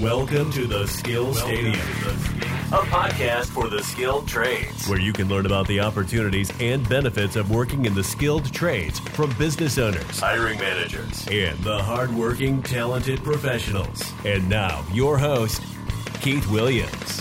Welcome 0.00 0.50
to 0.50 0.66
the 0.66 0.88
Skill 0.88 1.32
Stadium, 1.34 1.74
a 1.74 2.82
podcast 2.82 3.44
for 3.44 3.68
the 3.68 3.80
skilled 3.80 4.26
trades, 4.26 4.88
where 4.88 4.98
you 4.98 5.12
can 5.12 5.28
learn 5.28 5.46
about 5.46 5.68
the 5.68 5.78
opportunities 5.78 6.50
and 6.58 6.86
benefits 6.88 7.36
of 7.36 7.48
working 7.52 7.84
in 7.84 7.94
the 7.94 8.02
skilled 8.02 8.52
trades 8.52 8.98
from 8.98 9.32
business 9.38 9.78
owners, 9.78 10.18
hiring 10.18 10.58
managers, 10.58 11.24
and 11.30 11.56
the 11.60 11.80
hardworking, 11.80 12.60
talented 12.60 13.22
professionals. 13.22 14.12
And 14.24 14.48
now, 14.48 14.84
your 14.92 15.16
host, 15.16 15.62
Keith 16.20 16.50
Williams. 16.50 17.20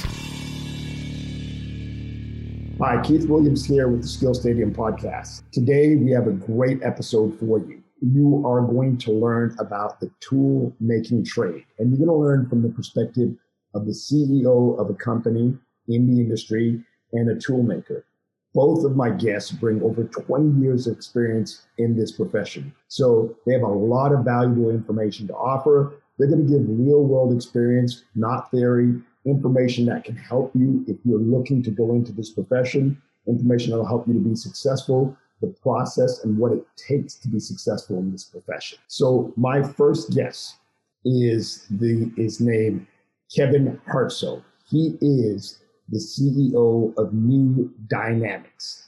Hi, 2.79 2.99
Keith 3.03 3.29
Williams 3.29 3.63
here 3.65 3.87
with 3.87 4.01
the 4.01 4.07
Skill 4.07 4.33
Stadium 4.33 4.73
podcast. 4.73 5.43
Today, 5.51 5.95
we 5.95 6.09
have 6.09 6.25
a 6.25 6.31
great 6.31 6.81
episode 6.81 7.37
for 7.37 7.59
you 7.59 7.82
you 8.03 8.43
are 8.45 8.61
going 8.61 8.97
to 8.97 9.11
learn 9.11 9.55
about 9.59 9.99
the 9.99 10.11
tool 10.19 10.75
making 10.79 11.23
trade. 11.23 11.63
And 11.79 11.89
you're 11.89 12.05
going 12.05 12.09
to 12.09 12.13
learn 12.13 12.49
from 12.49 12.61
the 12.61 12.69
perspective 12.69 13.33
of 13.73 13.85
the 13.85 13.93
CEO 13.93 14.77
of 14.77 14.89
a 14.89 14.93
company 14.93 15.57
in 15.87 16.13
the 16.13 16.21
industry 16.21 16.83
and 17.13 17.29
a 17.29 17.39
tool 17.39 17.63
maker. 17.63 18.05
Both 18.53 18.83
of 18.83 18.95
my 18.95 19.09
guests 19.09 19.51
bring 19.51 19.81
over 19.81 20.03
20 20.03 20.61
years 20.61 20.85
of 20.85 20.95
experience 20.95 21.63
in 21.77 21.97
this 21.97 22.11
profession. 22.11 22.73
So 22.87 23.35
they 23.45 23.53
have 23.53 23.63
a 23.63 23.67
lot 23.67 24.13
of 24.13 24.25
valuable 24.25 24.69
information 24.69 25.27
to 25.27 25.33
offer. 25.33 25.95
They're 26.19 26.27
going 26.27 26.45
to 26.45 26.51
give 26.51 26.67
real 26.67 27.03
world 27.03 27.33
experience, 27.33 28.03
not 28.15 28.51
theory, 28.51 29.01
information 29.25 29.85
that 29.85 30.03
can 30.03 30.17
help 30.17 30.51
you 30.53 30.83
if 30.87 30.97
you're 31.05 31.19
looking 31.19 31.63
to 31.63 31.71
go 31.71 31.93
into 31.93 32.11
this 32.11 32.29
profession, 32.29 33.01
information 33.27 33.71
that 33.71 33.77
will 33.77 33.87
help 33.87 34.07
you 34.07 34.13
to 34.13 34.19
be 34.19 34.35
successful 34.35 35.17
the 35.43 35.53
process 35.61 36.23
and 36.23 36.37
what 36.37 36.53
it 36.53 36.65
takes 36.77 37.15
to 37.15 37.27
be 37.27 37.39
successful 37.39 37.97
in 37.99 38.11
this 38.11 38.23
profession. 38.23 38.79
So 38.87 39.33
my 39.35 39.61
first 39.61 40.11
guest 40.15 40.55
is 41.03 41.67
the 41.69 42.11
is 42.15 42.39
named 42.39 42.87
Kevin 43.35 43.79
Hartsoe. 43.87 44.41
He 44.69 44.97
is 45.01 45.59
the 45.89 45.99
CEO 45.99 46.97
of 46.97 47.13
New 47.13 47.71
Dynamics. 47.87 48.87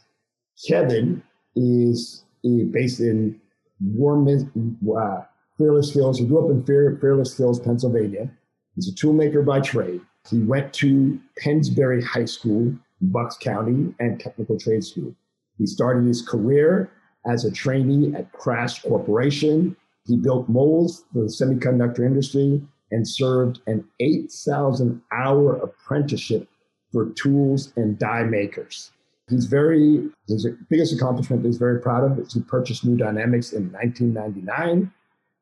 Kevin 0.68 1.22
is 1.56 2.24
based 2.72 3.02
in 3.02 3.40
Warm, 3.82 4.28
uh, 4.28 5.22
Fairless 5.58 5.94
Hills. 5.94 6.20
He 6.20 6.26
grew 6.26 6.46
up 6.46 6.52
in 6.52 6.64
Fear, 6.64 6.98
Fairless 7.02 7.38
Hills, 7.38 7.60
Pennsylvania. 7.60 8.32
He's 8.76 8.88
a 8.88 8.96
toolmaker 8.96 9.46
by 9.46 9.60
trade. 9.60 10.00
He 10.30 10.40
went 10.40 10.74
to 10.76 11.20
Pennsbury 11.38 12.02
High 12.02 12.26
School, 12.26 12.74
Bucks 13.02 13.38
County, 13.38 13.94
and 14.00 14.20
Technical 14.20 14.58
Trade 14.58 14.86
School. 14.86 15.14
He 15.58 15.66
started 15.66 16.06
his 16.06 16.22
career 16.22 16.92
as 17.26 17.46
a 17.46 17.52
trainee 17.52 18.14
at 18.16 18.32
Crash 18.34 18.82
Corporation. 18.82 19.76
He 20.06 20.18
built 20.18 20.50
molds 20.50 21.06
for 21.12 21.24
the 21.24 21.28
semiconductor 21.28 22.06
industry 22.06 22.62
and 22.92 23.08
served 23.08 23.62
an 23.68 23.84
8,000 24.00 25.02
hour 25.12 25.56
apprenticeship 25.56 26.48
for 26.92 27.10
tools 27.12 27.74
and 27.76 27.98
die 27.98 28.24
makers. 28.24 28.92
He's 29.30 29.46
very, 29.46 30.08
his 30.28 30.48
biggest 30.70 30.94
accomplishment 30.94 31.44
he's 31.44 31.58
very 31.58 31.82
proud 31.82 32.04
of 32.04 32.20
is 32.20 32.34
he 32.34 32.42
purchased 32.42 32.86
New 32.86 32.96
Dynamics 32.96 33.54
in 33.54 33.72
1999. 33.72 34.92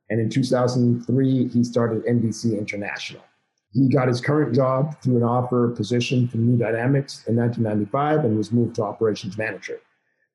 And 0.09 0.19
in 0.19 0.29
2003, 0.29 1.49
he 1.49 1.63
started 1.63 2.05
NBC 2.05 2.57
International. 2.57 3.23
He 3.73 3.89
got 3.89 4.07
his 4.07 4.21
current 4.21 4.53
job 4.53 5.01
through 5.01 5.17
an 5.17 5.23
offer 5.23 5.69
position 5.69 6.27
from 6.27 6.45
New 6.45 6.57
Dynamics 6.57 7.23
in 7.27 7.35
1995 7.35 8.23
and 8.23 8.37
was 8.37 8.51
moved 8.51 8.75
to 8.75 8.83
operations 8.83 9.37
manager. 9.37 9.79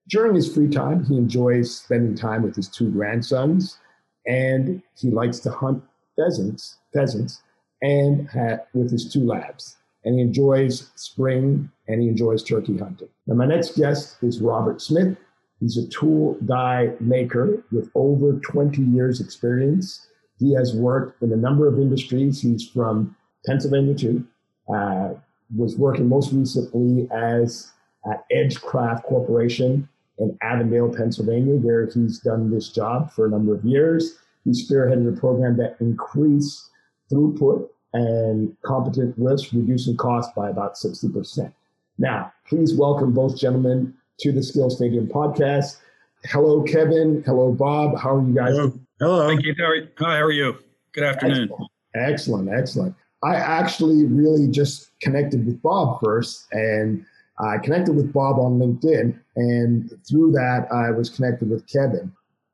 During 0.09 0.35
his 0.35 0.53
free 0.53 0.69
time, 0.69 1.05
he 1.05 1.17
enjoys 1.17 1.77
spending 1.77 2.15
time 2.15 2.43
with 2.43 2.57
his 2.57 2.69
two 2.69 2.91
grandsons, 2.91 3.79
and 4.27 4.83
he 4.97 5.11
likes 5.11 5.39
to 5.41 5.51
hunt 5.51 5.83
pheasants, 6.17 6.79
pheasants, 6.93 7.43
and 7.83 8.29
ha- 8.29 8.61
with 8.73 8.91
his 8.91 9.11
two 9.13 9.25
labs. 9.25 9.77
And 10.05 10.15
he 10.15 10.21
enjoys 10.23 10.91
spring 10.95 11.71
and 11.89 12.01
he 12.01 12.09
enjoys 12.09 12.43
turkey 12.43 12.79
hunting. 12.79 13.09
Now, 13.27 13.35
my 13.35 13.47
next 13.47 13.77
guest 13.77 14.17
is 14.23 14.41
Robert 14.41 14.81
Smith. 14.81 15.17
He's 15.61 15.77
a 15.77 15.87
tool 15.89 16.39
die 16.45 16.95
maker 17.01 17.63
with 17.73 17.91
over 17.95 18.39
20 18.41 18.81
years 18.83 19.21
experience. 19.21 20.07
He 20.39 20.55
has 20.55 20.75
worked 20.75 21.21
in 21.23 21.33
a 21.33 21.37
number 21.37 21.67
of 21.67 21.79
industries. 21.79 22.41
He's 22.41 22.67
from 22.67 23.17
Pennsylvania 23.45 23.95
too. 23.95 24.25
Uh, 24.73 25.15
was 25.57 25.77
working 25.77 26.09
most 26.09 26.33
recently 26.33 27.09
as 27.11 27.73
at 28.11 28.25
Edgecraft 28.31 29.03
Corporation, 29.05 29.89
in 30.19 30.37
Avondale, 30.43 30.93
Pennsylvania, 30.95 31.55
where 31.55 31.87
he's 31.87 32.19
done 32.19 32.51
this 32.51 32.69
job 32.71 33.13
for 33.13 33.27
a 33.27 33.31
number 33.31 33.55
of 33.55 33.65
years. 33.65 34.19
He 34.45 34.51
spearheaded 34.51 35.17
a 35.17 35.21
program 35.21 35.57
that 35.59 35.77
increased 35.81 36.71
throughput 37.11 37.69
and 37.93 38.57
competent 38.63 39.19
lifts, 39.19 39.53
reducing 39.53 39.97
costs 39.97 40.33
by 40.37 40.51
about 40.51 40.75
60%. 40.75 41.53
Now, 41.99 42.33
please 42.49 42.75
welcome 42.75 43.13
both 43.13 43.39
gentlemen 43.39 43.95
to 44.21 44.33
the 44.33 44.43
Skill 44.43 44.71
Stadium 44.71 45.07
podcast. 45.07 45.79
Hello, 46.25 46.63
Kevin. 46.63 47.23
Hello, 47.25 47.53
Bob. 47.53 47.99
How 47.99 48.17
are 48.17 48.27
you 48.27 48.35
guys? 48.35 48.57
Hello. 48.57 48.73
Hello. 49.01 49.29
Thank 49.29 49.45
you. 49.45 49.55
Hi, 49.59 50.17
how 50.17 50.23
are 50.23 50.33
you? 50.33 50.57
Good 50.93 51.05
afternoon. 51.05 51.45
Excellent. 51.45 51.71
excellent. 51.95 52.49
Excellent. 52.51 52.95
I 53.23 53.35
actually 53.35 54.05
really 54.05 54.49
just 54.49 54.91
connected 55.01 55.47
with 55.47 55.61
Bob 55.63 56.01
first 56.01 56.47
and 56.53 57.05
I 57.41 57.59
connected 57.59 57.95
with 57.95 58.13
Bob 58.13 58.39
on 58.39 58.59
LinkedIn, 58.59 59.19
and 59.37 59.91
through 60.09 60.33
that, 60.33 60.67
I 60.73 60.91
was 60.91 61.09
connected 61.09 61.49
with 61.51 61.67
Kevin. 61.69 62.13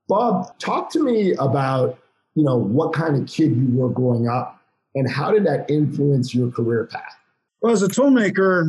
Bob, 0.09 0.59
talk 0.59 0.91
to 0.93 1.03
me 1.03 1.35
about 1.35 1.99
you 2.35 2.45
know 2.45 2.57
what 2.57 2.93
kind 2.93 3.17
of 3.17 3.27
kid 3.29 3.57
you 3.57 3.69
were 3.73 3.89
growing 3.89 4.29
up, 4.29 4.61
and 4.95 5.11
how 5.11 5.31
did 5.31 5.47
that 5.47 5.71
influence 5.71 6.35
your 6.35 6.51
career 6.51 6.87
path? 6.87 7.17
Well, 7.61 7.73
as 7.73 7.83
a 7.83 7.89
toolmaker, 7.89 8.67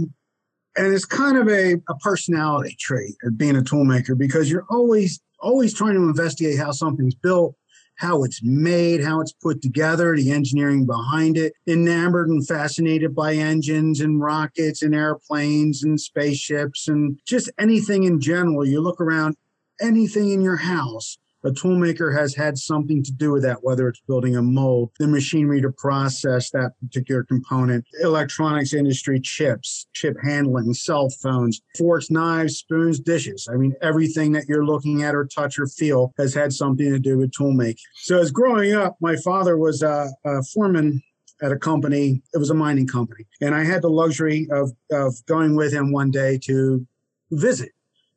and 0.77 0.93
it's 0.93 1.05
kind 1.05 1.37
of 1.37 1.49
a, 1.49 1.73
a 1.89 1.95
personality 2.01 2.77
trait 2.79 3.15
of 3.23 3.37
being 3.37 3.57
a 3.57 3.61
toolmaker 3.61 4.17
because 4.17 4.49
you're 4.49 4.65
always 4.69 5.19
always 5.41 5.73
trying 5.73 5.95
to 5.95 6.01
investigate 6.01 6.57
how 6.57 6.71
something's 6.71 7.15
built 7.15 7.55
how 7.97 8.23
it's 8.23 8.41
made, 8.43 9.03
how 9.03 9.21
it's 9.21 9.33
put 9.33 9.61
together, 9.61 10.15
the 10.15 10.31
engineering 10.31 10.85
behind 10.85 11.37
it, 11.37 11.53
enamored 11.67 12.29
and 12.29 12.45
fascinated 12.47 13.15
by 13.15 13.35
engines 13.35 14.01
and 14.01 14.21
rockets 14.21 14.81
and 14.81 14.93
airplanes 14.93 15.83
and 15.83 15.99
spaceships 15.99 16.87
and 16.87 17.19
just 17.25 17.49
anything 17.59 18.03
in 18.03 18.19
general. 18.19 18.65
You 18.65 18.81
look 18.81 18.99
around, 18.99 19.35
anything 19.81 20.31
in 20.31 20.41
your 20.41 20.55
house 20.55 21.17
a 21.45 21.51
toolmaker 21.51 22.15
has 22.15 22.35
had 22.35 22.57
something 22.57 23.03
to 23.03 23.11
do 23.11 23.31
with 23.31 23.43
that, 23.43 23.59
whether 23.61 23.87
it's 23.87 24.01
building 24.07 24.35
a 24.35 24.41
mold, 24.41 24.91
the 24.99 25.07
machinery 25.07 25.61
to 25.61 25.71
process 25.71 26.49
that 26.51 26.71
particular 26.81 27.23
component, 27.23 27.85
electronics 28.01 28.73
industry, 28.73 29.19
chips, 29.19 29.87
chip 29.93 30.17
handling, 30.23 30.73
cell 30.73 31.09
phones, 31.21 31.61
forks, 31.77 32.09
knives, 32.09 32.57
spoons, 32.57 32.99
dishes. 32.99 33.47
I 33.51 33.55
mean, 33.57 33.75
everything 33.81 34.31
that 34.33 34.45
you're 34.47 34.65
looking 34.65 35.03
at 35.03 35.15
or 35.15 35.25
touch 35.25 35.59
or 35.59 35.67
feel 35.67 36.13
has 36.17 36.33
had 36.33 36.51
something 36.51 36.89
to 36.89 36.99
do 36.99 37.17
with 37.17 37.31
toolmaking. 37.31 37.77
So 37.95 38.19
as 38.19 38.31
growing 38.31 38.73
up, 38.73 38.97
my 38.99 39.15
father 39.17 39.57
was 39.57 39.81
a, 39.81 40.09
a 40.25 40.43
foreman 40.43 41.01
at 41.41 41.51
a 41.51 41.57
company. 41.57 42.21
It 42.33 42.37
was 42.37 42.49
a 42.49 42.55
mining 42.55 42.87
company. 42.87 43.25
And 43.41 43.53
I 43.53 43.63
had 43.63 43.81
the 43.81 43.89
luxury 43.89 44.47
of, 44.51 44.71
of 44.91 45.13
going 45.25 45.55
with 45.55 45.73
him 45.73 45.91
one 45.91 46.11
day 46.11 46.39
to 46.45 46.85
visit 47.31 47.71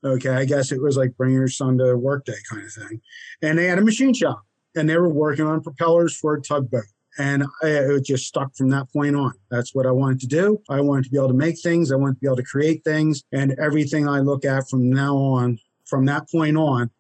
Okay, 0.05 0.31
I 0.31 0.45
guess 0.45 0.71
it 0.71 0.81
was 0.81 0.97
like 0.97 1.17
bring 1.17 1.33
your 1.33 1.49
son 1.49 1.79
to 1.79 1.97
work 1.97 2.25
day 2.25 2.35
kind 2.51 2.65
of 2.65 2.73
thing. 2.73 3.01
And 3.43 3.59
they 3.59 3.67
had 3.67 3.79
a 3.79 3.83
machine 3.83 4.15
shop 4.15 4.45
and 4.77 4.89
they 4.89 4.97
were 4.97 5.09
working 5.09 5.47
on 5.47 5.63
propellers 5.63 6.17
for 6.17 6.35
a 6.35 6.41
tugboat. 6.41 6.85
And 7.19 7.43
I, 7.65 7.67
it 7.67 8.05
just 8.05 8.27
stuck 8.27 8.55
from 8.55 8.71
that 8.71 8.93
point 8.93 9.17
on. 9.17 9.33
That's 9.51 9.75
what 9.75 9.87
I 9.87 9.91
wanted 9.91 10.21
to 10.21 10.27
do. 10.29 10.63
I 10.71 10.81
wanted 10.81 11.05
to 11.05 11.11
be 11.11 11.17
able 11.17 11.29
to 11.29 11.35
make 11.35 11.61
things. 11.61 11.91
I 11.91 11.97
wanted 11.97 12.15
to 12.15 12.21
be 12.21 12.27
able 12.29 12.37
to 12.37 12.45
create 12.45 12.85
things. 12.85 13.25
And 13.33 13.57
everything 13.59 14.09
I 14.09 14.21
look 14.21 14.45
at 14.45 14.69
from 14.69 14.89
now 14.89 15.17
on, 15.17 15.59
from 15.85 16.05
that 16.07 16.31
point 16.31 16.57
on, 16.57 16.91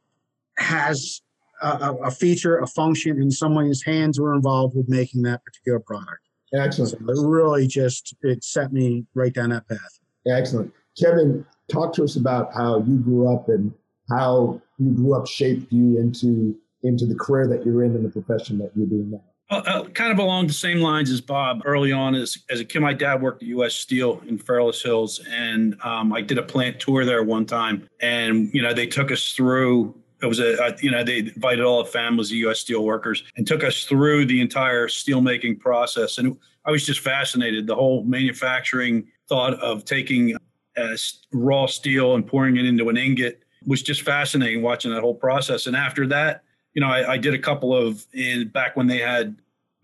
has 0.59 1.23
a, 1.63 1.93
a 2.05 2.11
feature, 2.11 2.59
a 2.59 2.67
function, 2.67 3.23
and 3.23 3.33
someone's 3.33 3.85
hands 3.85 4.19
were 4.19 4.35
involved 4.35 4.77
with 4.77 4.89
making 4.89 5.23
that 5.23 5.45
particular 5.45 5.79
product. 5.79 6.23
Excellent. 6.53 6.91
So 6.91 6.97
it 6.99 7.29
really 7.29 7.67
just 7.67 8.15
it 8.23 8.43
set 8.43 8.73
me 8.73 9.05
right 9.15 9.33
down 9.33 9.51
that 9.51 9.69
path. 9.69 10.01
Excellent. 10.27 10.73
Kevin, 11.01 11.45
talk 11.71 11.93
to 11.95 12.05
us 12.05 12.17
about 12.17 12.53
how 12.55 12.79
you 12.81 12.99
grew 12.99 13.33
up 13.33 13.49
and 13.49 13.73
how 14.11 14.61
you 14.79 14.93
grew 14.93 15.15
up 15.15 15.27
shaped 15.27 15.73
you 15.73 15.99
into 15.99 16.57
into 16.83 17.07
the 17.07 17.15
career 17.15 17.49
that 17.49 17.67
you're 17.67 17.83
in 17.83 17.95
and 17.97 18.05
the 18.05 18.09
profession 18.09 18.59
that 18.59 18.71
you're 18.77 18.87
doing 18.87 19.11
now. 19.11 19.23
Uh, 19.51 19.63
uh, 19.67 19.85
kind 19.89 20.13
of 20.13 20.19
along 20.19 20.47
the 20.47 20.53
same 20.53 20.79
lines 20.79 21.11
as 21.11 21.23
Bob. 21.23 21.63
Early 21.65 21.91
on, 21.91 22.15
as, 22.15 22.37
as 22.51 22.61
a 22.61 22.65
kid, 22.65 22.81
my 22.81 22.93
dad 22.93 23.23
worked 23.23 23.43
at 23.43 23.49
U.S. 23.49 23.75
Steel 23.75 24.21
in 24.29 24.37
Fairless 24.37 24.83
Hills, 24.83 25.25
and 25.31 25.75
um, 25.83 26.13
I 26.13 26.21
did 26.21 26.37
a 26.37 26.43
plant 26.43 26.79
tour 26.79 27.07
there 27.07 27.23
one 27.23 27.47
time. 27.47 27.89
And 28.01 28.53
you 28.53 28.61
know, 28.61 28.75
they 28.75 28.87
took 28.87 29.11
us 29.11 29.33
through. 29.33 29.95
It 30.23 30.27
was 30.27 30.39
a, 30.39 30.55
a 30.57 30.77
you 30.83 30.91
know 30.91 31.03
they 31.03 31.19
invited 31.21 31.65
all 31.65 31.83
the 31.83 31.91
families 31.91 32.31
of 32.31 32.37
U.S. 32.37 32.61
Steel 32.61 32.85
workers 32.85 33.25
and 33.37 33.47
took 33.47 33.65
us 33.65 33.85
through 33.85 34.27
the 34.27 34.41
entire 34.41 34.87
steel 34.87 35.23
making 35.23 35.59
process. 35.59 36.19
And 36.19 36.37
I 36.67 36.71
was 36.71 36.85
just 36.85 37.01
fascinated. 37.01 37.67
The 37.67 37.75
whole 37.75 38.05
manufacturing 38.05 39.09
thought 39.29 39.55
of 39.55 39.87
taking 39.87 40.37
uh, 40.79 40.97
raw 41.33 41.67
steel 41.67 42.15
and 42.15 42.27
pouring 42.27 42.57
it 42.57 42.65
into 42.65 42.89
an 42.89 42.97
ingot 42.97 43.43
was 43.67 43.83
just 43.83 44.03
fascinating 44.03 44.63
watching 44.63 44.93
that 44.93 45.01
whole 45.01 45.15
process. 45.15 45.67
And 45.67 45.77
after 45.77 46.07
that, 46.09 46.43
you 46.75 46.81
know, 46.81 46.89
I, 46.89 47.13
I 47.13 47.19
did 47.19 47.35
a 47.35 47.39
couple 47.39 47.75
of 47.75 48.07
in 48.13 48.49
back 48.49 48.77
when 48.77 48.87
they 48.87 48.99
had 48.99 49.37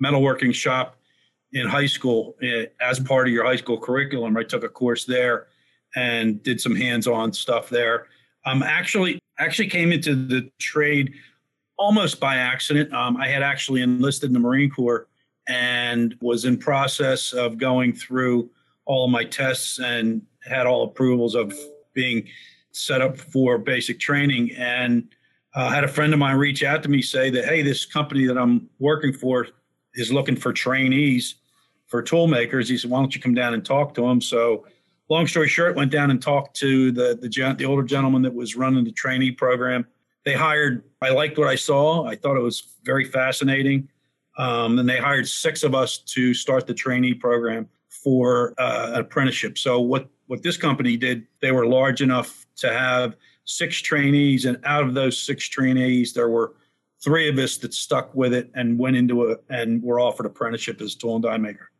metalworking 0.02 0.54
shop 0.54 0.96
in 1.52 1.66
high 1.66 1.86
school 1.86 2.36
eh, 2.42 2.66
as 2.80 3.00
part 3.00 3.26
of 3.26 3.32
your 3.32 3.44
high 3.44 3.56
school 3.56 3.78
curriculum. 3.78 4.36
I 4.36 4.42
took 4.42 4.64
a 4.64 4.68
course 4.68 5.04
there 5.04 5.46
and 5.96 6.42
did 6.42 6.60
some 6.60 6.74
hands-on 6.74 7.32
stuff 7.32 7.68
there. 7.68 8.06
Um, 8.46 8.62
actually, 8.62 9.18
actually 9.38 9.68
came 9.68 9.92
into 9.92 10.14
the 10.14 10.50
trade 10.58 11.14
almost 11.76 12.20
by 12.20 12.36
accident. 12.36 12.92
Um, 12.92 13.16
I 13.16 13.28
had 13.28 13.42
actually 13.42 13.82
enlisted 13.82 14.30
in 14.30 14.34
the 14.34 14.40
Marine 14.40 14.70
Corps 14.70 15.08
and 15.48 16.16
was 16.20 16.44
in 16.44 16.56
process 16.56 17.32
of 17.32 17.58
going 17.58 17.92
through 17.92 18.50
all 18.86 19.04
of 19.04 19.10
my 19.10 19.24
tests 19.24 19.78
and 19.78 20.22
had 20.44 20.66
all 20.66 20.84
approvals 20.84 21.34
of 21.34 21.52
being 21.92 22.28
set 22.72 23.00
up 23.00 23.16
for 23.16 23.58
basic 23.58 24.00
training. 24.00 24.52
And 24.52 25.08
uh, 25.54 25.70
had 25.70 25.84
a 25.84 25.88
friend 25.88 26.12
of 26.12 26.18
mine 26.18 26.36
reach 26.36 26.64
out 26.64 26.82
to 26.82 26.88
me 26.88 27.00
say 27.00 27.30
that 27.30 27.44
hey, 27.44 27.62
this 27.62 27.86
company 27.86 28.26
that 28.26 28.36
I'm 28.36 28.68
working 28.78 29.12
for 29.12 29.46
is 29.94 30.12
looking 30.12 30.36
for 30.36 30.52
trainees 30.52 31.36
for 31.86 32.02
tool 32.02 32.26
makers. 32.26 32.68
He 32.68 32.76
said, 32.76 32.90
why 32.90 32.98
don't 32.98 33.14
you 33.14 33.20
come 33.20 33.34
down 33.34 33.54
and 33.54 33.64
talk 33.64 33.94
to 33.94 34.02
them? 34.02 34.20
So 34.20 34.66
long 35.08 35.26
story 35.26 35.48
short, 35.48 35.76
went 35.76 35.92
down 35.92 36.10
and 36.10 36.20
talked 36.20 36.56
to 36.56 36.90
the 36.90 37.18
the, 37.20 37.54
the 37.56 37.64
older 37.64 37.84
gentleman 37.84 38.22
that 38.22 38.34
was 38.34 38.56
running 38.56 38.84
the 38.84 38.92
trainee 38.92 39.30
program. 39.30 39.86
They 40.24 40.34
hired. 40.34 40.82
I 41.02 41.10
liked 41.10 41.38
what 41.38 41.48
I 41.48 41.54
saw. 41.54 42.06
I 42.06 42.16
thought 42.16 42.36
it 42.36 42.42
was 42.42 42.74
very 42.82 43.04
fascinating. 43.04 43.88
Um, 44.36 44.78
and 44.78 44.88
they 44.88 44.96
hired 44.96 45.28
six 45.28 45.62
of 45.62 45.74
us 45.74 45.98
to 45.98 46.34
start 46.34 46.66
the 46.66 46.74
trainee 46.74 47.14
program 47.14 47.68
for 47.88 48.54
uh, 48.58 48.92
an 48.94 49.00
apprenticeship. 49.00 49.58
So 49.58 49.80
what 49.80 50.08
what 50.26 50.42
this 50.42 50.56
company 50.56 50.96
did, 50.96 51.26
they 51.40 51.52
were 51.52 51.66
large 51.66 52.00
enough 52.00 52.46
to 52.56 52.72
have 52.72 53.16
six 53.44 53.80
trainees, 53.80 54.44
and 54.44 54.58
out 54.64 54.84
of 54.84 54.94
those 54.94 55.20
six 55.20 55.46
trainees, 55.48 56.12
there 56.12 56.28
were 56.28 56.54
three 57.02 57.28
of 57.28 57.38
us 57.38 57.58
that 57.58 57.74
stuck 57.74 58.14
with 58.14 58.32
it 58.32 58.50
and 58.54 58.78
went 58.78 58.96
into 58.96 59.24
it 59.24 59.44
and 59.50 59.82
were 59.82 60.00
offered 60.00 60.26
apprenticeship 60.26 60.80
as 60.80 60.94
tool 60.94 61.16
and 61.16 61.24
die 61.24 61.36
maker. 61.36 61.70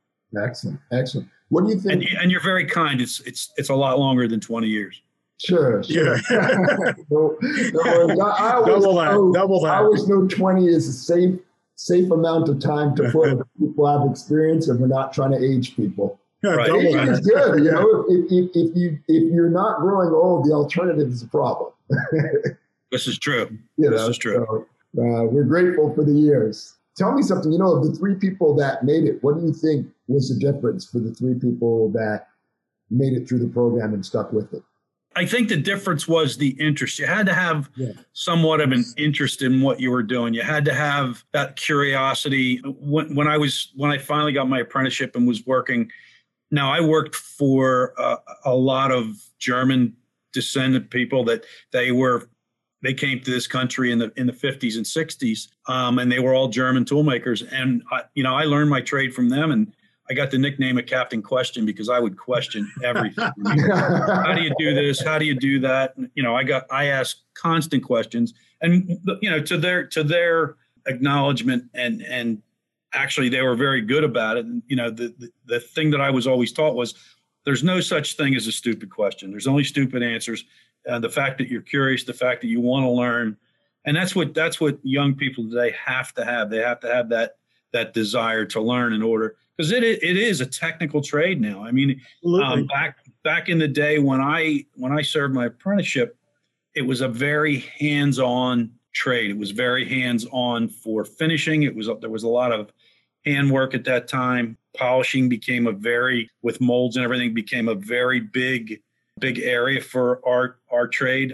Excellent, 0.43 0.79
excellent. 0.93 1.29
What 1.49 1.65
do 1.65 1.71
you 1.71 1.81
think? 1.81 2.05
And, 2.05 2.19
and, 2.19 2.31
you're 2.31 2.43
very 2.43 2.67
kind. 2.67 3.01
It's 3.01 3.21
it's 3.21 3.53
it's 3.57 3.69
a 3.69 3.75
lot 3.75 3.99
longer 3.99 4.27
than 4.27 4.41
20 4.41 4.67
years. 4.67 5.01
Sure, 5.39 5.83
sure. 5.83 6.19
no, 6.31 7.37
no, 7.41 8.21
I 8.21 8.53
always, 8.55 8.83
double 8.83 8.97
that. 8.97 9.13
Know, 9.13 9.33
double 9.33 9.61
that. 9.63 9.75
I 9.75 9.79
always 9.79 10.09
know 10.09 10.27
20 10.27 10.67
is 10.67 10.89
a 10.89 10.93
safe 10.93 11.39
safe 11.77 12.11
amount 12.11 12.49
of 12.49 12.61
time 12.61 12.95
to 12.97 13.09
put 13.13 13.39
people 13.59 13.87
have 13.87 14.11
experience, 14.11 14.69
and 14.69 14.81
we're 14.81 14.87
not 14.87 15.13
trying 15.13 15.33
to 15.33 15.45
age 15.45 15.77
people. 15.77 16.21
Right. 16.53 16.71
Aging 16.71 17.09
is 17.09 17.21
good. 17.21 17.65
You 17.65 17.73
know, 17.73 18.05
if, 18.09 18.25
if, 18.31 18.51
if 18.55 18.77
you 18.77 18.99
if 19.09 19.33
you're 19.33 19.51
not 19.51 19.81
growing 19.81 20.11
old, 20.11 20.47
the 20.47 20.53
alternative 20.53 21.09
is 21.09 21.23
a 21.23 21.29
problem. 21.29 21.73
this 22.91 23.07
is 23.07 23.19
true. 23.19 23.59
You 23.77 23.91
know, 23.91 23.97
this 23.97 24.09
is 24.09 24.19
true. 24.19 24.45
So, 24.47 24.67
uh, 25.01 25.25
we're 25.25 25.45
grateful 25.45 25.95
for 25.95 26.05
the 26.05 26.13
years. 26.13 26.75
Tell 26.97 27.13
me 27.13 27.23
something. 27.23 27.51
You 27.51 27.59
know, 27.59 27.75
of 27.77 27.85
the 27.85 27.93
three 27.93 28.15
people 28.15 28.55
that 28.57 28.85
made 28.85 29.05
it. 29.05 29.23
What 29.23 29.39
do 29.39 29.47
you 29.47 29.53
think 29.53 29.87
was 30.07 30.29
the 30.29 30.39
difference 30.39 30.89
for 30.89 30.99
the 30.99 31.13
three 31.15 31.35
people 31.35 31.91
that 31.91 32.29
made 32.91 33.15
it 33.15 33.29
through 33.29 33.41
the 33.41 33.49
program 33.49 33.95
and 33.95 34.05
stuck 34.05 34.33
with 34.33 34.53
it? 34.53 34.63
I 35.17 35.27
think 35.27 35.49
the 35.49 35.57
difference 35.57 36.09
was 36.09 36.37
the 36.37 36.51
interest. 36.61 36.99
You 36.99 37.07
had 37.07 37.27
to 37.27 37.35
have 37.35 37.71
yeah. 37.77 37.93
somewhat 38.13 38.61
of 38.61 38.73
an 38.73 38.85
interest 38.97 39.43
in 39.43 39.61
what 39.61 39.81
you 39.81 39.91
were 39.91 40.03
doing. 40.03 40.35
You 40.35 40.43
had 40.43 40.65
to 40.65 40.75
have 40.75 41.25
that 41.33 41.57
curiosity. 41.57 42.59
When, 42.65 43.15
when 43.15 43.29
I 43.29 43.39
was 43.39 43.71
when 43.77 43.91
I 43.91 43.99
finally 43.99 44.33
got 44.33 44.49
my 44.49 44.61
apprenticeship 44.61 45.15
and 45.15 45.27
was 45.27 45.47
working, 45.47 45.91
now 46.55 46.73
I 46.73 46.81
worked 46.81 47.15
for 47.15 47.95
uh, 47.99 48.17
a 48.45 48.55
lot 48.55 48.91
of 48.91 49.17
German 49.39 49.97
descendant 50.33 50.91
people 50.91 51.25
that 51.25 51.45
they 51.73 51.93
were 51.93 52.29
they 52.83 52.95
came 52.95 53.19
to 53.21 53.31
this 53.31 53.47
country 53.47 53.93
in 53.93 53.99
the 53.99 54.13
in 54.17 54.27
the 54.27 54.33
50s 54.33 54.77
and 54.77 54.85
60s, 54.85 55.49
um, 55.69 55.99
and 55.99 56.13
they 56.13 56.19
were 56.19 56.35
all 56.35 56.49
German 56.49 56.85
toolmakers. 56.85 57.47
And 57.53 57.83
I, 57.91 58.03
you 58.15 58.23
know, 58.23 58.35
I 58.35 58.45
learned 58.45 58.71
my 58.71 58.81
trade 58.81 59.15
from 59.15 59.29
them 59.29 59.51
and 59.51 59.73
I 60.11 60.15
got 60.15 60.31
the 60.31 60.39
nickname 60.39 60.77
of 60.77 60.87
Captain 60.87 61.23
Question 61.23 61.65
because 61.65 61.89
I 61.89 61.99
would 61.99 62.19
question 62.19 62.71
everything. 62.83 63.31
How 63.47 64.35
do 64.35 64.43
you 64.43 64.53
do 64.59 64.75
this? 64.75 65.03
How 65.03 65.19
do 65.19 65.25
you 65.25 65.35
do 65.35 65.61
that? 65.61 65.95
You 66.15 66.23
know, 66.23 66.37
I 66.37 66.45
got 66.45 66.67
I 66.71 66.87
asked 66.87 67.23
constant 67.35 67.83
questions, 67.83 68.35
and 68.61 68.99
you 69.23 69.31
know, 69.31 69.41
to 69.41 69.57
their 69.57 69.87
to 69.89 70.05
their 70.05 70.57
acknowledgement 70.87 71.65
and 71.75 72.03
and 72.03 72.43
actually 72.95 73.29
they 73.29 73.43
were 73.43 73.57
very 73.57 73.81
good 73.81 74.05
about 74.05 74.37
it. 74.37 74.47
And, 74.47 74.63
you 74.67 74.77
know, 74.77 74.91
the, 74.91 75.15
the 75.19 75.31
the 75.47 75.61
thing 75.61 75.91
that 75.91 76.01
I 76.01 76.11
was 76.11 76.27
always 76.27 76.53
taught 76.53 76.75
was 76.75 76.95
there's 77.45 77.63
no 77.63 77.81
such 77.81 78.17
thing 78.17 78.35
as 78.35 78.47
a 78.47 78.53
stupid 78.53 78.91
question. 78.91 79.31
There's 79.31 79.47
only 79.47 79.65
stupid 79.65 80.03
answers. 80.03 80.45
Uh, 80.89 80.99
the 80.99 81.11
fact 81.11 81.39
that 81.39 81.49
you're 81.49 81.63
curious, 81.63 82.05
the 82.05 82.13
fact 82.13 82.41
that 82.43 82.49
you 82.49 82.61
want 82.61 82.85
to 82.85 82.91
learn, 82.91 83.37
and 83.85 83.97
that's 83.97 84.15
what 84.15 84.35
that's 84.35 84.61
what 84.61 84.79
young 84.83 85.15
people 85.15 85.49
today 85.49 85.75
have 85.85 86.13
to 86.15 86.25
have. 86.25 86.51
They 86.51 86.59
have 86.59 86.81
to 86.81 86.93
have 86.93 87.09
that 87.11 87.37
that 87.73 87.93
desire 87.93 88.45
to 88.47 88.61
learn 88.61 88.93
in 88.93 89.03
order 89.03 89.37
because 89.57 89.73
it 89.73 89.83
it 89.83 90.17
is 90.17 90.41
a 90.41 90.47
technical 90.47 91.03
trade 91.03 91.41
now. 91.41 91.65
I 91.65 91.71
mean, 91.71 92.01
um, 92.43 92.67
back 92.67 92.99
back 93.23 93.49
in 93.49 93.59
the 93.59 93.69
day 93.69 93.99
when 93.99 94.21
I 94.21 94.67
when 94.75 94.93
I 94.93 95.03
served 95.03 95.35
my 95.35 95.47
apprenticeship, 95.47 96.17
it 96.75 96.83
was 96.83 97.01
a 97.01 97.09
very 97.09 97.61
hands-on 97.79 98.73
trade. 98.93 99.31
It 99.31 99.39
was 99.39 99.51
very 99.51 99.89
hands-on 99.89 100.69
for 100.69 101.05
finishing. 101.05 101.65
It 101.65 101.75
was 101.75 101.89
there 102.01 102.11
was 102.11 102.25
a 102.25 102.29
lot 102.29 102.53
of 102.53 102.73
handwork 103.25 103.75
at 103.75 103.85
that 103.85 104.09
time. 104.09 104.57
Polishing 104.77 105.29
became 105.29 105.67
a 105.67 105.73
very 105.73 106.29
with 106.43 106.61
molds 106.61 106.97
and 106.97 107.05
everything 107.05 107.33
became 107.33 107.69
a 107.69 107.75
very 107.75 108.21
big 108.21 108.81
big 109.21 109.39
area 109.39 109.81
for 109.81 110.21
our 110.27 110.59
our 110.71 110.89
trade 110.89 111.33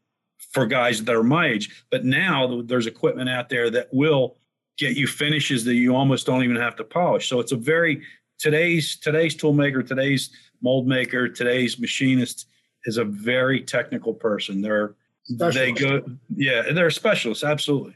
for 0.52 0.66
guys 0.66 1.02
that 1.04 1.14
are 1.14 1.22
my 1.22 1.46
age. 1.46 1.84
But 1.90 2.04
now 2.04 2.62
there's 2.62 2.86
equipment 2.86 3.30
out 3.30 3.48
there 3.48 3.70
that 3.70 3.88
will 3.92 4.36
get 4.78 4.96
you 4.96 5.06
finishes 5.06 5.64
that 5.64 5.74
you 5.74 5.94
almost 5.94 6.26
don't 6.26 6.42
even 6.42 6.56
have 6.56 6.76
to 6.76 6.84
polish. 6.84 7.28
So 7.28 7.40
it's 7.40 7.52
a 7.52 7.56
very 7.56 8.02
today's 8.38 8.96
today's 8.96 9.34
tool 9.34 9.52
maker, 9.52 9.82
today's 9.82 10.30
mold 10.62 10.86
maker, 10.86 11.28
today's 11.28 11.78
machinist 11.78 12.46
is 12.84 12.96
a 12.96 13.04
very 13.04 13.60
technical 13.62 14.14
person. 14.14 14.62
They're 14.62 14.94
they 15.28 15.72
go 15.72 16.02
yeah, 16.34 16.72
they're 16.72 16.90
specialists, 16.90 17.44
absolutely. 17.44 17.94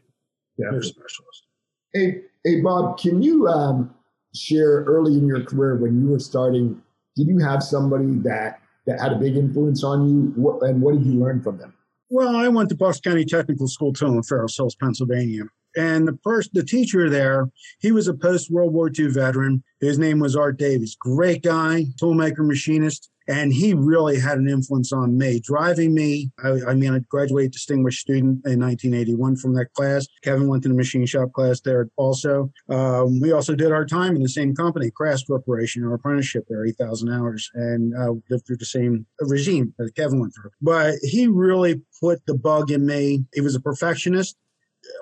Yeah, 0.57 0.69
they're 0.71 0.83
specialists. 0.83 1.47
Hey, 1.93 2.23
hey 2.45 2.61
Bob, 2.61 2.99
can 2.99 3.23
you 3.23 3.49
um, 3.49 3.95
share 4.35 4.85
early 4.85 5.15
in 5.15 5.27
your 5.27 5.43
career 5.43 5.77
when 5.77 6.01
you 6.01 6.11
were 6.11 6.21
starting, 6.21 6.81
did 7.17 7.27
you 7.29 7.39
have 7.39 7.63
somebody 7.63 8.19
that 8.19 8.61
that 8.87 9.01
had 9.01 9.13
a 9.13 9.17
big 9.17 9.37
influence 9.37 9.83
on 9.83 10.09
you? 10.09 10.59
And 10.63 10.83
what 10.83 10.95
did 10.95 11.07
you 11.07 11.19
learn 11.19 11.43
from 11.43 11.57
them? 11.57 11.73
Well, 12.11 12.37
I 12.37 12.49
went 12.49 12.69
to 12.69 12.75
Bucks 12.75 13.01
County 13.01 13.25
Technical 13.25 13.67
School 13.67 13.93
too 13.93 14.07
in 14.07 14.23
Fairless 14.23 14.57
Hills, 14.57 14.77
Pennsylvania. 14.77 15.45
And 15.77 16.07
the 16.07 16.19
first, 16.23 16.53
the 16.53 16.63
teacher 16.63 17.09
there, 17.11 17.49
he 17.81 17.91
was 17.91 18.07
a 18.07 18.15
post 18.15 18.51
World 18.51 18.73
War 18.73 18.91
II 18.97 19.09
veteran. 19.09 19.65
His 19.81 19.99
name 19.99 20.21
was 20.21 20.37
Art 20.37 20.59
Davies. 20.59 20.97
Great 21.01 21.43
guy, 21.43 21.87
toolmaker, 22.01 22.47
machinist. 22.47 23.11
And 23.27 23.53
he 23.53 23.75
really 23.75 24.19
had 24.19 24.39
an 24.39 24.49
influence 24.49 24.93
on 24.93 25.17
me, 25.17 25.41
driving 25.41 25.95
me. 25.95 26.31
I, 26.43 26.61
I 26.69 26.75
mean, 26.75 26.93
I 26.93 26.99
graduated 27.09 27.53
distinguished 27.53 28.01
student 28.01 28.45
in 28.47 28.61
1981 28.61 29.37
from 29.37 29.55
that 29.55 29.73
class. 29.75 30.07
Kevin 30.23 30.49
went 30.49 30.63
to 30.65 30.69
the 30.69 30.75
machine 30.75 31.07
shop 31.07 31.33
class 31.33 31.61
there 31.61 31.89
also. 31.97 32.51
Um, 32.69 33.21
we 33.21 33.33
also 33.33 33.55
did 33.55 33.73
our 33.73 33.87
time 33.87 34.17
in 34.17 34.23
the 34.23 34.29
same 34.29 34.55
company, 34.55 34.91
Crafts 34.91 35.25
Corporation, 35.25 35.85
our 35.85 35.95
apprenticeship 35.95 36.45
there, 36.49 36.67
8,000 36.67 37.11
hours, 37.11 37.51
and 37.55 37.95
uh, 37.97 38.13
lived 38.31 38.47
through 38.47 38.59
the 38.59 38.67
same 38.67 39.07
regime 39.21 39.75
that 39.79 39.95
Kevin 39.95 40.21
went 40.21 40.35
through. 40.35 40.51
But 40.61 40.95
he 41.03 41.27
really 41.27 41.81
put 42.01 42.25
the 42.27 42.35
bug 42.35 42.71
in 42.71 42.85
me. 42.87 43.25
He 43.35 43.41
was 43.41 43.55
a 43.55 43.61
perfectionist 43.61 44.37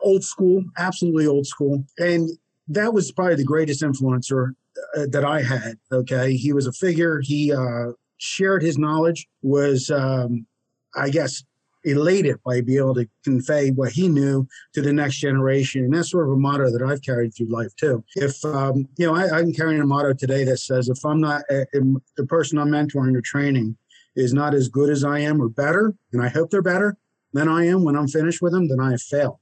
old 0.02 0.24
school, 0.24 0.64
absolutely 0.78 1.26
old 1.26 1.46
school. 1.46 1.84
And 1.98 2.30
that 2.68 2.94
was 2.94 3.12
probably 3.12 3.36
the 3.36 3.44
greatest 3.44 3.82
influencer 3.82 4.52
uh, 4.96 5.06
that 5.10 5.24
I 5.24 5.42
had. 5.42 5.78
Okay. 5.90 6.34
He 6.34 6.52
was 6.52 6.66
a 6.66 6.72
figure. 6.72 7.20
He 7.20 7.52
uh, 7.52 7.92
shared 8.22 8.62
his 8.62 8.78
knowledge, 8.78 9.26
was, 9.42 9.90
um, 9.90 10.46
I 10.94 11.10
guess, 11.10 11.42
elated 11.84 12.36
by 12.44 12.60
being 12.60 12.78
able 12.78 12.94
to 12.94 13.08
convey 13.24 13.70
what 13.70 13.90
he 13.90 14.06
knew 14.08 14.46
to 14.72 14.80
the 14.80 14.92
next 14.92 15.16
generation. 15.16 15.84
And 15.84 15.92
that's 15.92 16.12
sort 16.12 16.28
of 16.28 16.34
a 16.34 16.36
motto 16.36 16.70
that 16.70 16.82
I've 16.82 17.02
carried 17.02 17.34
through 17.34 17.48
life 17.48 17.74
too. 17.74 18.04
If, 18.14 18.44
um, 18.44 18.86
you 18.96 19.06
know, 19.06 19.16
I, 19.16 19.38
I'm 19.38 19.52
carrying 19.52 19.80
a 19.80 19.86
motto 19.86 20.12
today 20.12 20.44
that 20.44 20.58
says, 20.58 20.88
if 20.88 21.04
I'm 21.04 21.20
not, 21.20 21.42
if 21.50 21.68
the 22.16 22.26
person 22.26 22.58
I'm 22.58 22.68
mentoring 22.68 23.16
or 23.16 23.22
training 23.22 23.76
is 24.14 24.32
not 24.32 24.54
as 24.54 24.68
good 24.68 24.90
as 24.90 25.02
I 25.02 25.18
am 25.18 25.42
or 25.42 25.48
better, 25.48 25.92
and 26.12 26.22
I 26.22 26.28
hope 26.28 26.50
they're 26.50 26.62
better 26.62 26.96
than 27.32 27.48
I 27.48 27.66
am 27.66 27.82
when 27.82 27.96
I'm 27.96 28.08
finished 28.08 28.40
with 28.40 28.52
them, 28.52 28.68
then 28.68 28.78
I 28.78 28.92
have 28.92 29.02
failed. 29.02 29.38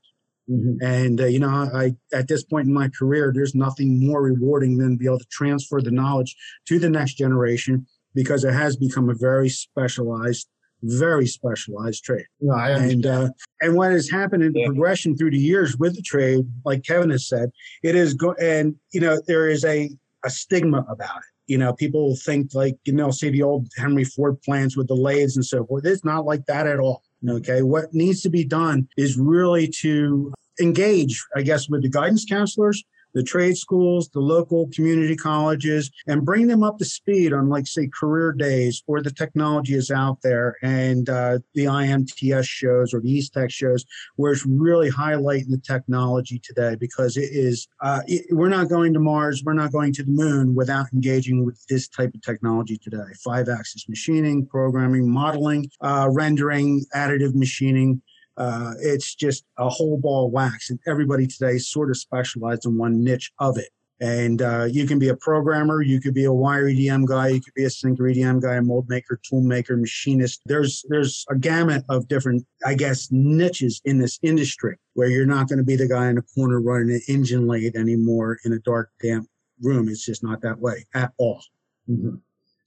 Mm-hmm. 0.49 0.83
And 0.83 1.21
uh, 1.21 1.27
you 1.27 1.39
know, 1.39 1.51
I 1.51 1.95
at 2.15 2.27
this 2.27 2.43
point 2.43 2.67
in 2.67 2.73
my 2.73 2.89
career, 2.89 3.33
there's 3.35 3.55
nothing 3.55 4.05
more 4.05 4.23
rewarding 4.23 4.79
than 4.79 4.97
be 4.97 5.05
able 5.05 5.19
to 5.19 5.27
transfer 5.27 5.83
the 5.83 5.91
knowledge 5.91 6.35
to 6.69 6.79
the 6.79 6.91
next 6.91 7.15
generation 7.15 7.87
because 8.15 8.45
it 8.45 8.53
has 8.53 8.77
become 8.77 9.09
a 9.09 9.15
very 9.15 9.49
specialized, 9.49 10.49
very 10.83 11.27
specialized 11.27 12.05
trade. 12.05 12.27
No, 12.41 12.55
and 12.55 13.07
uh, 13.07 13.29
and 13.61 13.77
what 13.77 13.93
has 13.93 14.11
happened 14.11 14.43
in 14.43 14.53
the 14.53 14.61
yeah. 14.61 14.67
progression 14.67 15.17
through 15.17 15.33
the 15.33 15.39
years 15.39 15.77
with 15.77 15.97
the 15.97 16.03
trade, 16.03 16.47
like 16.65 16.85
Kevin 16.85 17.11
has 17.11 17.29
said, 17.29 17.51
it 17.83 17.95
is 17.95 18.15
go 18.15 18.35
and 18.41 18.77
you 18.93 19.01
know 19.01 19.21
there 19.27 19.49
is 19.49 19.65
a 19.65 19.91
a 20.25 20.31
stigma 20.31 20.85
about 20.89 21.19
it. 21.19 21.25
You 21.47 21.59
know, 21.59 21.73
people 21.73 22.17
think 22.17 22.55
like 22.55 22.77
you 22.85 22.93
know, 22.93 23.11
see 23.11 23.31
the 23.31 23.43
old 23.43 23.69
Henry 23.77 24.05
Ford 24.05 24.41
plants 24.43 24.77
with 24.77 24.89
the 24.89 24.95
lathes 24.95 25.37
and 25.37 25.45
so 25.45 25.65
forth. 25.65 25.85
It's 25.85 26.05
not 26.05 26.25
like 26.25 26.47
that 26.47 26.67
at 26.67 26.79
all. 26.79 27.03
Okay. 27.29 27.63
What 27.63 27.93
needs 27.93 28.23
to 28.23 28.31
be 28.31 28.45
done 28.45 28.89
is 28.97 29.19
really 29.19 29.69
to 29.81 30.33
engage, 30.61 31.23
I 31.37 31.43
guess, 31.43 31.69
with 31.69 31.83
the 31.83 31.89
guidance 31.89 32.25
counselors, 32.25 32.83
the 33.15 33.23
trade 33.23 33.57
schools, 33.57 34.09
the 34.11 34.21
local 34.21 34.69
community 34.75 35.17
colleges, 35.17 35.91
and 36.07 36.25
bring 36.25 36.47
them 36.47 36.63
up 36.63 36.79
to 36.79 36.85
speed 36.85 37.33
on, 37.33 37.49
like, 37.49 37.67
say, 37.67 37.89
career 37.89 38.33
days 38.33 38.83
or 38.87 39.03
the 39.03 39.11
technology 39.11 39.75
is 39.75 39.91
out 39.91 40.19
there 40.23 40.57
and 40.63 41.09
uh, 41.09 41.39
the 41.55 41.65
IMTS 41.65 42.47
shows 42.47 42.95
or 42.95 43.01
the 43.01 43.19
EASTEC 43.19 43.51
shows 43.51 43.85
where 44.17 44.33
it's 44.33 44.47
really 44.47 44.91
highlighting 44.91 45.51
the 45.51 45.59
technology 45.59 46.41
today 46.43 46.77
because 46.79 47.17
it 47.17 47.29
is, 47.33 47.69
uh, 47.81 48.01
it, 48.07 48.27
we're 48.31 48.49
not 48.49 48.69
going 48.69 48.93
to 48.93 49.01
Mars, 49.01 49.43
we're 49.45 49.53
not 49.53 49.73
going 49.73 49.93
to 49.95 50.03
the 50.03 50.11
moon 50.11 50.55
without 50.55 50.87
engaging 50.93 51.45
with 51.45 51.65
this 51.69 51.89
type 51.89 52.15
of 52.15 52.23
technology 52.23 52.79
today 52.79 52.99
five 53.25 53.49
axis 53.49 53.89
machining, 53.89 54.47
programming, 54.47 55.11
modeling, 55.11 55.71
uh, 55.81 56.09
rendering, 56.11 56.85
additive 56.95 57.35
machining. 57.35 58.01
Uh, 58.41 58.73
it's 58.81 59.15
just 59.15 59.45
a 59.59 59.69
whole 59.69 59.99
ball 59.99 60.27
of 60.27 60.33
wax, 60.33 60.71
and 60.71 60.79
everybody 60.87 61.27
today 61.27 61.59
sort 61.59 61.91
of 61.91 61.99
specialized 61.99 62.65
in 62.65 62.79
one 62.79 63.05
niche 63.05 63.31
of 63.39 63.59
it. 63.59 63.69
And 64.01 64.41
uh, 64.41 64.65
you 64.65 64.87
can 64.87 64.99
be 64.99 65.09
a 65.11 65.17
programmer, 65.17 65.83
you 65.83 66.01
could 66.01 66.15
be 66.15 66.25
a 66.25 66.33
wire 66.33 66.65
EDM 66.65 67.07
guy, 67.07 67.29
you 67.29 67.43
could 67.43 67.53
be 67.53 67.65
a 67.65 67.71
sinker 67.71 68.05
EDM 68.05 68.41
guy, 68.41 68.55
a 68.55 68.63
mold 68.63 68.89
maker, 68.89 69.21
tool 69.29 69.43
maker, 69.43 69.77
machinist. 69.77 70.41
There's 70.47 70.83
there's 70.89 71.27
a 71.29 71.37
gamut 71.37 71.85
of 71.91 72.09
different, 72.09 72.47
I 72.65 72.77
guess, 72.77 73.09
niches 73.11 73.83
in 73.85 73.99
this 73.99 74.19
industry 74.23 74.79
where 74.95 75.09
you're 75.09 75.27
not 75.27 75.49
going 75.49 75.59
to 75.59 75.65
be 75.65 75.77
the 75.77 75.87
guy 75.87 76.09
in 76.09 76.15
the 76.15 76.23
corner 76.35 76.63
running 76.63 76.95
an 76.95 77.03
engine 77.09 77.47
lathe 77.47 77.77
anymore 77.77 78.39
in 78.47 78.55
a 78.55 78.59
dark, 78.61 78.89
damp 79.03 79.29
room. 79.61 79.87
It's 79.91 80.07
just 80.07 80.25
not 80.25 80.41
that 80.41 80.59
way 80.59 80.87
at 80.95 81.13
all. 81.19 81.43
Mm-hmm. 81.91 82.15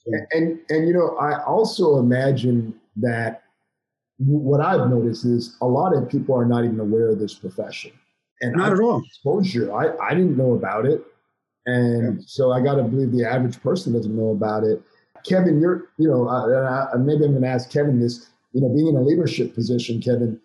And, 0.05 0.27
and 0.33 0.59
and 0.69 0.87
you 0.87 0.93
know, 0.93 1.17
I 1.17 1.43
also 1.43 1.97
imagine 1.97 2.79
that 2.97 3.42
what 4.17 4.61
I've 4.61 4.89
noticed 4.89 5.25
is 5.25 5.57
a 5.61 5.67
lot 5.67 5.95
of 5.95 6.09
people 6.09 6.35
are 6.35 6.45
not 6.45 6.65
even 6.65 6.79
aware 6.79 7.09
of 7.09 7.19
this 7.19 7.33
profession. 7.33 7.91
And 8.41 8.55
not 8.55 8.71
I, 8.71 8.73
at 8.73 8.79
all. 8.79 9.03
Exposure. 9.05 9.73
I, 9.73 9.95
I 9.97 10.13
didn't 10.13 10.37
know 10.37 10.53
about 10.53 10.85
it. 10.85 11.01
And 11.65 12.19
yeah. 12.19 12.23
so 12.25 12.51
I 12.51 12.61
got 12.61 12.75
to 12.75 12.83
believe 12.83 13.11
the 13.11 13.25
average 13.25 13.61
person 13.61 13.93
doesn't 13.93 14.15
know 14.15 14.31
about 14.31 14.63
it. 14.63 14.81
Kevin, 15.25 15.61
you're, 15.61 15.89
you 15.97 16.09
know, 16.09 16.27
uh, 16.27 16.89
I, 16.93 16.97
maybe 16.97 17.23
I'm 17.23 17.31
going 17.31 17.43
to 17.43 17.47
ask 17.47 17.71
Kevin 17.71 17.99
this, 17.99 18.29
you 18.51 18.61
know, 18.61 18.69
being 18.69 18.87
in 18.87 18.95
a 18.95 19.01
leadership 19.01 19.55
position, 19.55 20.01
Kevin, 20.01 20.39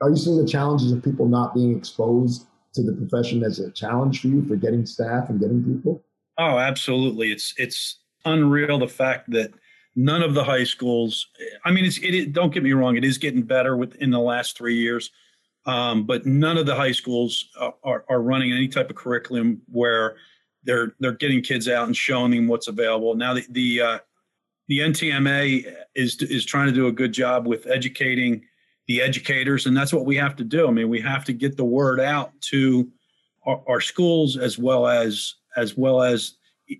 are 0.00 0.10
you 0.10 0.16
seeing 0.16 0.36
the 0.36 0.46
challenges 0.46 0.90
of 0.92 1.02
people 1.02 1.28
not 1.28 1.54
being 1.54 1.76
exposed 1.76 2.46
to 2.74 2.82
the 2.82 2.92
profession 2.92 3.44
as 3.44 3.58
a 3.58 3.70
challenge 3.70 4.20
for 4.20 4.28
you 4.28 4.44
for 4.46 4.56
getting 4.56 4.84
staff 4.84 5.28
and 5.28 5.40
getting 5.40 5.62
people? 5.62 6.02
Oh, 6.36 6.58
absolutely. 6.58 7.32
It's, 7.32 7.54
it's 7.56 8.00
unreal 8.24 8.78
the 8.78 8.88
fact 8.88 9.30
that 9.30 9.52
none 9.98 10.22
of 10.22 10.32
the 10.32 10.44
high 10.44 10.62
schools 10.62 11.26
i 11.64 11.72
mean 11.72 11.84
it's 11.84 11.98
it, 11.98 12.32
don't 12.32 12.54
get 12.54 12.62
me 12.62 12.72
wrong 12.72 12.96
it 12.96 13.04
is 13.04 13.18
getting 13.18 13.42
better 13.42 13.76
within 13.76 14.10
the 14.10 14.20
last 14.20 14.56
three 14.56 14.76
years. 14.76 15.10
Um, 15.66 16.04
but 16.04 16.24
none 16.24 16.56
of 16.56 16.64
the 16.64 16.74
high 16.74 16.92
schools 16.92 17.50
are, 17.84 18.04
are 18.08 18.22
running 18.22 18.52
any 18.52 18.68
type 18.68 18.88
of 18.88 18.96
curriculum 18.96 19.60
where 19.70 20.16
they're 20.64 20.94
they're 20.98 21.12
getting 21.12 21.42
kids 21.42 21.68
out 21.68 21.86
and 21.86 21.96
showing 21.96 22.30
them 22.30 22.48
what's 22.48 22.68
available. 22.68 23.14
Now 23.14 23.34
the 23.34 23.44
the 23.50 23.80
uh, 23.80 23.98
the 24.68 24.78
ntma 24.78 25.70
is 25.94 26.16
is 26.22 26.46
trying 26.46 26.68
to 26.68 26.72
do 26.72 26.86
a 26.86 26.92
good 26.92 27.12
job 27.12 27.46
with 27.46 27.66
educating 27.66 28.44
the 28.86 29.02
educators 29.02 29.66
and 29.66 29.76
that's 29.76 29.92
what 29.92 30.06
we 30.06 30.16
have 30.16 30.36
to 30.36 30.44
do. 30.44 30.66
I 30.68 30.70
mean 30.70 30.88
we 30.88 31.00
have 31.00 31.24
to 31.26 31.34
get 31.34 31.58
the 31.58 31.64
word 31.64 32.00
out 32.00 32.32
to 32.52 32.90
our, 33.44 33.62
our 33.68 33.80
schools 33.80 34.38
as 34.38 34.58
well 34.58 34.86
as 34.86 35.34
as 35.56 35.76
well 35.76 36.02
as 36.02 36.34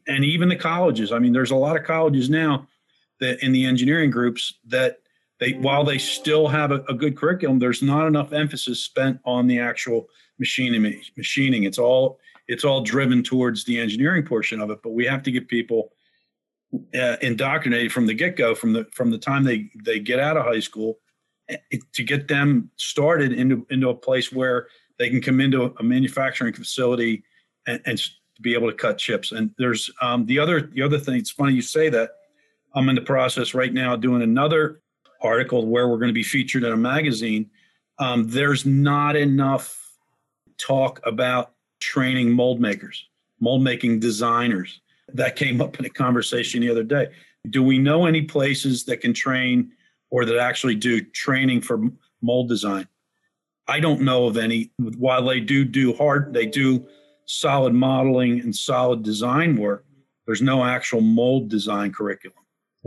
and 0.06 0.24
even 0.24 0.48
the 0.48 0.56
colleges. 0.56 1.12
I 1.12 1.18
mean 1.18 1.34
there's 1.34 1.50
a 1.50 1.56
lot 1.56 1.76
of 1.76 1.84
colleges 1.84 2.30
now 2.30 2.66
that 3.20 3.42
in 3.42 3.52
the 3.52 3.64
engineering 3.64 4.10
groups 4.10 4.54
that 4.66 4.98
they 5.40 5.52
while 5.52 5.84
they 5.84 5.98
still 5.98 6.48
have 6.48 6.72
a, 6.72 6.80
a, 6.88 6.94
good 6.94 7.16
curriculum, 7.16 7.58
there's 7.58 7.82
not 7.82 8.06
enough 8.06 8.32
emphasis 8.32 8.80
spent 8.80 9.20
on 9.24 9.46
the 9.46 9.58
actual 9.58 10.08
machining. 10.38 11.00
Machining. 11.16 11.64
It's 11.64 11.78
all 11.78 12.18
it's 12.48 12.64
all 12.64 12.82
driven 12.82 13.22
towards 13.22 13.64
the 13.64 13.78
engineering 13.78 14.24
portion 14.24 14.60
of 14.60 14.70
it. 14.70 14.80
But 14.82 14.90
we 14.90 15.04
have 15.06 15.22
to 15.24 15.30
get 15.30 15.48
people 15.48 15.92
uh, 16.98 17.16
indoctrinated 17.20 17.92
from 17.92 18.06
the 18.06 18.14
get 18.14 18.36
go, 18.36 18.54
from 18.54 18.72
the 18.72 18.86
from 18.92 19.10
the 19.10 19.18
time 19.18 19.44
they 19.44 19.70
they 19.84 20.00
get 20.00 20.18
out 20.18 20.36
of 20.36 20.44
high 20.44 20.60
school, 20.60 20.98
eh, 21.48 21.56
to 21.92 22.02
get 22.02 22.28
them 22.28 22.70
started 22.76 23.32
into 23.32 23.66
into 23.70 23.90
a 23.90 23.94
place 23.94 24.32
where 24.32 24.68
they 24.98 25.08
can 25.08 25.20
come 25.20 25.40
into 25.40 25.72
a 25.78 25.82
manufacturing 25.82 26.52
facility 26.52 27.22
and, 27.66 27.80
and 27.86 28.02
be 28.40 28.54
able 28.54 28.68
to 28.68 28.76
cut 28.76 28.98
chips. 28.98 29.32
And 29.32 29.50
there's 29.58 29.90
um, 30.00 30.26
the 30.26 30.38
other 30.38 30.62
the 30.62 30.82
other 30.82 30.98
thing. 30.98 31.16
It's 31.16 31.30
funny 31.30 31.54
you 31.54 31.62
say 31.62 31.88
that 31.90 32.10
I'm 32.74 32.88
in 32.88 32.94
the 32.94 33.00
process 33.00 33.54
right 33.54 33.72
now 33.72 33.96
doing 33.96 34.22
another 34.22 34.80
article 35.20 35.66
where 35.66 35.88
we're 35.88 35.98
going 35.98 36.08
to 36.08 36.14
be 36.14 36.22
featured 36.22 36.64
in 36.64 36.72
a 36.72 36.76
magazine. 36.76 37.50
Um, 37.98 38.28
there's 38.28 38.64
not 38.64 39.16
enough 39.16 39.96
talk 40.58 41.00
about 41.04 41.52
training 41.80 42.30
mold 42.30 42.60
makers, 42.60 43.08
mold 43.40 43.62
making 43.62 44.00
designers. 44.00 44.80
That 45.14 45.36
came 45.36 45.62
up 45.62 45.78
in 45.78 45.86
a 45.86 45.90
conversation 45.90 46.60
the 46.60 46.70
other 46.70 46.84
day. 46.84 47.08
Do 47.48 47.62
we 47.62 47.78
know 47.78 48.04
any 48.06 48.22
places 48.22 48.84
that 48.84 49.00
can 49.00 49.14
train 49.14 49.72
or 50.10 50.24
that 50.26 50.38
actually 50.38 50.74
do 50.74 51.00
training 51.00 51.62
for 51.62 51.80
mold 52.20 52.48
design? 52.48 52.86
I 53.66 53.80
don't 53.80 54.02
know 54.02 54.26
of 54.26 54.36
any. 54.36 54.70
While 54.78 55.24
they 55.24 55.40
do 55.40 55.64
do 55.64 55.94
hard, 55.94 56.34
they 56.34 56.46
do 56.46 56.86
solid 57.24 57.74
modeling 57.74 58.40
and 58.40 58.54
solid 58.54 59.02
design 59.02 59.56
work. 59.56 59.84
There's 60.26 60.42
no 60.42 60.64
actual 60.64 61.00
mold 61.00 61.48
design 61.48 61.92
curriculum. 61.92 62.37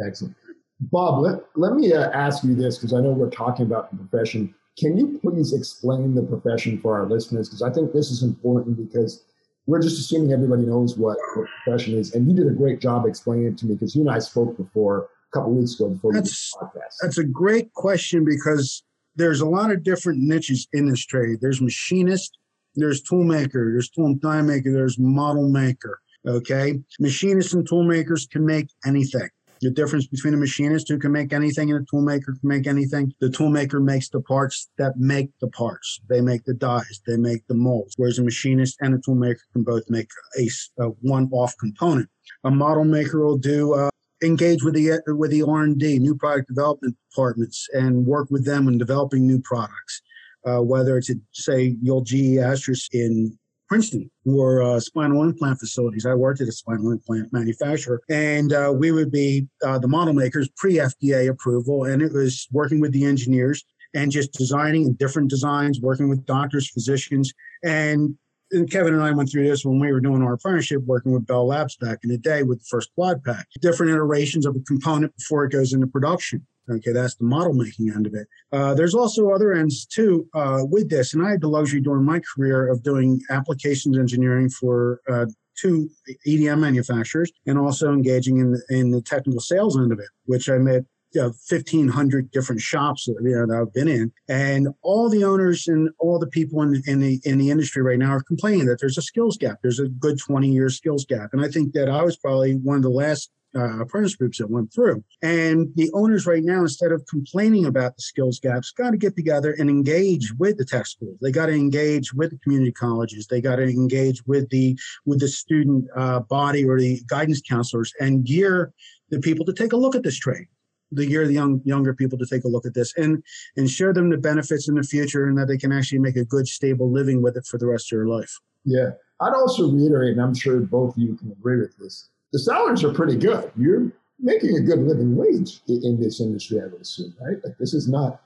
Excellent. 0.05 0.35
Bob, 0.79 1.21
let, 1.21 1.39
let 1.55 1.73
me 1.73 1.93
uh, 1.93 2.09
ask 2.11 2.43
you 2.43 2.55
this 2.55 2.77
because 2.77 2.93
I 2.93 3.01
know 3.01 3.11
we're 3.11 3.29
talking 3.29 3.65
about 3.65 3.91
the 3.91 3.97
profession. 3.97 4.53
Can 4.79 4.97
you 4.97 5.19
please 5.19 5.53
explain 5.53 6.15
the 6.15 6.23
profession 6.23 6.79
for 6.79 6.97
our 6.97 7.07
listeners? 7.07 7.49
Because 7.49 7.61
I 7.61 7.71
think 7.71 7.93
this 7.93 8.09
is 8.09 8.23
important 8.23 8.77
because 8.77 9.23
we're 9.67 9.81
just 9.81 9.99
assuming 9.99 10.33
everybody 10.33 10.63
knows 10.63 10.97
what 10.97 11.17
the 11.17 11.47
profession 11.63 11.95
is. 11.95 12.15
And 12.15 12.27
you 12.27 12.35
did 12.35 12.47
a 12.47 12.55
great 12.55 12.79
job 12.79 13.05
explaining 13.05 13.47
it 13.47 13.57
to 13.59 13.67
me 13.67 13.75
because 13.75 13.95
you 13.95 14.01
and 14.01 14.09
I 14.09 14.19
spoke 14.19 14.57
before 14.57 15.09
a 15.33 15.37
couple 15.37 15.53
weeks 15.53 15.75
ago 15.75 15.89
before 15.89 16.13
that's, 16.13 16.53
we 16.55 16.65
did 16.65 16.73
the 16.73 16.79
podcast. 16.79 16.95
That's 17.01 17.17
a 17.19 17.23
great 17.23 17.71
question 17.73 18.25
because 18.25 18.83
there's 19.15 19.41
a 19.41 19.45
lot 19.45 19.71
of 19.71 19.83
different 19.83 20.19
niches 20.19 20.67
in 20.73 20.89
this 20.89 21.05
trade. 21.05 21.39
There's 21.41 21.61
machinist, 21.61 22.37
there's 22.75 23.01
tool 23.01 23.23
maker, 23.23 23.71
there's 23.71 23.89
tool 23.89 24.07
and 24.07 24.21
die 24.21 24.41
maker, 24.41 24.71
there's 24.71 24.97
model 24.97 25.49
maker. 25.49 25.99
Okay. 26.27 26.79
Machinists 26.99 27.53
and 27.53 27.67
tool 27.67 27.83
makers 27.83 28.27
can 28.31 28.45
make 28.45 28.69
anything. 28.85 29.29
The 29.61 29.69
difference 29.69 30.07
between 30.07 30.33
a 30.33 30.37
machinist 30.37 30.89
who 30.89 30.97
can 30.97 31.11
make 31.11 31.31
anything 31.31 31.71
and 31.71 31.81
a 31.81 31.95
toolmaker 31.95 32.39
can 32.39 32.49
make 32.49 32.65
anything. 32.65 33.13
The 33.21 33.27
toolmaker 33.27 33.81
makes 33.81 34.09
the 34.09 34.21
parts 34.21 34.69
that 34.79 34.97
make 34.97 35.29
the 35.39 35.49
parts. 35.49 35.99
They 36.09 36.19
make 36.19 36.45
the 36.45 36.55
dies. 36.55 37.01
They 37.05 37.17
make 37.17 37.45
the 37.47 37.53
molds. 37.53 37.93
Whereas 37.97 38.17
a 38.17 38.23
machinist 38.23 38.77
and 38.81 38.95
a 38.95 38.97
toolmaker 38.97 39.41
can 39.53 39.61
both 39.63 39.83
make 39.87 40.09
a, 40.39 40.49
a 40.79 40.87
one-off 41.01 41.55
component. 41.59 42.09
A 42.43 42.49
model 42.49 42.85
maker 42.85 43.23
will 43.23 43.37
do 43.37 43.73
uh, 43.73 43.91
engage 44.23 44.63
with 44.63 44.73
the 44.73 44.99
with 45.07 45.29
the 45.29 45.43
R&D, 45.43 45.99
new 45.99 46.15
product 46.15 46.47
development 46.47 46.97
departments, 47.11 47.67
and 47.73 48.05
work 48.05 48.29
with 48.31 48.45
them 48.45 48.67
in 48.67 48.79
developing 48.79 49.27
new 49.27 49.41
products. 49.41 50.01
Uh, 50.43 50.59
whether 50.59 50.97
it's 50.97 51.11
at, 51.11 51.17
say, 51.33 51.77
your 51.83 52.03
GE 52.03 52.39
Astrus 52.41 52.87
in 52.91 53.37
Princeton 53.71 54.11
were 54.25 54.61
uh, 54.61 54.81
spinal 54.81 55.23
implant 55.23 55.57
facilities. 55.57 56.05
I 56.05 56.13
worked 56.13 56.41
at 56.41 56.49
a 56.49 56.51
spinal 56.51 56.91
implant 56.91 57.31
manufacturer, 57.31 58.01
and 58.09 58.51
uh, 58.51 58.73
we 58.75 58.91
would 58.91 59.13
be 59.13 59.47
uh, 59.65 59.79
the 59.79 59.87
model 59.87 60.13
makers 60.13 60.49
pre 60.57 60.73
FDA 60.73 61.29
approval, 61.29 61.85
and 61.85 62.01
it 62.01 62.11
was 62.11 62.49
working 62.51 62.81
with 62.81 62.91
the 62.91 63.05
engineers 63.05 63.63
and 63.93 64.11
just 64.11 64.33
designing 64.33 64.91
different 64.95 65.29
designs, 65.29 65.79
working 65.79 66.09
with 66.09 66.25
doctors, 66.25 66.69
physicians, 66.69 67.31
and 67.63 68.17
and 68.51 68.69
Kevin 68.69 68.93
and 68.93 69.03
I 69.03 69.11
went 69.11 69.31
through 69.31 69.47
this 69.47 69.63
when 69.63 69.79
we 69.79 69.93
were 69.93 70.01
doing 70.01 70.21
our 70.21 70.35
partnership 70.35 70.81
working 70.85 71.13
with 71.13 71.25
Bell 71.25 71.47
Labs 71.47 71.77
back 71.77 71.99
in 72.03 72.09
the 72.09 72.17
day 72.17 72.43
with 72.43 72.59
the 72.59 72.65
first 72.69 72.93
quad 72.93 73.23
pack. 73.23 73.47
Different 73.61 73.93
iterations 73.93 74.45
of 74.45 74.57
a 74.57 74.59
component 74.67 75.15
before 75.15 75.45
it 75.45 75.53
goes 75.53 75.71
into 75.71 75.87
production. 75.87 76.45
Okay, 76.69 76.91
that's 76.91 77.15
the 77.15 77.25
model 77.25 77.53
making 77.53 77.89
end 77.89 78.05
of 78.05 78.13
it. 78.13 78.27
Uh, 78.51 78.73
there's 78.73 78.93
also 78.93 79.31
other 79.31 79.53
ends 79.53 79.85
too 79.85 80.27
uh, 80.33 80.59
with 80.63 80.89
this, 80.89 81.13
and 81.13 81.25
I 81.25 81.31
had 81.31 81.41
the 81.41 81.47
luxury 81.47 81.81
during 81.81 82.05
my 82.05 82.21
career 82.35 82.71
of 82.71 82.83
doing 82.83 83.19
applications 83.29 83.97
engineering 83.97 84.49
for 84.49 85.01
uh, 85.09 85.25
two 85.57 85.89
EDM 86.27 86.59
manufacturers, 86.59 87.31
and 87.45 87.57
also 87.57 87.91
engaging 87.91 88.37
in 88.37 88.51
the, 88.51 88.61
in 88.69 88.91
the 88.91 89.01
technical 89.01 89.41
sales 89.41 89.77
end 89.77 89.91
of 89.91 89.99
it, 89.99 90.09
which 90.25 90.49
I 90.49 90.57
met 90.57 90.83
you 91.13 91.21
know, 91.21 91.33
1,500 91.49 92.31
different 92.31 92.61
shops 92.61 93.05
that, 93.05 93.17
you 93.21 93.35
know, 93.35 93.45
that 93.45 93.61
I've 93.61 93.73
been 93.73 93.87
in, 93.87 94.11
and 94.29 94.69
all 94.81 95.09
the 95.09 95.23
owners 95.23 95.67
and 95.67 95.89
all 95.99 96.19
the 96.19 96.27
people 96.27 96.61
in, 96.61 96.81
in 96.85 96.99
the 96.99 97.19
in 97.25 97.37
the 97.37 97.49
industry 97.49 97.81
right 97.81 97.99
now 97.99 98.11
are 98.11 98.23
complaining 98.23 98.65
that 98.67 98.79
there's 98.79 98.97
a 98.97 99.01
skills 99.01 99.37
gap. 99.37 99.57
There's 99.61 99.79
a 99.79 99.89
good 99.89 100.19
20 100.19 100.49
year 100.49 100.69
skills 100.69 101.05
gap, 101.05 101.31
and 101.33 101.43
I 101.43 101.49
think 101.49 101.73
that 101.73 101.89
I 101.89 102.03
was 102.03 102.17
probably 102.17 102.53
one 102.53 102.77
of 102.77 102.83
the 102.83 102.89
last 102.89 103.29
uh, 103.55 103.81
apprentice 103.81 104.15
groups 104.15 104.37
that 104.37 104.49
went 104.49 104.73
through. 104.73 105.03
And 105.21 105.69
the 105.75 105.89
owners 105.93 106.25
right 106.25 106.43
now, 106.43 106.61
instead 106.61 106.91
of 106.91 107.05
complaining 107.07 107.65
about 107.65 107.95
the 107.95 108.01
skills 108.01 108.39
gaps, 108.39 108.71
got 108.71 108.91
to 108.91 108.97
get 108.97 109.15
together 109.15 109.55
and 109.57 109.69
engage 109.69 110.33
with 110.37 110.57
the 110.57 110.65
tech 110.65 110.87
schools. 110.87 111.17
They 111.21 111.31
got 111.31 111.47
to 111.47 111.53
engage 111.53 112.13
with 112.13 112.31
the 112.31 112.37
community 112.39 112.71
colleges. 112.71 113.27
They 113.27 113.41
got 113.41 113.57
to 113.57 113.63
engage 113.63 114.25
with 114.25 114.49
the 114.49 114.77
with 115.05 115.19
the 115.19 115.27
student 115.27 115.87
uh, 115.95 116.21
body 116.21 116.65
or 116.67 116.79
the 116.79 117.01
guidance 117.07 117.41
counselors 117.41 117.93
and 117.99 118.23
gear 118.23 118.73
the 119.09 119.19
people 119.19 119.45
to 119.45 119.53
take 119.53 119.73
a 119.73 119.77
look 119.77 119.95
at 119.95 120.03
this 120.03 120.17
trade 120.17 120.47
the 120.93 121.05
gear 121.05 121.25
the 121.25 121.33
young 121.33 121.61
younger 121.63 121.93
people 121.93 122.17
to 122.17 122.25
take 122.25 122.43
a 122.43 122.47
look 122.47 122.65
at 122.65 122.73
this 122.73 122.93
and 122.97 123.23
and 123.57 123.69
share 123.69 123.93
them 123.93 124.09
the 124.09 124.17
benefits 124.17 124.67
in 124.67 124.75
the 124.75 124.83
future 124.83 125.25
and 125.25 125.37
that 125.37 125.47
they 125.47 125.57
can 125.57 125.71
actually 125.71 125.99
make 125.99 126.15
a 126.15 126.25
good 126.25 126.47
stable 126.47 126.91
living 126.91 127.21
with 127.21 127.37
it 127.37 127.45
for 127.45 127.57
the 127.57 127.65
rest 127.65 127.91
of 127.91 127.97
their 127.97 128.07
life 128.07 128.39
yeah 128.65 128.91
I'd 129.21 129.35
also 129.35 129.69
reiterate, 129.69 130.13
and 130.13 130.21
I'm 130.21 130.33
sure 130.33 130.59
both 130.59 130.97
of 130.97 131.03
you 131.03 131.15
can 131.15 131.31
agree 131.31 131.59
with 131.59 131.77
this, 131.77 132.09
the 132.31 132.39
salaries 132.39 132.83
are 132.83 132.93
pretty 132.93 133.17
good. 133.17 133.51
You're 133.57 133.91
making 134.19 134.55
a 134.55 134.61
good 134.61 134.79
living 134.79 135.15
wage 135.15 135.61
in 135.67 135.99
this 135.99 136.21
industry, 136.21 136.61
I 136.61 136.67
would 136.67 136.81
assume, 136.81 137.15
right? 137.19 137.37
Like 137.43 137.57
this 137.57 137.73
is 137.73 137.87
not 137.87 138.21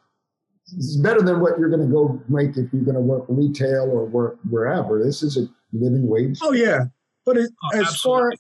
this 0.74 0.86
is 0.86 0.98
better 0.98 1.22
than 1.22 1.40
what 1.40 1.60
you're 1.60 1.70
going 1.70 1.88
to 1.88 1.94
go 1.94 2.20
make 2.28 2.58
if 2.58 2.74
you're 2.74 2.84
going 2.84 2.96
to 2.96 3.02
work 3.02 3.26
retail 3.28 3.84
or 3.84 4.06
work 4.06 4.40
wherever. 4.50 5.04
This 5.04 5.22
is 5.22 5.38
a 5.38 5.48
living 5.74 6.08
wage. 6.08 6.40
Oh 6.42 6.54
yeah, 6.54 6.86
but 7.26 7.38
it, 7.38 7.52
oh, 7.64 7.80
as 7.80 7.88
absolutely. 7.88 7.98
far 8.04 8.32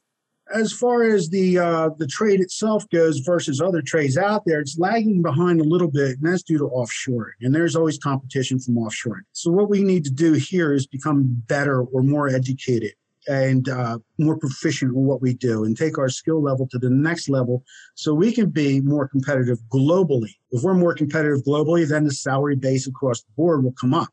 as 0.54 0.72
far 0.72 1.04
as 1.04 1.30
the 1.30 1.60
uh, 1.60 1.90
the 1.98 2.08
trade 2.08 2.40
itself 2.40 2.88
goes 2.90 3.20
versus 3.20 3.62
other 3.62 3.82
trades 3.82 4.18
out 4.18 4.44
there, 4.46 4.60
it's 4.60 4.78
lagging 4.78 5.22
behind 5.22 5.62
a 5.62 5.64
little 5.64 5.90
bit, 5.90 6.18
and 6.18 6.32
that's 6.32 6.44
due 6.44 6.58
to 6.58 6.66
offshoring. 6.66 7.34
And 7.42 7.54
there's 7.54 7.76
always 7.76 7.98
competition 7.98 8.60
from 8.60 8.76
offshoring. 8.76 9.24
So 9.32 9.52
what 9.52 9.70
we 9.70 9.84
need 9.84 10.04
to 10.06 10.12
do 10.12 10.34
here 10.34 10.74
is 10.74 10.88
become 10.88 11.44
better 11.48 11.82
or 11.82 12.02
more 12.02 12.28
educated 12.28 12.94
and 13.28 13.70
uh, 13.70 13.98
more 14.18 14.38
proficient 14.38 14.96
in 14.96 15.04
what 15.04 15.22
we 15.22 15.34
do 15.34 15.64
and 15.64 15.78
take 15.78 15.98
our 15.98 16.10
skill 16.10 16.42
level 16.42 16.68
to 16.68 16.78
the 16.78 16.90
next 16.90 17.30
level 17.30 17.64
so 17.96 18.14
we 18.14 18.32
can 18.32 18.50
be 18.50 18.82
more 18.82 19.08
competitive 19.08 19.60
globally. 19.74 20.32
If 20.52 20.64
we're 20.64 20.74
more 20.74 20.94
competitive 20.94 21.44
globally, 21.44 21.88
then 21.88 22.04
the 22.04 22.12
salary 22.12 22.56
base 22.56 22.88
across 22.88 23.22
the 23.22 23.32
board 23.36 23.64
will 23.64 23.74
come 23.80 23.94
up, 23.94 24.10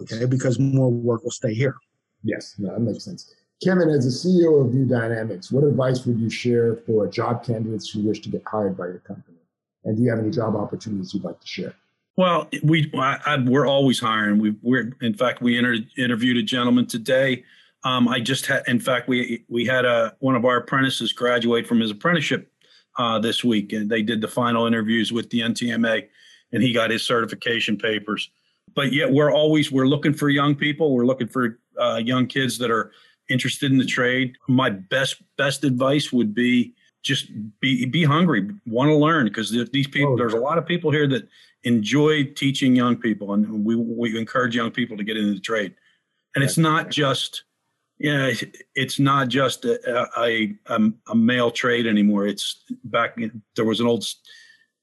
okay, 0.00 0.24
because 0.24 0.58
more 0.58 0.90
work 0.90 1.22
will 1.22 1.30
stay 1.30 1.54
here. 1.54 1.76
Yes, 2.22 2.54
no, 2.58 2.72
that 2.72 2.80
makes 2.80 3.04
sense. 3.04 3.32
Kevin, 3.62 3.90
as 3.90 4.06
a 4.06 4.28
CEO 4.28 4.64
of 4.64 4.72
New 4.72 4.86
Dynamics, 4.86 5.52
what 5.52 5.64
advice 5.64 6.06
would 6.06 6.18
you 6.18 6.30
share 6.30 6.76
for 6.76 7.06
job 7.06 7.44
candidates 7.44 7.90
who 7.90 8.00
wish 8.00 8.20
to 8.20 8.30
get 8.30 8.42
hired 8.46 8.76
by 8.76 8.86
your 8.86 9.00
company? 9.00 9.36
And 9.84 9.96
do 9.96 10.02
you 10.02 10.10
have 10.10 10.18
any 10.18 10.30
job 10.30 10.56
opportunities 10.56 11.12
you'd 11.14 11.24
like 11.24 11.40
to 11.40 11.46
share? 11.46 11.74
Well, 12.16 12.48
we 12.62 12.90
I, 12.94 13.18
I, 13.24 13.36
we're 13.38 13.66
always 13.66 13.98
hiring. 13.98 14.38
We, 14.38 14.54
we're 14.62 14.92
in 15.00 15.14
fact 15.14 15.40
we 15.40 15.56
inter, 15.56 15.76
interviewed 15.96 16.36
a 16.36 16.42
gentleman 16.42 16.86
today. 16.86 17.44
Um, 17.84 18.08
I 18.08 18.20
just 18.20 18.46
had, 18.46 18.62
in 18.66 18.78
fact, 18.78 19.08
we 19.08 19.44
we 19.48 19.64
had 19.64 19.84
a 19.84 20.14
one 20.20 20.34
of 20.34 20.44
our 20.44 20.58
apprentices 20.58 21.12
graduate 21.12 21.66
from 21.66 21.80
his 21.80 21.90
apprenticeship 21.90 22.52
uh, 22.98 23.18
this 23.18 23.42
week, 23.42 23.72
and 23.72 23.90
they 23.90 24.02
did 24.02 24.20
the 24.20 24.28
final 24.28 24.66
interviews 24.66 25.12
with 25.12 25.30
the 25.30 25.40
NTMA, 25.40 26.06
and 26.52 26.62
he 26.62 26.72
got 26.72 26.90
his 26.90 27.02
certification 27.02 27.76
papers. 27.76 28.30
But 28.74 28.92
yet, 28.92 29.10
we're 29.10 29.32
always 29.32 29.72
we're 29.72 29.86
looking 29.86 30.12
for 30.12 30.28
young 30.28 30.54
people. 30.54 30.94
We're 30.94 31.06
looking 31.06 31.28
for 31.28 31.58
uh, 31.78 32.00
young 32.04 32.26
kids 32.26 32.58
that 32.58 32.70
are 32.70 32.92
interested 33.30 33.70
in 33.70 33.78
the 33.78 33.86
trade, 33.86 34.36
my 34.48 34.70
best 34.70 35.22
best 35.38 35.64
advice 35.64 36.12
would 36.12 36.34
be 36.34 36.74
just 37.02 37.30
be 37.60 37.86
be 37.86 38.04
hungry, 38.04 38.50
want 38.66 38.88
to 38.88 38.96
learn 38.96 39.26
because 39.26 39.50
these 39.72 39.86
people. 39.86 40.12
Oh, 40.12 40.16
there's 40.16 40.34
a 40.34 40.38
lot 40.38 40.58
of 40.58 40.66
people 40.66 40.90
here 40.90 41.06
that 41.08 41.28
enjoy 41.62 42.24
teaching 42.24 42.76
young 42.76 42.96
people, 42.96 43.32
and 43.32 43.64
we 43.64 43.76
we 43.76 44.18
encourage 44.18 44.54
young 44.54 44.70
people 44.70 44.96
to 44.96 45.04
get 45.04 45.16
into 45.16 45.34
the 45.34 45.40
trade. 45.40 45.74
And 46.34 46.44
it's 46.44 46.58
not 46.58 46.90
just 46.90 47.44
yeah, 48.00 48.32
it's 48.74 48.98
not 48.98 49.28
just 49.28 49.66
a, 49.66 50.18
a, 50.18 50.56
a, 50.70 50.90
a 51.10 51.14
male 51.14 51.50
trade 51.50 51.86
anymore. 51.86 52.26
It's 52.26 52.64
back. 52.84 53.18
There 53.56 53.66
was 53.66 53.78
an 53.80 53.86
old 53.86 54.06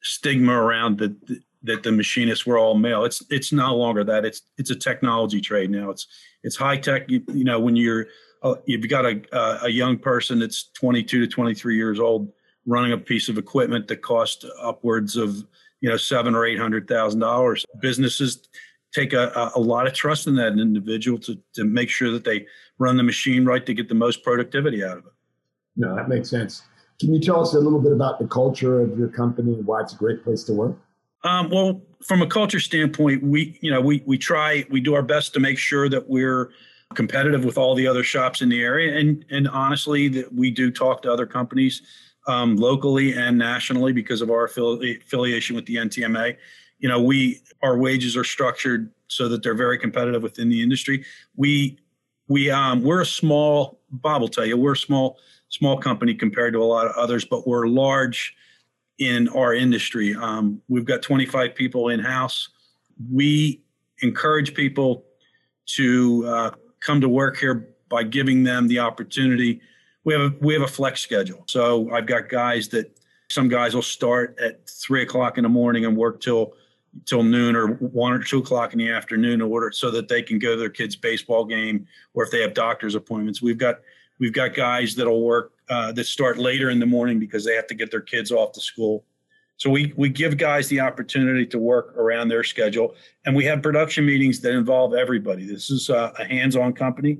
stigma 0.04 0.54
around 0.54 1.00
that 1.00 1.16
that 1.64 1.82
the 1.82 1.92
machinists 1.92 2.46
were 2.46 2.60
all 2.60 2.76
male. 2.76 3.06
It's 3.06 3.24
it's 3.32 3.52
no 3.52 3.76
longer 3.76 4.04
that. 4.04 4.24
It's 4.24 4.44
it's 4.60 4.70
a 4.70 4.76
technology 4.76 5.42
trade 5.42 5.72
now. 5.72 5.90
It's 5.90 6.06
it's 6.44 6.56
high 6.56 6.78
tech. 6.78 7.10
You, 7.10 7.24
you 7.34 7.44
know, 7.44 7.60
when 7.60 7.76
you're 7.76 8.06
uh, 8.44 8.54
you've 8.68 8.88
got 8.88 9.06
a, 9.06 9.66
a 9.66 9.70
young 9.70 9.98
person 9.98 10.38
that's 10.38 10.70
22 10.74 11.22
to 11.22 11.28
23 11.28 11.76
years 11.76 12.00
old 12.00 12.32
running 12.68 12.92
a 12.92 12.98
piece 13.00 13.30
of 13.30 13.40
equipment 13.40 13.88
that 13.88 14.04
costs 14.04 14.46
upwards 14.62 15.16
of 15.16 15.44
you 15.82 15.90
know 15.90 15.98
seven 15.98 16.36
or 16.36 16.46
eight 16.46 16.60
hundred 16.60 16.88
thousand 16.88 17.22
dollars. 17.22 17.66
Businesses 17.80 18.48
take 18.94 19.13
a, 19.13 19.51
a 19.56 19.60
lot 19.60 19.88
of 19.88 19.94
trust 19.94 20.27
in 20.27 20.36
that 20.36 20.53
individual 20.53 21.17
to 21.20 21.38
to 21.53 21.63
make 21.63 21.89
sure 21.89 22.12
that 22.12 22.24
they 22.24 22.46
run 22.77 22.98
the 22.98 23.03
machine 23.03 23.46
right 23.46 23.65
to 23.65 23.74
get 23.74 23.89
the 23.89 23.96
most 23.96 24.24
productivity 24.24 24.84
out 24.84 24.98
of 24.98 25.06
it. 25.06 25.13
No, 25.75 25.96
that 25.96 26.10
makes 26.10 26.29
sense. 26.29 26.63
Can 27.00 27.13
you 27.13 27.20
tell 27.20 27.41
us 27.41 27.53
a 27.53 27.60
little 27.60 27.79
bit 27.79 27.91
about 27.91 28.20
the 28.20 28.27
culture 28.27 28.82
of 28.82 28.98
your 28.98 29.10
company 29.10 29.53
and 29.53 29.65
why 29.65 29.82
it's 29.82 29.93
a 29.93 29.97
great 29.97 30.23
place 30.23 30.43
to 30.45 30.54
work? 30.54 30.78
Um, 31.23 31.50
well, 31.50 31.82
from 32.04 32.21
a 32.21 32.28
culture 32.28 32.60
standpoint, 32.60 33.23
we 33.23 33.58
you 33.62 33.71
know 33.71 33.82
we 33.82 34.04
we 34.06 34.17
try 34.17 34.65
we 34.69 34.80
do 34.80 34.93
our 34.93 35.04
best 35.04 35.34
to 35.34 35.39
make 35.39 35.58
sure 35.58 35.89
that 35.89 36.10
we're 36.10 36.52
competitive 36.93 37.43
with 37.43 37.58
all 37.58 37.76
the 37.76 37.86
other 37.86 38.04
shops 38.04 38.41
in 38.41 38.50
the 38.50 38.62
area. 38.62 38.97
And 38.97 39.26
and 39.30 39.47
honestly, 39.47 40.08
that 40.10 40.34
we 40.34 40.52
do 40.52 40.71
talk 40.71 41.02
to 41.04 41.12
other 41.12 41.26
companies 41.26 41.82
um, 42.28 42.56
locally 42.56 43.13
and 43.13 43.38
nationally 43.38 43.93
because 43.93 44.21
of 44.21 44.30
our 44.30 44.47
affili- 44.47 45.02
affiliation 45.02 45.56
with 45.56 45.65
the 45.65 45.76
NTMA. 45.76 46.38
You 46.80 46.90
know, 46.90 47.02
we 47.02 47.42
our 47.63 47.78
wages 47.78 48.16
are 48.16 48.24
structured 48.24 48.92
so 49.08 49.28
that 49.30 49.44
they're 49.44 49.56
very 49.56 49.78
competitive 49.78 50.22
within 50.22 50.50
the 50.50 50.62
industry. 50.62 51.06
We 51.36 51.78
we 52.28 52.50
um, 52.50 52.84
we're 52.84 53.02
a 53.02 53.06
small. 53.06 53.80
Bob 53.90 54.22
will 54.22 54.28
tell 54.28 54.46
you 54.46 54.58
we're 54.58 54.74
a 54.74 54.78
small 54.78 55.18
small 55.50 55.78
company 55.78 56.13
compared 56.13 56.54
to 56.54 56.60
a 56.60 56.66
lot 56.66 56.88
of 56.88 56.94
others, 56.96 57.26
but 57.26 57.48
we're 57.48 57.68
large 57.68 58.36
in 59.00 59.30
our 59.30 59.54
industry. 59.54 60.16
Um, 60.16 60.62
we've 60.68 60.86
got 60.86 61.02
25 61.02 61.56
people 61.56 61.90
in 61.90 62.00
house. 62.00 62.50
We 63.12 63.62
encourage 64.02 64.54
people 64.54 65.06
to 65.68 66.26
uh, 66.28 66.52
come 66.80 67.02
to 67.02 67.10
work 67.10 67.38
here 67.38 67.70
by 67.90 68.04
giving 68.04 68.44
them 68.44 68.68
the 68.68 68.80
opportunity. 68.80 69.62
We 70.04 70.13
have 70.13 70.22
a, 70.22 70.36
we 70.42 70.54
have 70.54 70.63
a 70.63 70.68
flex 70.68 71.02
schedule. 71.02 71.44
So 71.48 71.92
I've 71.92 72.06
got 72.06 72.30
guys 72.30 72.70
that 72.70 72.98
some 73.30 73.50
guys 73.50 73.76
will 73.76 73.82
start 73.82 74.38
at 74.42 74.68
three 74.70 75.04
o'clock 75.04 75.38
in 75.38 75.44
the 75.44 75.50
morning 75.50 75.86
and 75.86 75.96
work 75.96 76.22
till 76.22 76.54
till 77.06 77.24
noon 77.24 77.56
or 77.56 77.68
one 77.76 78.14
or 78.14 78.20
two 78.20 78.40
o'clock 78.40 78.74
in 78.74 78.80
the 78.80 78.90
afternoon 78.90 79.34
in 79.34 79.42
order 79.42 79.72
so 79.72 79.92
that 79.92 80.08
they 80.08 80.22
can 80.22 80.40
go 80.40 80.52
to 80.52 80.60
their 80.60 80.70
kids' 80.70 80.96
baseball 80.96 81.46
game 81.46 81.88
or 82.14 82.24
if 82.24 82.32
they 82.32 82.42
have 82.42 82.54
doctor's 82.54 82.96
appointments. 82.96 83.42
We've 83.42 83.58
got 83.58 83.80
we've 84.20 84.34
got 84.34 84.56
guys 84.56 84.96
that'll 84.96 85.22
work 85.22 85.54
uh, 85.70 85.92
that 85.94 86.06
start 86.06 86.38
later 86.38 86.70
in 86.70 86.80
the 86.80 86.86
morning 86.86 87.20
because 87.20 87.46
they 87.46 87.56
have 87.56 87.68
to 87.68 87.76
get 87.76 87.92
their 87.92 88.02
kids 88.02 88.32
off 88.32 88.54
to 88.54 88.62
school. 88.62 89.06
So 89.58 89.70
we 89.70 89.94
we 89.98 90.10
give 90.10 90.38
guys 90.38 90.68
the 90.68 90.80
opportunity 90.80 91.46
to 91.48 91.58
work 91.58 91.96
around 91.98 92.28
their 92.28 92.44
schedule, 92.44 92.96
and 93.26 93.36
we 93.36 93.44
have 93.46 93.64
production 93.64 94.06
meetings 94.06 94.40
that 94.42 94.54
involve 94.54 94.94
everybody. 94.94 95.46
This 95.46 95.70
is 95.70 95.90
a, 95.90 96.14
a 96.20 96.26
hands-on 96.26 96.74
company. 96.74 97.20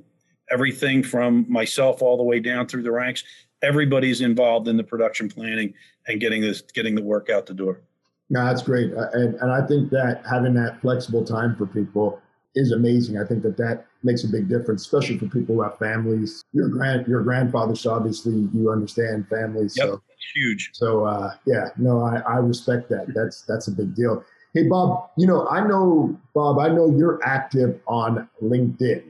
Everything 0.52 1.04
from 1.04 1.46
myself 1.50 2.02
all 2.02 2.16
the 2.16 2.24
way 2.24 2.40
down 2.40 2.68
through 2.68 2.84
the 2.84 2.92
ranks, 2.92 3.24
everybody's 3.62 4.22
involved 4.22 4.68
in 4.68 4.78
the 4.78 4.84
production 4.84 5.28
planning 5.30 5.74
and 6.08 6.22
getting 6.22 6.42
this 6.42 6.62
getting 6.62 6.96
the 6.96 7.02
work 7.02 7.30
out 7.30 7.48
the 7.48 7.54
door. 7.54 7.82
No, 8.30 8.46
that's 8.46 8.62
great, 8.62 8.94
uh, 8.94 9.10
and 9.14 9.36
and 9.36 9.52
I 9.52 9.66
think 9.66 9.90
that 9.92 10.24
having 10.30 10.54
that 10.56 10.82
flexible 10.82 11.24
time 11.24 11.56
for 11.56 11.66
people 11.66 12.22
is 12.56 12.72
amazing. 12.72 13.18
I 13.18 13.24
think 13.24 13.44
that 13.44 13.58
that 13.58 13.86
makes 14.04 14.24
a 14.24 14.28
big 14.28 14.50
difference, 14.50 14.82
especially 14.82 15.18
for 15.18 15.28
people 15.28 15.56
who 15.56 15.62
have 15.62 15.78
families. 15.78 16.44
Your 16.52 16.68
grand 16.68 17.08
your 17.08 17.24
grandfather, 17.24 17.76
so 17.76 17.94
obviously 17.94 18.50
you 18.54 18.72
understand 18.72 19.28
families. 19.30 19.76
Yep, 19.78 19.88
so 19.88 20.02
huge. 20.34 20.72
So 20.74 21.06
uh, 21.06 21.34
yeah, 21.46 21.70
no, 21.78 22.02
I, 22.02 22.18
I 22.28 22.38
respect 22.38 22.90
that. 22.90 23.14
That's 23.14 23.44
that's 23.44 23.68
a 23.68 23.72
big 23.72 23.96
deal. 23.96 24.24
Hey 24.54 24.64
Bob, 24.64 25.10
you 25.16 25.28
know 25.28 25.48
I 25.48 25.66
know 25.66 26.18
Bob. 26.34 26.60
I 26.60 26.68
know 26.68 26.94
you're 26.98 27.20
active 27.24 27.80
on 27.88 28.28
LinkedIn. 28.44 29.04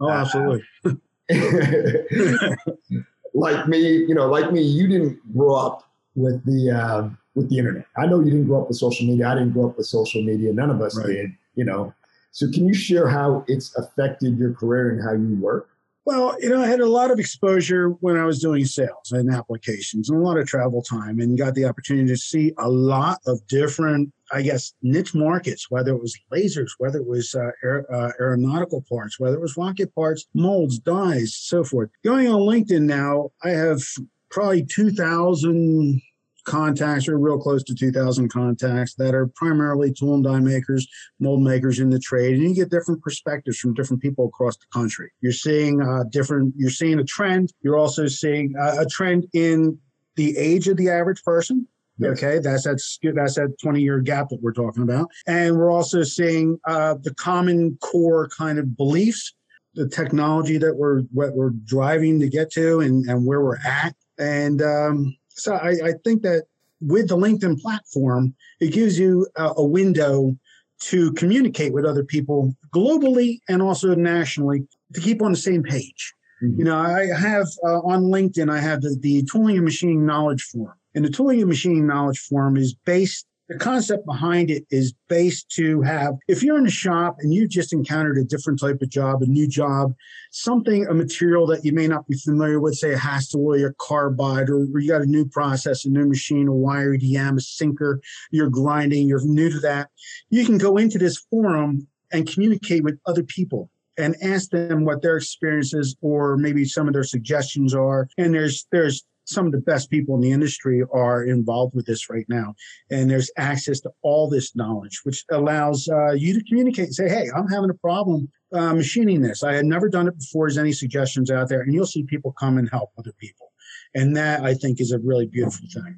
Oh, 0.00 0.10
absolutely. 0.10 0.64
Uh, 0.84 0.90
like 3.34 3.68
me, 3.68 3.78
you 3.78 4.14
know, 4.14 4.28
like 4.28 4.52
me, 4.52 4.62
you 4.62 4.88
didn't 4.88 5.18
grow 5.34 5.54
up 5.54 5.84
with 6.14 6.44
the 6.44 6.70
uh, 6.70 7.08
with 7.34 7.50
the 7.50 7.58
internet. 7.58 7.86
I 7.96 8.06
know 8.06 8.20
you 8.20 8.30
didn't 8.30 8.46
grow 8.46 8.62
up 8.62 8.68
with 8.68 8.76
social 8.76 9.06
media. 9.06 9.28
I 9.28 9.34
didn't 9.34 9.52
grow 9.52 9.70
up 9.70 9.76
with 9.76 9.86
social 9.86 10.22
media. 10.22 10.52
None 10.52 10.70
of 10.70 10.80
us 10.80 10.96
right. 10.96 11.06
did. 11.06 11.30
You 11.54 11.64
know, 11.64 11.94
so 12.30 12.50
can 12.50 12.66
you 12.66 12.74
share 12.74 13.08
how 13.08 13.44
it's 13.46 13.76
affected 13.76 14.36
your 14.38 14.54
career 14.54 14.90
and 14.90 15.02
how 15.02 15.12
you 15.12 15.36
work? 15.40 15.68
Well, 16.06 16.36
you 16.38 16.50
know, 16.50 16.62
I 16.62 16.66
had 16.66 16.80
a 16.80 16.88
lot 16.88 17.10
of 17.10 17.18
exposure 17.18 17.88
when 18.00 18.18
I 18.18 18.26
was 18.26 18.38
doing 18.38 18.66
sales 18.66 19.10
and 19.10 19.32
applications 19.32 20.10
and 20.10 20.18
a 20.18 20.22
lot 20.22 20.36
of 20.36 20.46
travel 20.46 20.82
time 20.82 21.18
and 21.18 21.38
got 21.38 21.54
the 21.54 21.64
opportunity 21.64 22.08
to 22.08 22.16
see 22.16 22.52
a 22.58 22.68
lot 22.68 23.20
of 23.26 23.46
different, 23.46 24.12
I 24.30 24.42
guess, 24.42 24.74
niche 24.82 25.14
markets, 25.14 25.70
whether 25.70 25.92
it 25.92 26.00
was 26.02 26.18
lasers, 26.30 26.72
whether 26.76 26.98
it 26.98 27.06
was 27.06 27.34
uh, 27.34 27.52
aer- 27.62 27.86
uh, 27.90 28.10
aeronautical 28.20 28.84
parts, 28.86 29.18
whether 29.18 29.36
it 29.36 29.40
was 29.40 29.56
rocket 29.56 29.94
parts, 29.94 30.26
molds, 30.34 30.78
dies, 30.78 31.34
so 31.34 31.64
forth. 31.64 31.88
Going 32.04 32.28
on 32.28 32.40
LinkedIn 32.40 32.82
now, 32.82 33.30
I 33.42 33.50
have 33.50 33.80
probably 34.28 34.66
2,000 34.66 36.02
contacts 36.44 37.08
or 37.08 37.18
real 37.18 37.38
close 37.38 37.62
to 37.64 37.74
2,000 37.74 38.28
contacts 38.28 38.94
that 38.94 39.14
are 39.14 39.26
primarily 39.28 39.92
tool 39.92 40.14
and 40.14 40.24
die 40.24 40.40
makers, 40.40 40.86
mold 41.20 41.42
makers 41.42 41.80
in 41.80 41.90
the 41.90 41.98
trade, 41.98 42.34
and 42.34 42.44
you 42.44 42.54
get 42.54 42.70
different 42.70 43.02
perspectives 43.02 43.58
from 43.58 43.74
different 43.74 44.02
people 44.02 44.26
across 44.26 44.56
the 44.56 44.66
country. 44.72 45.10
You're 45.20 45.32
seeing 45.32 45.80
uh, 45.82 46.04
different. 46.10 46.54
You're 46.56 46.70
seeing 46.70 46.98
a 46.98 47.04
trend. 47.04 47.52
You're 47.62 47.76
also 47.76 48.06
seeing 48.06 48.54
uh, 48.60 48.76
a 48.80 48.86
trend 48.86 49.26
in 49.32 49.78
the 50.16 50.36
age 50.36 50.68
of 50.68 50.76
the 50.76 50.90
average 50.90 51.22
person. 51.22 51.66
Yes. 51.98 52.12
Okay, 52.12 52.40
that's 52.40 52.64
that's 52.64 52.98
that's 53.02 53.36
that 53.36 53.54
20 53.62 53.80
year 53.80 54.00
gap 54.00 54.28
that 54.30 54.42
we're 54.42 54.52
talking 54.52 54.82
about, 54.82 55.08
and 55.28 55.56
we're 55.56 55.70
also 55.70 56.02
seeing 56.02 56.58
uh, 56.66 56.94
the 57.00 57.14
common 57.14 57.78
core 57.80 58.28
kind 58.36 58.58
of 58.58 58.76
beliefs, 58.76 59.32
the 59.74 59.88
technology 59.88 60.58
that 60.58 60.76
we're 60.76 61.02
what 61.12 61.34
we're 61.34 61.50
driving 61.50 62.18
to 62.18 62.28
get 62.28 62.50
to, 62.52 62.80
and 62.80 63.08
and 63.08 63.24
where 63.24 63.42
we're 63.42 63.58
at, 63.58 63.94
and 64.18 64.60
um, 64.60 65.16
so 65.34 65.54
I, 65.54 65.70
I 65.70 65.92
think 66.04 66.22
that 66.22 66.44
with 66.80 67.08
the 67.08 67.16
LinkedIn 67.16 67.60
platform, 67.60 68.34
it 68.60 68.72
gives 68.72 68.98
you 68.98 69.26
a, 69.36 69.52
a 69.56 69.64
window 69.64 70.36
to 70.82 71.12
communicate 71.12 71.72
with 71.72 71.84
other 71.84 72.04
people 72.04 72.54
globally 72.74 73.38
and 73.48 73.62
also 73.62 73.94
nationally 73.94 74.66
to 74.92 75.00
keep 75.00 75.22
on 75.22 75.32
the 75.32 75.38
same 75.38 75.62
page. 75.62 76.14
Mm-hmm. 76.42 76.58
You 76.58 76.64
know, 76.64 76.76
I 76.76 77.06
have 77.18 77.46
uh, 77.64 77.80
on 77.80 78.04
LinkedIn, 78.04 78.50
I 78.50 78.60
have 78.60 78.82
the, 78.82 78.96
the 79.00 79.24
tooling 79.30 79.56
and 79.56 79.64
Machine 79.64 80.04
knowledge 80.04 80.42
forum. 80.42 80.76
And 80.94 81.04
the 81.04 81.10
tooling 81.10 81.40
and 81.40 81.48
Machine 81.48 81.86
knowledge 81.86 82.18
forum 82.18 82.56
is 82.56 82.74
based 82.84 83.26
the 83.48 83.58
concept 83.58 84.06
behind 84.06 84.50
it 84.50 84.64
is 84.70 84.94
based 85.08 85.48
to 85.50 85.82
have 85.82 86.14
if 86.28 86.42
you're 86.42 86.58
in 86.58 86.66
a 86.66 86.70
shop 86.70 87.16
and 87.20 87.34
you 87.34 87.46
just 87.46 87.72
encountered 87.72 88.16
a 88.16 88.24
different 88.24 88.58
type 88.58 88.80
of 88.80 88.88
job 88.88 89.22
a 89.22 89.26
new 89.26 89.46
job 89.46 89.92
something 90.30 90.86
a 90.86 90.94
material 90.94 91.46
that 91.46 91.64
you 91.64 91.72
may 91.72 91.86
not 91.86 92.06
be 92.08 92.16
familiar 92.16 92.60
with 92.60 92.74
say 92.74 92.92
a 92.92 92.98
Hastelloy 92.98 93.62
or 93.62 93.68
a 93.68 93.74
carbide 93.74 94.48
or 94.48 94.66
you 94.80 94.88
got 94.88 95.02
a 95.02 95.06
new 95.06 95.26
process 95.26 95.84
a 95.84 95.90
new 95.90 96.06
machine 96.06 96.48
a 96.48 96.52
wire 96.52 96.96
EDM 96.96 97.36
a 97.36 97.40
sinker 97.40 98.00
you're 98.30 98.50
grinding 98.50 99.06
you're 99.06 99.24
new 99.26 99.50
to 99.50 99.60
that 99.60 99.90
you 100.30 100.44
can 100.44 100.58
go 100.58 100.76
into 100.76 100.98
this 100.98 101.18
forum 101.30 101.86
and 102.12 102.30
communicate 102.30 102.84
with 102.84 102.98
other 103.06 103.24
people 103.24 103.70
and 103.96 104.16
ask 104.22 104.50
them 104.50 104.84
what 104.84 105.02
their 105.02 105.16
experiences 105.16 105.96
or 106.00 106.36
maybe 106.36 106.64
some 106.64 106.88
of 106.88 106.94
their 106.94 107.04
suggestions 107.04 107.74
are. 107.74 108.08
And 108.18 108.34
there's 108.34 108.66
there's 108.72 109.04
some 109.24 109.46
of 109.46 109.52
the 109.52 109.58
best 109.58 109.90
people 109.90 110.14
in 110.14 110.20
the 110.20 110.30
industry 110.30 110.82
are 110.92 111.24
involved 111.24 111.74
with 111.74 111.86
this 111.86 112.10
right 112.10 112.26
now. 112.28 112.54
And 112.90 113.10
there's 113.10 113.30
access 113.36 113.80
to 113.80 113.90
all 114.02 114.28
this 114.28 114.54
knowledge, 114.54 115.00
which 115.04 115.24
allows 115.30 115.88
uh, 115.88 116.12
you 116.12 116.34
to 116.34 116.44
communicate 116.44 116.86
and 116.86 116.94
say, 116.94 117.08
hey, 117.08 117.28
I'm 117.34 117.48
having 117.48 117.70
a 117.70 117.74
problem 117.74 118.28
uh, 118.52 118.74
machining 118.74 119.22
this. 119.22 119.42
I 119.42 119.54
had 119.54 119.64
never 119.64 119.88
done 119.88 120.08
it 120.08 120.18
before. 120.18 120.46
There's 120.46 120.58
any 120.58 120.72
suggestions 120.72 121.30
out 121.30 121.48
there? 121.48 121.62
And 121.62 121.72
you'll 121.72 121.86
see 121.86 122.04
people 122.04 122.32
come 122.32 122.58
and 122.58 122.68
help 122.70 122.90
other 122.98 123.12
people. 123.18 123.52
And 123.94 124.16
that 124.16 124.42
I 124.42 124.54
think 124.54 124.80
is 124.80 124.92
a 124.92 124.98
really 124.98 125.26
beautiful 125.26 125.66
thing. 125.72 125.96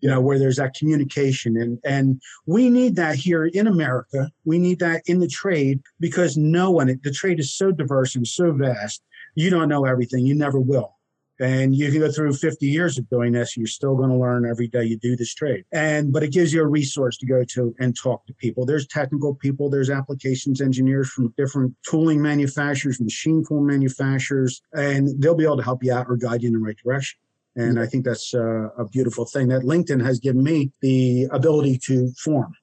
You 0.00 0.08
know, 0.08 0.20
where 0.20 0.38
there's 0.38 0.56
that 0.56 0.74
communication 0.74 1.56
and 1.56 1.78
and 1.84 2.20
we 2.44 2.68
need 2.70 2.96
that 2.96 3.14
here 3.14 3.46
in 3.46 3.68
America. 3.68 4.32
We 4.44 4.58
need 4.58 4.80
that 4.80 5.02
in 5.06 5.20
the 5.20 5.28
trade 5.28 5.80
because 6.00 6.36
no 6.36 6.72
one 6.72 6.98
the 7.04 7.12
trade 7.12 7.38
is 7.38 7.54
so 7.54 7.70
diverse 7.70 8.16
and 8.16 8.26
so 8.26 8.50
vast. 8.52 9.00
You 9.36 9.48
don't 9.48 9.68
know 9.68 9.84
everything. 9.84 10.26
You 10.26 10.34
never 10.34 10.58
will 10.58 10.96
and 11.42 11.74
you 11.74 11.90
can 11.90 12.00
go 12.00 12.10
through 12.10 12.32
50 12.32 12.66
years 12.66 12.96
of 12.98 13.08
doing 13.10 13.32
this 13.32 13.56
you're 13.56 13.66
still 13.66 13.96
going 13.96 14.10
to 14.10 14.16
learn 14.16 14.46
every 14.46 14.68
day 14.68 14.84
you 14.84 14.96
do 14.96 15.16
this 15.16 15.34
trade. 15.34 15.64
And 15.72 16.12
but 16.12 16.22
it 16.22 16.32
gives 16.32 16.52
you 16.52 16.62
a 16.62 16.66
resource 16.66 17.16
to 17.18 17.26
go 17.26 17.44
to 17.44 17.74
and 17.80 17.96
talk 17.96 18.26
to 18.26 18.34
people. 18.34 18.64
There's 18.64 18.86
technical 18.86 19.34
people 19.34 19.68
there's 19.68 19.90
applications 19.90 20.60
engineers 20.60 21.10
from 21.10 21.34
different 21.36 21.74
tooling 21.88 22.22
manufacturers 22.22 23.00
machine 23.00 23.44
tool 23.46 23.60
manufacturers 23.60 24.62
and 24.72 25.08
they'll 25.20 25.34
be 25.34 25.44
able 25.44 25.56
to 25.56 25.64
help 25.64 25.82
you 25.82 25.92
out 25.92 26.06
or 26.08 26.16
guide 26.16 26.42
you 26.42 26.48
in 26.48 26.54
the 26.54 26.60
right 26.60 26.76
direction. 26.82 27.18
And 27.56 27.78
i 27.78 27.86
think 27.86 28.04
that's 28.04 28.32
uh, 28.34 28.68
a 28.78 28.86
beautiful 28.88 29.24
thing 29.24 29.48
that 29.48 29.62
linkedin 29.62 30.02
has 30.04 30.20
given 30.20 30.42
me 30.42 30.70
the 30.80 31.24
ability 31.32 31.78
to 31.86 32.12
form 32.24 32.54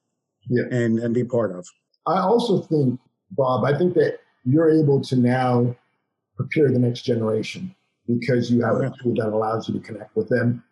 yeah. 0.47 0.63
and, 0.71 0.99
and 0.99 1.13
be 1.13 1.23
part 1.23 1.51
of. 1.55 1.67
I 2.07 2.19
also 2.21 2.61
think 2.61 2.99
bob 3.31 3.63
i 3.65 3.77
think 3.77 3.93
that 3.93 4.19
you're 4.45 4.71
able 4.71 4.99
to 5.01 5.15
now 5.15 5.75
prepare 6.35 6.71
the 6.71 6.79
next 6.79 7.01
generation 7.01 7.75
because 8.17 8.49
you 8.49 8.61
have 8.61 8.77
a 8.77 8.93
tool 9.01 9.13
that 9.15 9.27
allows 9.27 9.69
you 9.69 9.75
to 9.75 9.79
connect 9.79 10.15
with 10.15 10.29
them. 10.29 10.63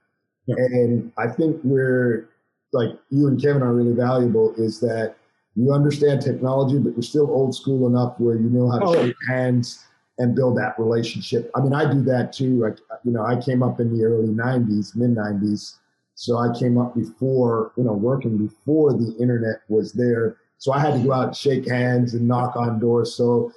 Yeah. 0.47 0.56
And 0.58 1.12
I 1.17 1.28
think 1.28 1.62
where 1.62 2.30
like 2.73 2.89
you 3.10 3.28
and 3.28 3.41
Kevin 3.41 3.62
are 3.62 3.73
really 3.73 3.93
valuable 3.93 4.54
is 4.58 4.80
that 4.80 5.15
you 5.56 5.71
understand 5.71 6.21
technology, 6.21 6.78
but 6.78 6.93
you're 6.93 7.02
still 7.02 7.30
old 7.30 7.56
school 7.56 7.88
enough 7.88 8.19
where 8.19 8.36
you 8.36 8.50
know 8.50 8.69
how 8.69 8.80
to 8.80 8.86
oh. 8.86 9.06
shake 9.06 9.15
hands 9.28 9.84
and 10.19 10.36
build 10.36 10.58
that 10.58 10.78
relationship. 10.80 11.52
I 11.56 11.62
mean, 11.62 11.73
I 11.73 11.91
do 11.91 12.02
that 12.04 12.34
too. 12.34 12.60
Like, 12.60 12.78
you 13.04 13.12
know, 13.12 13.23
I 13.23 13.39
came 13.39 13.62
up 13.62 13.80
in 13.80 13.95
the 13.95 14.04
early 14.04 14.30
90s, 14.30 14.95
mid 14.95 15.15
90s. 15.15 15.76
So 16.15 16.38
I 16.38 16.58
came 16.58 16.80
up 16.80 16.95
before, 16.95 17.71
you 17.78 17.84
know, 17.84 17.93
working 17.93 18.38
before 18.38 18.93
the 18.93 19.15
internet 19.19 19.58
was 19.67 19.93
there. 19.93 20.38
So 20.58 20.73
I 20.73 20.80
had 20.80 20.93
to 20.95 21.00
go 21.00 21.13
out 21.13 21.28
and 21.28 21.38
shake 21.38 21.67
hands 21.67 22.15
and 22.15 22.28
knock 22.28 22.56
on 22.56 22.80
doors. 22.80 23.13
So 23.13 23.52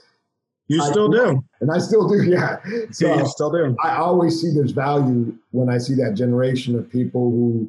you 0.71 0.83
still 0.83 1.13
I, 1.13 1.25
do. 1.25 1.45
And 1.61 1.71
I 1.71 1.79
still 1.79 2.09
do, 2.09 2.23
yeah. 2.31 2.59
So 2.93 3.09
yeah, 3.09 3.19
you 3.19 3.27
still 3.27 3.51
do. 3.51 3.77
I 3.83 3.97
always 3.97 4.41
see 4.41 4.55
there's 4.55 4.71
value 4.71 5.37
when 5.51 5.69
I 5.69 5.79
see 5.79 5.95
that 5.97 6.15
generation 6.15 6.79
of 6.79 6.89
people 6.89 7.31
who 7.31 7.69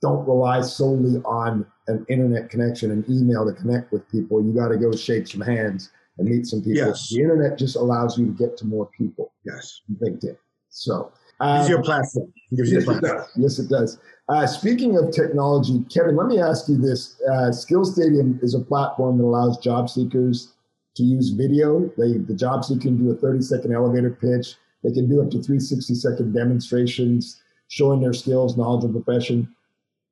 don't 0.00 0.26
rely 0.28 0.60
solely 0.60 1.20
on 1.24 1.66
an 1.88 2.06
internet 2.08 2.48
connection 2.48 2.92
and 2.92 3.08
email 3.08 3.44
to 3.44 3.52
connect 3.52 3.90
with 3.90 4.08
people. 4.10 4.44
You 4.44 4.52
got 4.52 4.68
to 4.68 4.76
go 4.76 4.94
shake 4.94 5.26
some 5.26 5.40
hands 5.40 5.90
and 6.18 6.28
meet 6.28 6.46
some 6.46 6.60
people. 6.60 6.74
Yes. 6.74 7.08
The 7.10 7.20
internet 7.20 7.58
just 7.58 7.74
allows 7.74 8.16
you 8.16 8.26
to 8.26 8.32
get 8.32 8.56
to 8.58 8.64
more 8.64 8.88
people. 8.96 9.32
Yes. 9.44 9.80
LinkedIn. 10.00 10.36
So 10.68 11.12
um, 11.40 11.58
gives 11.58 11.68
you 11.70 11.78
a 11.78 11.82
platform. 11.82 12.32
It 12.52 12.56
gives 12.58 12.72
yes, 12.72 12.84
you 12.84 12.90
a 12.92 13.00
platform. 13.00 13.12
It 13.12 13.18
does. 13.18 13.30
Yes, 13.36 13.58
it 13.58 13.68
does. 13.68 13.98
Uh, 14.28 14.46
speaking 14.46 14.96
of 14.96 15.10
technology, 15.10 15.84
Kevin, 15.92 16.14
let 16.14 16.28
me 16.28 16.40
ask 16.40 16.68
you 16.68 16.76
this. 16.76 17.20
Uh, 17.28 17.50
Skill 17.50 17.84
Stadium 17.84 18.38
is 18.40 18.54
a 18.54 18.60
platform 18.60 19.18
that 19.18 19.24
allows 19.24 19.58
job 19.58 19.90
seekers 19.90 20.52
to 20.96 21.02
use 21.02 21.30
video. 21.30 21.90
They, 21.96 22.18
the 22.18 22.34
job 22.34 22.64
seeker 22.64 22.80
can 22.80 22.96
do 22.96 23.10
a 23.10 23.14
30 23.14 23.42
second 23.42 23.74
elevator 23.74 24.10
pitch. 24.10 24.56
They 24.82 24.92
can 24.92 25.08
do 25.08 25.22
up 25.22 25.30
to 25.30 25.42
360 25.42 25.94
second 25.94 26.32
demonstrations 26.32 27.40
showing 27.68 28.00
their 28.00 28.12
skills, 28.12 28.56
knowledge, 28.56 28.84
and 28.84 28.94
profession. 28.94 29.54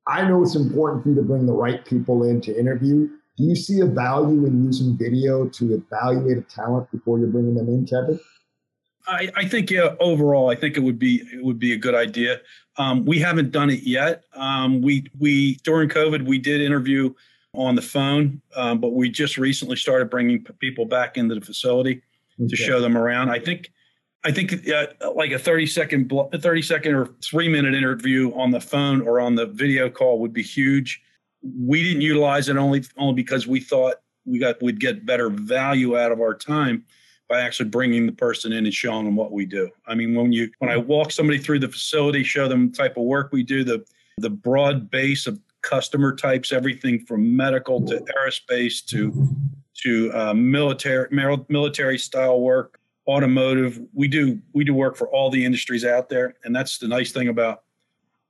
I 0.07 0.27
know 0.27 0.43
it's 0.43 0.55
important 0.55 1.03
for 1.03 1.09
you 1.09 1.15
to 1.15 1.23
bring 1.23 1.45
the 1.45 1.53
right 1.53 1.83
people 1.85 2.23
in 2.23 2.41
to 2.41 2.57
interview. 2.57 3.07
Do 3.37 3.43
you 3.43 3.55
see 3.55 3.79
a 3.79 3.85
value 3.85 4.45
in 4.45 4.63
using 4.63 4.97
video 4.97 5.47
to 5.49 5.73
evaluate 5.73 6.37
a 6.37 6.41
talent 6.41 6.91
before 6.91 7.19
you're 7.19 7.27
bringing 7.27 7.55
them 7.55 7.67
in, 7.67 7.85
Kevin? 7.85 8.19
I, 9.07 9.29
I 9.35 9.45
think 9.47 9.69
yeah. 9.69 9.95
Overall, 9.99 10.49
I 10.49 10.55
think 10.55 10.77
it 10.77 10.79
would 10.81 10.97
be 10.97 11.21
it 11.31 11.43
would 11.43 11.59
be 11.59 11.73
a 11.73 11.77
good 11.77 11.95
idea. 11.95 12.41
Um, 12.77 13.05
we 13.05 13.19
haven't 13.19 13.51
done 13.51 13.69
it 13.69 13.83
yet. 13.83 14.23
Um, 14.33 14.81
we 14.81 15.05
we 15.19 15.55
during 15.63 15.89
COVID 15.89 16.25
we 16.25 16.39
did 16.39 16.61
interview 16.61 17.13
on 17.57 17.75
the 17.75 17.81
phone, 17.81 18.41
um, 18.55 18.79
but 18.79 18.93
we 18.93 19.09
just 19.09 19.37
recently 19.37 19.75
started 19.75 20.09
bringing 20.09 20.43
people 20.59 20.85
back 20.85 21.17
into 21.17 21.35
the 21.35 21.41
facility 21.41 22.01
okay. 22.39 22.47
to 22.47 22.55
show 22.55 22.79
them 22.79 22.97
around. 22.97 23.29
I 23.29 23.39
think, 23.39 23.71
I 24.23 24.31
think 24.31 24.67
uh, 24.69 24.87
like 25.15 25.31
a 25.31 25.39
30 25.39 25.67
second, 25.67 26.11
30 26.33 26.61
second 26.61 26.95
or 26.95 27.07
three 27.23 27.47
minute 27.47 27.73
interview 27.73 28.33
on 28.33 28.51
the 28.51 28.61
phone 28.61 29.01
or 29.01 29.19
on 29.19 29.35
the 29.35 29.45
video 29.45 29.89
call 29.89 30.19
would 30.19 30.33
be 30.33 30.43
huge. 30.43 31.01
We 31.43 31.83
didn't 31.83 32.01
utilize 32.01 32.49
it 32.49 32.57
only 32.57 32.83
only 32.97 33.13
because 33.13 33.45
we 33.45 33.59
thought 33.59 33.95
we 34.25 34.39
got 34.39 34.61
we'd 34.61 34.79
get 34.79 35.05
better 35.05 35.29
value 35.29 35.97
out 35.97 36.11
of 36.11 36.19
our 36.19 36.33
time 36.33 36.83
by 37.27 37.41
actually 37.41 37.69
bringing 37.69 38.05
the 38.05 38.11
person 38.11 38.51
in 38.51 38.65
and 38.65 38.73
showing 38.73 39.05
them 39.05 39.15
what 39.15 39.31
we 39.31 39.45
do. 39.45 39.69
I 39.87 39.95
mean, 39.95 40.15
when 40.15 40.31
you 40.31 40.49
when 40.59 40.69
I 40.69 40.77
walk 40.77 41.11
somebody 41.11 41.37
through 41.37 41.59
the 41.59 41.69
facility, 41.69 42.23
show 42.23 42.47
them 42.47 42.71
the 42.71 42.77
type 42.77 42.97
of 42.97 43.03
work 43.03 43.31
we 43.31 43.43
do, 43.43 43.63
the 43.63 43.85
the 44.17 44.29
broad 44.29 44.89
base 44.89 45.27
of 45.27 45.39
customer 45.65 46.15
types, 46.15 46.53
everything 46.53 46.99
from 46.99 47.35
medical 47.35 47.85
to 47.87 48.05
aerospace 48.15 48.85
to 48.85 49.27
to 49.83 50.11
uh, 50.13 50.33
military 50.33 51.07
military 51.49 51.97
style 51.97 52.39
work, 52.39 52.79
automotive. 53.07 53.81
We 53.93 54.07
do 54.07 54.39
we 54.53 54.63
do 54.63 54.73
work 54.73 54.95
for 54.95 55.09
all 55.09 55.29
the 55.29 55.43
industries 55.43 55.83
out 55.83 56.07
there, 56.07 56.35
and 56.43 56.55
that's 56.55 56.77
the 56.77 56.87
nice 56.87 57.11
thing 57.11 57.27
about 57.27 57.63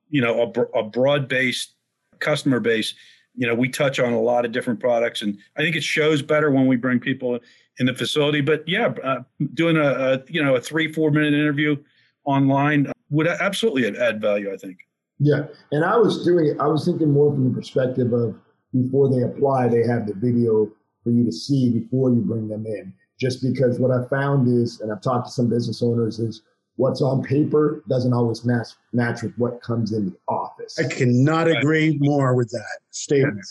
you 0.10 0.21
know 0.21 0.41
a, 0.74 0.80
a 0.80 0.84
broad 0.84 1.28
based 1.28 1.76
customer 2.19 2.60
base. 2.60 2.95
You 3.36 3.48
know, 3.48 3.54
we 3.54 3.67
touch 3.67 4.00
on 4.00 4.13
a 4.13 4.19
lot 4.19 4.45
of 4.45 4.54
different 4.54 4.80
products, 4.80 5.21
and 5.21 5.38
I 5.58 5.62
think 5.62 5.76
it 5.76 5.84
shows 5.84 6.21
better 6.21 6.52
when 6.52 6.67
we 6.67 6.78
bring 6.78 7.02
people 7.02 7.38
in 7.80 7.86
the 7.86 7.93
facility. 7.93 8.39
But 8.39 8.65
yeah, 8.65 8.93
uh, 9.04 9.24
doing 9.54 9.76
a, 9.76 9.89
a 9.89 10.24
you 10.30 10.41
know 10.41 10.56
a 10.56 10.62
three 10.62 10.91
four 10.91 11.12
minute 11.12 11.34
interview 11.34 11.76
online 12.24 12.91
would 13.10 13.28
absolutely 13.28 13.86
add 14.00 14.21
value. 14.21 14.54
I 14.54 14.58
think. 14.58 14.78
Yeah, 15.19 15.47
and 15.71 15.86
I 15.86 15.97
was 15.97 16.25
doing 16.25 16.47
it. 16.47 16.58
I 16.60 16.67
was 16.67 16.86
thinking 16.86 17.12
more 17.12 17.32
from 17.32 17.49
the 17.49 17.56
perspective 17.56 18.12
of 18.13 18.36
before 18.73 19.10
they 19.10 19.21
apply, 19.21 19.69
they 19.69 19.88
have 19.88 20.08
the 20.08 20.13
video 20.13 20.69
for 21.04 21.12
you 21.12 21.23
to 21.23 21.32
see 21.32 21.69
before 21.69 22.10
you 22.10 22.21
bring 22.21 22.47
them 22.47 22.65
in. 22.65 22.93
Just 23.19 23.41
because 23.41 23.80
what 23.80 23.91
I 23.91 24.06
found 24.10 24.47
is, 24.47 24.82
and 24.82 24.91
I've 24.91 25.01
talked 25.01 25.28
to 25.28 25.32
some 25.32 25.49
business 25.49 25.82
owners, 25.82 26.19
is 26.19 26.41
what's 26.75 27.01
on 27.01 27.23
paper 27.23 27.82
doesn't 27.88 28.12
always 28.12 28.43
match 28.43 28.69
match 28.91 29.21
with 29.21 29.34
what 29.38 29.62
comes 29.62 29.93
in 29.93 30.08
the 30.08 30.15
office. 30.28 30.78
I 30.78 30.93
cannot 30.93 31.47
agree 31.47 31.97
more 32.01 32.36
with 32.36 32.49
that 32.51 32.80
statement. 32.89 33.45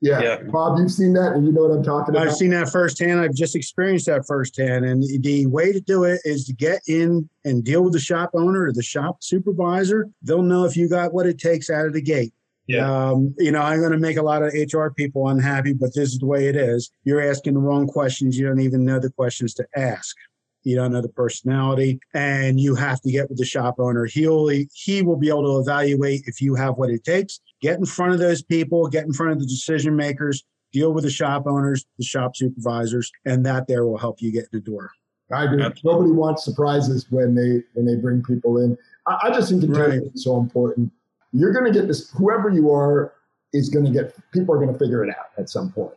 Yeah. 0.00 0.22
yeah. 0.22 0.42
Bob, 0.44 0.78
you've 0.78 0.90
seen 0.90 1.12
that 1.12 1.32
and 1.32 1.46
you 1.46 1.52
know 1.52 1.62
what 1.62 1.76
I'm 1.76 1.82
talking 1.82 2.14
about. 2.14 2.26
I've 2.26 2.34
seen 2.34 2.50
that 2.50 2.70
firsthand. 2.70 3.20
I've 3.20 3.34
just 3.34 3.54
experienced 3.54 4.06
that 4.06 4.26
firsthand. 4.26 4.84
And 4.84 5.04
the 5.22 5.46
way 5.46 5.72
to 5.72 5.80
do 5.80 6.04
it 6.04 6.20
is 6.24 6.46
to 6.46 6.54
get 6.54 6.80
in 6.88 7.28
and 7.44 7.62
deal 7.62 7.82
with 7.82 7.92
the 7.92 8.00
shop 8.00 8.30
owner 8.34 8.64
or 8.64 8.72
the 8.72 8.82
shop 8.82 9.22
supervisor. 9.22 10.08
They'll 10.22 10.42
know 10.42 10.64
if 10.64 10.76
you 10.76 10.88
got 10.88 11.12
what 11.12 11.26
it 11.26 11.38
takes 11.38 11.68
out 11.68 11.86
of 11.86 11.92
the 11.92 12.02
gate. 12.02 12.32
Yeah. 12.66 13.10
Um, 13.10 13.34
you 13.38 13.50
know, 13.50 13.60
I'm 13.60 13.80
going 13.80 13.92
to 13.92 13.98
make 13.98 14.16
a 14.16 14.22
lot 14.22 14.42
of 14.42 14.52
HR 14.54 14.88
people 14.88 15.28
unhappy, 15.28 15.72
but 15.72 15.94
this 15.94 16.12
is 16.12 16.18
the 16.18 16.26
way 16.26 16.48
it 16.48 16.56
is. 16.56 16.90
You're 17.04 17.20
asking 17.20 17.54
the 17.54 17.60
wrong 17.60 17.86
questions. 17.86 18.38
You 18.38 18.46
don't 18.46 18.60
even 18.60 18.84
know 18.84 19.00
the 19.00 19.10
questions 19.10 19.54
to 19.54 19.66
ask 19.76 20.16
you 20.62 20.76
don't 20.76 20.92
know 20.92 21.00
the 21.00 21.08
personality 21.08 21.98
and 22.14 22.60
you 22.60 22.74
have 22.74 23.00
to 23.00 23.10
get 23.10 23.28
with 23.28 23.38
the 23.38 23.44
shop 23.44 23.76
owner 23.78 24.04
he'll 24.04 24.48
he 24.48 25.02
will 25.02 25.16
be 25.16 25.28
able 25.28 25.44
to 25.44 25.58
evaluate 25.58 26.22
if 26.26 26.40
you 26.40 26.54
have 26.54 26.76
what 26.76 26.90
it 26.90 27.04
takes 27.04 27.40
get 27.60 27.78
in 27.78 27.84
front 27.84 28.12
of 28.12 28.18
those 28.18 28.42
people 28.42 28.86
get 28.88 29.04
in 29.04 29.12
front 29.12 29.32
of 29.32 29.38
the 29.38 29.46
decision 29.46 29.96
makers 29.96 30.44
deal 30.72 30.92
with 30.92 31.04
the 31.04 31.10
shop 31.10 31.44
owners 31.46 31.84
the 31.98 32.04
shop 32.04 32.36
supervisors 32.36 33.10
and 33.24 33.44
that 33.44 33.66
there 33.66 33.84
will 33.86 33.98
help 33.98 34.20
you 34.20 34.32
get 34.32 34.44
in 34.44 34.50
the 34.52 34.60
door 34.60 34.90
i 35.32 35.44
agree 35.44 35.62
Absolutely. 35.62 35.92
nobody 35.92 36.12
wants 36.12 36.44
surprises 36.44 37.06
when 37.10 37.34
they 37.34 37.62
when 37.74 37.86
they 37.86 37.96
bring 37.96 38.22
people 38.22 38.58
in 38.58 38.76
i, 39.06 39.18
I 39.24 39.30
just 39.30 39.50
think 39.50 39.62
integrity 39.62 39.98
right. 39.98 40.14
is 40.14 40.24
so 40.24 40.38
important 40.38 40.92
you're 41.32 41.52
going 41.52 41.72
to 41.72 41.78
get 41.78 41.86
this 41.88 42.10
whoever 42.10 42.48
you 42.50 42.72
are 42.72 43.14
is 43.52 43.68
going 43.68 43.84
to 43.84 43.90
get 43.90 44.14
people 44.32 44.54
are 44.54 44.58
going 44.58 44.72
to 44.72 44.78
figure 44.78 45.04
it 45.04 45.10
out 45.10 45.26
at 45.38 45.48
some 45.48 45.72
point 45.72 45.94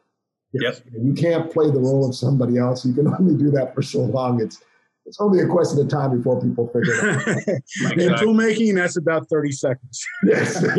Yes. 0.53 0.81
You 0.93 1.13
can't 1.13 1.51
play 1.51 1.71
the 1.71 1.79
role 1.79 2.07
of 2.07 2.15
somebody 2.15 2.57
else. 2.57 2.85
You 2.85 2.93
can 2.93 3.07
only 3.07 3.35
do 3.35 3.49
that 3.51 3.73
for 3.73 3.81
so 3.81 4.01
long. 4.01 4.41
It's 4.41 4.61
it's 5.05 5.19
only 5.19 5.41
a 5.41 5.47
question 5.47 5.79
of 5.79 5.89
time 5.89 6.17
before 6.17 6.41
people 6.41 6.67
figure 6.67 6.93
it 6.93 7.03
out. 7.03 7.27
exactly. 7.47 8.05
In 8.05 8.13
toolmaking, 8.13 8.75
that's 8.75 8.97
about 8.97 9.27
30 9.29 9.51
seconds. 9.51 10.05
yes. 10.23 10.63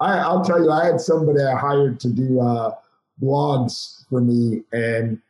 I, 0.00 0.32
will 0.32 0.44
tell 0.44 0.62
you, 0.62 0.70
I 0.70 0.86
had 0.86 1.00
somebody 1.00 1.42
I 1.42 1.56
hired 1.56 1.98
to 2.00 2.08
do 2.08 2.40
uh, 2.40 2.74
blogs 3.22 4.06
for 4.08 4.20
me, 4.20 4.62
and 4.72 5.20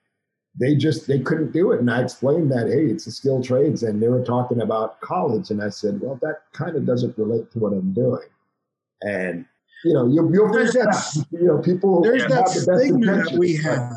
they 0.59 0.75
just 0.75 1.07
they 1.07 1.21
couldn't 1.21 1.53
do 1.53 1.73
it. 1.73 1.81
And 1.81 1.91
I 1.91 2.03
explained 2.03 2.51
that, 2.53 2.67
hey, 2.67 2.87
it's 2.87 3.07
a 3.07 3.13
skill 3.13 3.43
trades, 3.43 3.83
and 3.83 4.03
they 4.03 4.09
were 4.09 4.25
talking 4.25 4.61
about 4.61 5.01
college, 5.01 5.51
and 5.51 5.63
I 5.63 5.69
said, 5.69 6.01
well, 6.01 6.19
that 6.23 6.43
kind 6.53 6.77
of 6.77 6.87
doesn't 6.87 7.17
relate 7.17 7.53
to 7.53 7.59
what 7.61 7.73
I'm 7.73 7.93
doing. 7.93 8.27
And 9.03 9.45
you 9.85 9.93
know, 9.93 10.09
you'll, 10.09 10.33
you'll 10.33 10.53
figure 10.53 10.85
that, 10.85 11.27
You 11.31 11.47
know, 11.47 11.59
people 11.59 12.03
there's 12.03 12.27
that 12.27 12.47
the 12.47 12.79
stigma 12.79 13.25
that 13.25 13.37
we 13.39 13.55
have. 13.57 13.93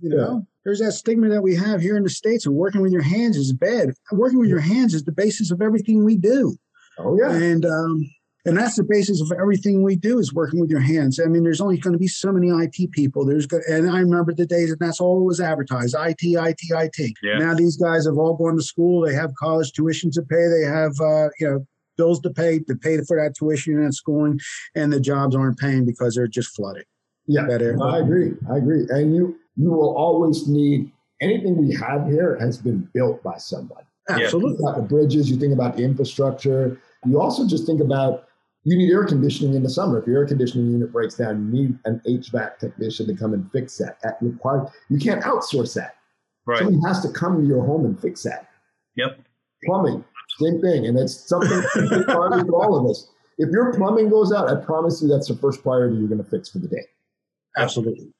You 0.00 0.10
know, 0.10 0.38
yeah. 0.38 0.49
There's 0.64 0.80
that 0.80 0.92
stigma 0.92 1.28
that 1.28 1.42
we 1.42 1.54
have 1.56 1.80
here 1.80 1.96
in 1.96 2.02
the 2.02 2.10
states, 2.10 2.46
and 2.46 2.54
working 2.54 2.80
with 2.80 2.92
your 2.92 3.02
hands 3.02 3.36
is 3.36 3.52
bad. 3.52 3.94
Working 4.12 4.38
with 4.38 4.48
your 4.48 4.60
hands 4.60 4.94
is 4.94 5.04
the 5.04 5.12
basis 5.12 5.50
of 5.50 5.62
everything 5.62 6.04
we 6.04 6.16
do. 6.16 6.56
Oh 6.98 7.18
yeah, 7.18 7.32
and 7.32 7.64
um, 7.64 8.10
and 8.44 8.56
that's 8.56 8.76
the 8.76 8.84
basis 8.84 9.20
of 9.20 9.32
everything 9.38 9.82
we 9.82 9.96
do 9.96 10.18
is 10.18 10.32
working 10.32 10.60
with 10.60 10.70
your 10.70 10.80
hands. 10.80 11.20
I 11.20 11.26
mean, 11.26 11.44
there's 11.44 11.60
only 11.60 11.78
going 11.78 11.92
to 11.92 11.98
be 11.98 12.08
so 12.08 12.32
many 12.32 12.48
IT 12.48 12.92
people. 12.92 13.24
There's 13.24 13.46
and 13.68 13.90
I 13.90 14.00
remember 14.00 14.32
the 14.34 14.46
days, 14.46 14.70
and 14.70 14.78
that's 14.78 15.00
all 15.00 15.24
was 15.24 15.40
advertised: 15.40 15.94
IT, 15.98 16.18
IT, 16.22 16.60
IT. 16.70 17.14
Yeah. 17.22 17.38
Now 17.38 17.54
these 17.54 17.76
guys 17.76 18.06
have 18.06 18.16
all 18.16 18.36
gone 18.36 18.56
to 18.56 18.62
school. 18.62 19.04
They 19.04 19.14
have 19.14 19.34
college 19.38 19.72
tuition 19.72 20.10
to 20.12 20.22
pay. 20.22 20.48
They 20.48 20.64
have 20.66 20.92
uh, 21.00 21.28
you 21.38 21.50
know 21.50 21.66
bills 21.96 22.20
to 22.20 22.30
pay 22.30 22.60
to 22.60 22.76
pay 22.76 22.98
for 23.06 23.16
that 23.22 23.34
tuition 23.38 23.78
and 23.78 23.94
schooling, 23.94 24.40
and 24.74 24.92
the 24.92 25.00
jobs 25.00 25.34
aren't 25.36 25.58
paying 25.58 25.84
because 25.84 26.14
they're 26.14 26.26
just 26.26 26.54
flooded. 26.54 26.84
Yeah, 27.26 27.42
I 27.42 27.98
agree. 27.98 28.32
I 28.50 28.56
agree. 28.56 28.86
And 28.88 29.14
you 29.14 29.36
you 29.60 29.70
will 29.70 29.94
always 29.96 30.48
need 30.48 30.90
anything 31.20 31.56
we 31.56 31.74
have 31.74 32.06
here 32.06 32.36
has 32.40 32.56
been 32.58 32.88
built 32.94 33.22
by 33.22 33.36
somebody. 33.36 33.86
Absolutely. 34.08 34.56
You 34.58 34.68
about 34.68 34.76
the 34.76 34.82
bridges. 34.82 35.30
You 35.30 35.38
think 35.38 35.52
about 35.52 35.76
the 35.76 35.84
infrastructure. 35.84 36.80
You 37.04 37.20
also 37.20 37.46
just 37.46 37.66
think 37.66 37.80
about 37.80 38.26
you 38.64 38.76
need 38.76 38.90
air 38.90 39.04
conditioning 39.04 39.54
in 39.54 39.62
the 39.62 39.70
summer. 39.70 39.98
If 39.98 40.06
your 40.06 40.18
air 40.18 40.26
conditioning 40.26 40.70
unit 40.70 40.92
breaks 40.92 41.14
down, 41.16 41.52
you 41.52 41.62
need 41.62 41.78
an 41.84 42.00
HVAC 42.06 42.58
technician 42.58 43.06
to 43.06 43.14
come 43.14 43.34
and 43.34 43.50
fix 43.52 43.76
that. 43.78 43.98
That 44.02 44.16
requires 44.20 44.68
you 44.88 44.98
can't 44.98 45.22
outsource 45.22 45.74
that. 45.74 45.96
Right. 46.46 46.58
Somebody 46.58 46.80
has 46.86 47.02
to 47.02 47.10
come 47.10 47.42
to 47.42 47.46
your 47.46 47.64
home 47.64 47.84
and 47.84 48.00
fix 48.00 48.22
that. 48.22 48.48
Yep. 48.96 49.20
Plumbing, 49.64 50.04
same 50.38 50.60
thing, 50.62 50.86
and 50.86 50.98
it's 50.98 51.28
something 51.28 51.62
for 52.06 52.54
all 52.54 52.78
of 52.78 52.90
us. 52.90 53.08
If 53.36 53.50
your 53.50 53.74
plumbing 53.74 54.08
goes 54.08 54.32
out, 54.32 54.48
I 54.48 54.54
promise 54.64 55.02
you 55.02 55.08
that's 55.08 55.28
the 55.28 55.36
first 55.36 55.62
priority 55.62 55.96
you're 55.96 56.08
going 56.08 56.24
to 56.24 56.30
fix 56.30 56.48
for 56.48 56.58
the 56.58 56.68
day. 56.68 56.86
Absolutely. 57.58 58.10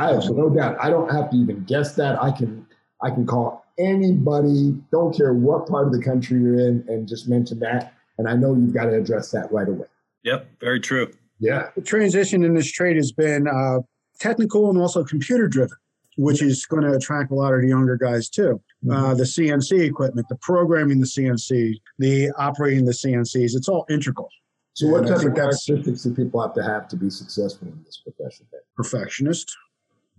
Yep. 0.00 0.10
I 0.10 0.14
have 0.14 0.30
no 0.30 0.50
doubt. 0.50 0.76
I 0.80 0.90
don't 0.90 1.10
have 1.10 1.30
to 1.30 1.36
even 1.36 1.64
guess 1.64 1.94
that. 1.96 2.22
I 2.22 2.30
can 2.30 2.66
I 3.02 3.10
can 3.10 3.26
call 3.26 3.64
anybody, 3.78 4.76
don't 4.90 5.16
care 5.16 5.32
what 5.32 5.68
part 5.68 5.86
of 5.86 5.92
the 5.92 6.02
country 6.02 6.40
you're 6.40 6.58
in, 6.58 6.84
and 6.88 7.06
just 7.06 7.28
mention 7.28 7.60
that 7.60 7.94
and 8.18 8.28
I 8.28 8.34
know 8.34 8.54
you've 8.54 8.74
got 8.74 8.86
to 8.86 8.96
address 8.96 9.30
that 9.30 9.50
right 9.50 9.68
away. 9.68 9.86
Yep, 10.24 10.60
very 10.60 10.80
true. 10.80 11.12
Yeah. 11.38 11.70
The 11.76 11.82
transition 11.82 12.44
in 12.44 12.54
this 12.54 12.70
trade 12.70 12.96
has 12.96 13.12
been 13.12 13.46
uh, 13.46 13.78
technical 14.18 14.68
and 14.68 14.78
also 14.78 15.04
computer 15.04 15.46
driven, 15.46 15.76
which 16.16 16.42
is 16.42 16.66
going 16.66 16.82
to 16.82 16.92
attract 16.92 17.30
a 17.30 17.34
lot 17.34 17.54
of 17.54 17.62
the 17.62 17.68
younger 17.68 17.96
guys 17.96 18.28
too. 18.28 18.60
Mm-hmm. 18.84 18.90
Uh, 18.90 19.14
the 19.14 19.24
CNC 19.24 19.80
equipment, 19.88 20.28
the 20.28 20.36
programming 20.36 21.00
the 21.00 21.06
CNC, 21.06 21.74
the 21.98 22.30
operating 22.36 22.84
the 22.84 22.92
CNCs, 22.92 23.54
it's 23.54 23.68
all 23.68 23.86
integral. 23.88 24.28
So, 24.74 24.88
what 24.88 25.08
type 25.08 25.26
of 25.26 25.34
characteristics 25.34 26.02
do 26.02 26.14
people 26.14 26.40
have 26.40 26.54
to 26.54 26.62
have 26.62 26.86
to 26.88 26.96
be 26.96 27.10
successful 27.10 27.66
in 27.68 27.82
this 27.84 28.00
profession? 28.04 28.46
Perfectionist. 28.76 29.56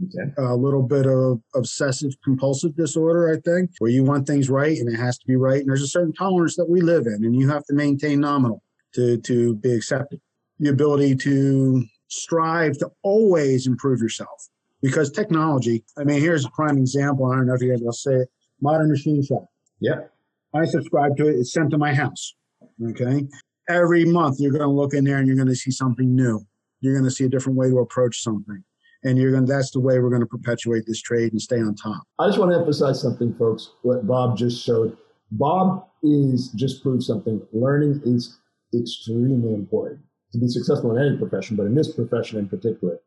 Okay. 0.06 0.32
A 0.38 0.56
little 0.56 0.84
bit 0.84 1.06
of 1.06 1.42
obsessive 1.54 2.14
compulsive 2.24 2.76
disorder, 2.76 3.34
I 3.34 3.40
think, 3.42 3.72
where 3.80 3.92
you 3.92 4.04
want 4.04 4.28
things 4.28 4.50
right 4.50 4.78
and 4.78 4.88
it 4.88 4.98
has 4.98 5.18
to 5.18 5.28
be 5.28 5.36
right. 5.36 5.60
And 5.60 5.68
there's 5.68 5.82
a 5.82 5.88
certain 5.88 6.14
tolerance 6.14 6.56
that 6.56 6.70
we 6.70 6.82
live 6.82 7.06
in, 7.06 7.26
and 7.26 7.36
you 7.36 7.50
have 7.50 7.66
to 7.66 7.74
maintain 7.74 8.22
nominal 8.22 8.64
to, 8.94 9.18
to 9.18 9.56
be 9.56 9.74
accepted. 9.74 10.22
The 10.60 10.70
ability 10.70 11.16
to 11.18 11.84
strive 12.08 12.78
to 12.78 12.90
always 13.04 13.68
improve 13.68 14.02
yourself 14.02 14.50
because 14.82 15.12
technology, 15.12 15.84
I 15.98 16.04
mean, 16.04 16.22
here's 16.22 16.46
a 16.46 16.50
prime 16.52 16.78
example. 16.78 17.32
I 17.32 17.36
don't 17.36 17.48
know 17.48 17.54
if 17.54 17.62
you're 17.62 17.76
able 17.76 17.92
to 17.92 17.98
say 17.98 18.16
it 18.16 18.30
modern 18.62 18.90
machine 18.90 19.24
shop. 19.24 19.46
Yeah. 19.80 20.02
I 20.54 20.66
subscribe 20.66 21.16
to 21.18 21.28
it. 21.28 21.36
It's 21.36 21.54
sent 21.54 21.72
to 21.72 21.78
my 21.78 21.94
house. 21.94 22.36
Okay. 22.90 23.28
Every 23.70 24.06
month, 24.06 24.38
you're 24.40 24.52
going 24.52 24.64
to 24.64 24.70
look 24.70 24.94
in 24.94 25.04
there 25.04 25.18
and 25.18 25.28
you're 25.28 25.36
going 25.36 25.48
to 25.48 25.56
see 25.56 25.72
something 25.72 26.16
new. 26.16 26.42
You're 26.82 26.94
going 26.94 27.06
to 27.06 27.12
see 27.12 27.26
a 27.26 27.30
different 27.30 27.58
way 27.58 27.70
to 27.70 27.80
approach 27.80 28.22
something 28.22 28.64
and 29.04 29.18
you're 29.18 29.32
going 29.32 29.46
to, 29.46 29.52
that's 29.52 29.72
the 29.72 29.80
way 29.80 30.00
we're 30.00 30.10
going 30.10 30.22
to 30.22 30.28
perpetuate 30.28 30.86
this 30.86 31.02
trade 31.02 31.32
and 31.32 31.42
stay 31.42 31.60
on 31.60 31.76
top. 31.76 32.04
I 32.20 32.28
just 32.28 32.40
want 32.40 32.52
to 32.52 32.58
emphasize 32.58 33.02
something, 33.02 33.34
folks. 33.36 33.72
What 33.82 34.06
Bob 34.06 34.38
just 34.38 34.64
showed. 34.64 34.98
Bob 35.32 35.88
is 36.04 36.50
just 36.50 36.82
proved 36.82 37.04
something. 37.04 37.42
Learning 37.54 38.02
is 38.06 38.38
extremely 38.74 39.54
important 39.54 40.00
to 40.32 40.38
be 40.38 40.48
successful 40.48 40.96
in 40.96 41.06
any 41.06 41.18
profession, 41.18 41.56
but 41.56 41.66
in 41.66 41.76
this 41.76 41.94
profession 41.94 42.40
in 42.40 42.48
particular. 42.48 43.00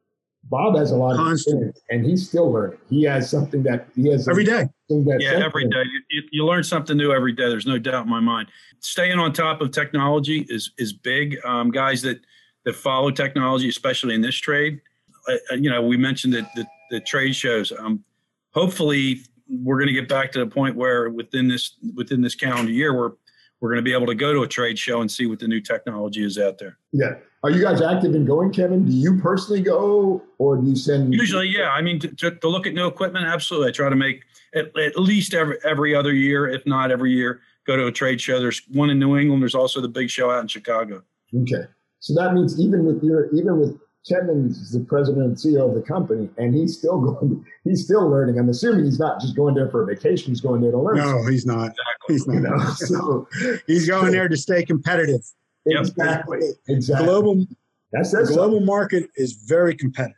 Bob 0.44 0.76
has 0.76 0.90
a 0.90 0.96
lot 0.96 1.14
Constant. 1.14 1.30
of 1.62 1.68
experience, 1.68 1.80
and 1.90 2.04
he's 2.04 2.28
still 2.28 2.50
learning. 2.50 2.78
He 2.90 3.04
has 3.04 3.30
something 3.30 3.62
that 3.62 3.88
he 3.94 4.08
has 4.08 4.28
every 4.28 4.44
day. 4.44 4.66
Yeah, 4.88 5.44
every 5.44 5.68
day. 5.68 5.84
You, 6.10 6.22
you, 6.32 6.44
learn 6.44 6.64
something 6.64 6.96
new 6.96 7.12
every 7.12 7.32
day. 7.32 7.48
There's 7.48 7.66
no 7.66 7.78
doubt 7.78 8.04
in 8.04 8.10
my 8.10 8.18
mind. 8.18 8.48
Staying 8.80 9.20
on 9.20 9.32
top 9.32 9.60
of 9.60 9.70
technology 9.70 10.44
is 10.48 10.72
is 10.78 10.92
big. 10.92 11.38
Um, 11.44 11.70
guys 11.70 12.02
that 12.02 12.20
that 12.64 12.74
follow 12.74 13.12
technology, 13.12 13.68
especially 13.68 14.16
in 14.16 14.20
this 14.20 14.34
trade, 14.36 14.80
you 15.52 15.70
know, 15.70 15.82
we 15.82 15.96
mentioned 15.96 16.34
that 16.34 16.48
the, 16.54 16.66
the 16.90 17.00
trade 17.00 17.34
shows. 17.34 17.72
Um, 17.78 18.04
hopefully, 18.52 19.20
we're 19.48 19.76
going 19.76 19.88
to 19.88 19.94
get 19.94 20.08
back 20.08 20.32
to 20.32 20.38
the 20.38 20.46
point 20.46 20.76
where 20.76 21.10
within 21.10 21.48
this 21.48 21.76
within 21.94 22.20
this 22.22 22.34
calendar 22.34 22.72
year, 22.72 22.94
we're 22.94 23.12
we're 23.60 23.68
going 23.68 23.78
to 23.78 23.82
be 23.82 23.92
able 23.92 24.06
to 24.06 24.14
go 24.14 24.32
to 24.32 24.42
a 24.42 24.48
trade 24.48 24.78
show 24.78 25.00
and 25.00 25.10
see 25.10 25.26
what 25.26 25.38
the 25.38 25.46
new 25.46 25.60
technology 25.60 26.24
is 26.24 26.36
out 26.36 26.58
there. 26.58 26.78
Yeah. 26.90 27.14
Are 27.44 27.50
you 27.50 27.62
guys 27.62 27.80
active 27.80 28.14
in 28.14 28.24
going, 28.24 28.52
Kevin? 28.52 28.84
Do 28.84 28.92
you 28.92 29.20
personally 29.20 29.62
go, 29.62 30.22
or 30.38 30.56
do 30.56 30.68
you 30.68 30.76
send? 30.76 31.12
Usually, 31.12 31.48
yeah. 31.48 31.70
I 31.70 31.82
mean, 31.82 31.98
to, 32.00 32.30
to 32.30 32.48
look 32.48 32.66
at 32.66 32.74
new 32.74 32.86
equipment, 32.86 33.24
absolutely. 33.24 33.68
I 33.68 33.72
try 33.72 33.88
to 33.88 33.96
make 33.96 34.22
at, 34.54 34.76
at 34.76 34.98
least 34.98 35.34
every 35.34 35.58
every 35.64 35.94
other 35.94 36.12
year, 36.12 36.48
if 36.48 36.64
not 36.66 36.90
every 36.90 37.12
year, 37.12 37.40
go 37.66 37.76
to 37.76 37.86
a 37.86 37.92
trade 37.92 38.20
show. 38.20 38.38
There's 38.38 38.62
one 38.68 38.90
in 38.90 38.98
New 38.98 39.16
England. 39.16 39.42
There's 39.42 39.54
also 39.54 39.80
the 39.80 39.88
big 39.88 40.08
show 40.08 40.30
out 40.30 40.40
in 40.40 40.48
Chicago. 40.48 41.02
Okay. 41.34 41.66
So 41.98 42.14
that 42.14 42.34
means 42.34 42.60
even 42.60 42.84
with 42.84 43.02
your 43.02 43.32
even 43.34 43.58
with 43.58 43.76
Kevin's 44.08 44.72
the 44.72 44.80
president 44.80 45.24
and 45.24 45.36
CEO 45.36 45.68
of 45.68 45.74
the 45.74 45.82
company, 45.82 46.28
and 46.36 46.54
he's 46.54 46.76
still 46.78 47.00
going. 47.12 47.44
He's 47.64 47.84
still 47.84 48.08
learning. 48.08 48.38
I'm 48.38 48.48
assuming 48.48 48.84
he's 48.84 48.98
not 48.98 49.20
just 49.20 49.36
going 49.36 49.54
there 49.54 49.70
for 49.70 49.82
a 49.82 49.86
vacation. 49.86 50.32
He's 50.32 50.40
going 50.40 50.60
there 50.60 50.72
to 50.72 50.78
learn. 50.78 50.96
No, 50.96 51.24
he's 51.26 51.46
not. 51.46 51.72
Exactly. 52.08 52.14
He's 52.14 52.26
not. 52.26 52.34
You 52.34 52.40
know, 52.40 52.64
so 52.74 53.28
he's 53.66 53.88
going 53.88 54.12
there 54.12 54.28
to 54.28 54.36
stay 54.36 54.64
competitive. 54.64 55.22
Exactly. 55.66 56.40
Exactly. 56.68 57.06
Global. 57.06 57.46
That's 57.92 58.12
the 58.12 58.24
global 58.24 58.60
market 58.60 59.10
is 59.16 59.34
very 59.46 59.74
competitive, 59.74 60.16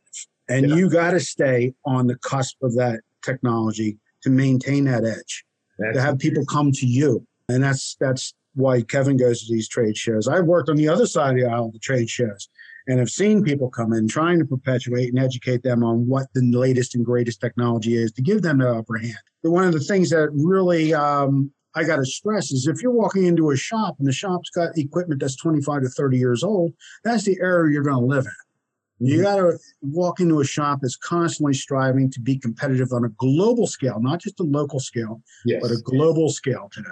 and 0.49 0.69
yeah. 0.69 0.77
you 0.77 0.89
got 0.89 1.11
to 1.11 1.21
stay 1.21 1.75
on 1.85 2.07
the 2.07 2.17
cusp 2.19 2.63
of 2.63 2.75
that 2.77 3.01
technology 3.23 3.99
to 4.23 4.31
maintain 4.31 4.85
that 4.85 5.05
edge. 5.05 5.45
That's 5.79 5.97
to 5.97 6.01
have 6.01 6.19
people 6.19 6.47
come 6.47 6.71
to 6.73 6.87
you, 6.87 7.27
and 7.49 7.63
that's 7.63 7.97
that's 8.01 8.33
why 8.55 8.81
Kevin 8.83 9.17
goes 9.17 9.45
to 9.45 9.53
these 9.53 9.69
trade 9.69 9.97
shows. 9.97 10.29
I've 10.29 10.45
worked 10.45 10.69
on 10.69 10.77
the 10.77 10.89
other 10.89 11.07
side 11.07 11.31
of 11.31 11.41
the 11.43 11.51
aisle, 11.51 11.73
the 11.73 11.81
trade 11.81 12.09
shows 12.09 12.49
and 12.87 12.99
have 12.99 13.11
seen 13.11 13.43
people 13.43 13.71
come 13.71 13.93
in 13.93 14.07
trying 14.09 14.39
to 14.39 14.45
perpetuate 14.45 15.09
and 15.09 15.19
educate 15.19 15.63
them 15.63 15.83
on 15.83 16.07
what 16.07 16.27
the 16.35 16.43
latest 16.43 16.95
and 16.95 17.05
greatest 17.05 17.41
technology 17.41 17.95
is 17.95 18.13
to 18.13 18.23
give 18.23 18.43
them 18.43 18.59
the 18.59 18.71
upper 18.71 18.99
hand. 18.99 19.17
But 19.43 19.53
one 19.53 19.65
of 19.65 19.73
the 19.73 19.81
things 19.81 20.11
that 20.11 20.29
really 20.33 20.93
um, 20.93 21.51
I 21.75 21.85
got 21.85 21.97
to 21.97 22.05
stress 22.05 22.53
is 22.53 22.67
if 22.67 22.83
you're 22.83 22.93
walking 22.93 23.25
into 23.25 23.51
a 23.51 23.57
shop 23.57 23.97
and 23.99 24.07
the 24.07 24.13
shop's 24.13 24.51
got 24.51 24.77
equipment 24.79 25.21
that's 25.21 25.37
25 25.37 25.83
to 25.83 25.89
30 25.89 26.19
years 26.19 26.45
old, 26.45 26.73
that's 27.03 27.25
the 27.25 27.39
area 27.41 27.73
you're 27.73 27.83
going 27.83 28.01
to 28.01 28.07
live 28.07 28.27
in. 28.27 29.09
You 29.09 29.17
mm-hmm. 29.17 29.25
got 29.25 29.37
to 29.37 29.59
walk 29.83 30.21
into 30.21 30.41
a 30.41 30.45
shop 30.45 30.79
that's 30.83 30.97
constantly 30.97 31.55
striving 31.55 32.11
to 32.13 32.21
be 32.21 32.39
competitive 32.39 32.93
on 32.93 33.05
a 33.05 33.09
global 33.09 33.67
scale, 33.67 34.01
not 34.01 34.21
just 34.21 34.39
a 34.39 34.45
local 34.45 34.79
scale, 34.79 35.21
yes. 35.45 35.61
but 35.63 35.73
a 35.73 35.81
global 35.83 36.31
scale 36.31 36.69
today. 36.73 36.89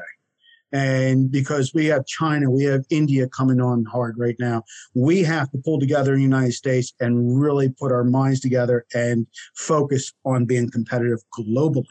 And 0.73 1.31
because 1.31 1.73
we 1.75 1.87
have 1.87 2.07
China, 2.07 2.51
we 2.51 2.65
have 2.65 2.85
India 2.91 3.29
coming 3.29 3.61
on 3.61 3.85
hard 3.85 4.17
right 4.19 4.37
now, 4.39 4.63
we 4.95 5.23
have 5.23 5.51
to 5.51 5.59
pull 5.59 5.79
together 5.79 6.13
in 6.13 6.19
the 6.19 6.25
United 6.25 6.53
States 6.53 6.95
and 6.99 7.39
really 7.39 7.69
put 7.69 7.93
our 7.93 8.05
minds 8.05 8.41
together 8.41 8.87
and 8.95 9.27
focus 9.55 10.13
on 10.25 10.47
being 10.47 10.71
competitive 10.71 11.19
globally. 11.39 11.85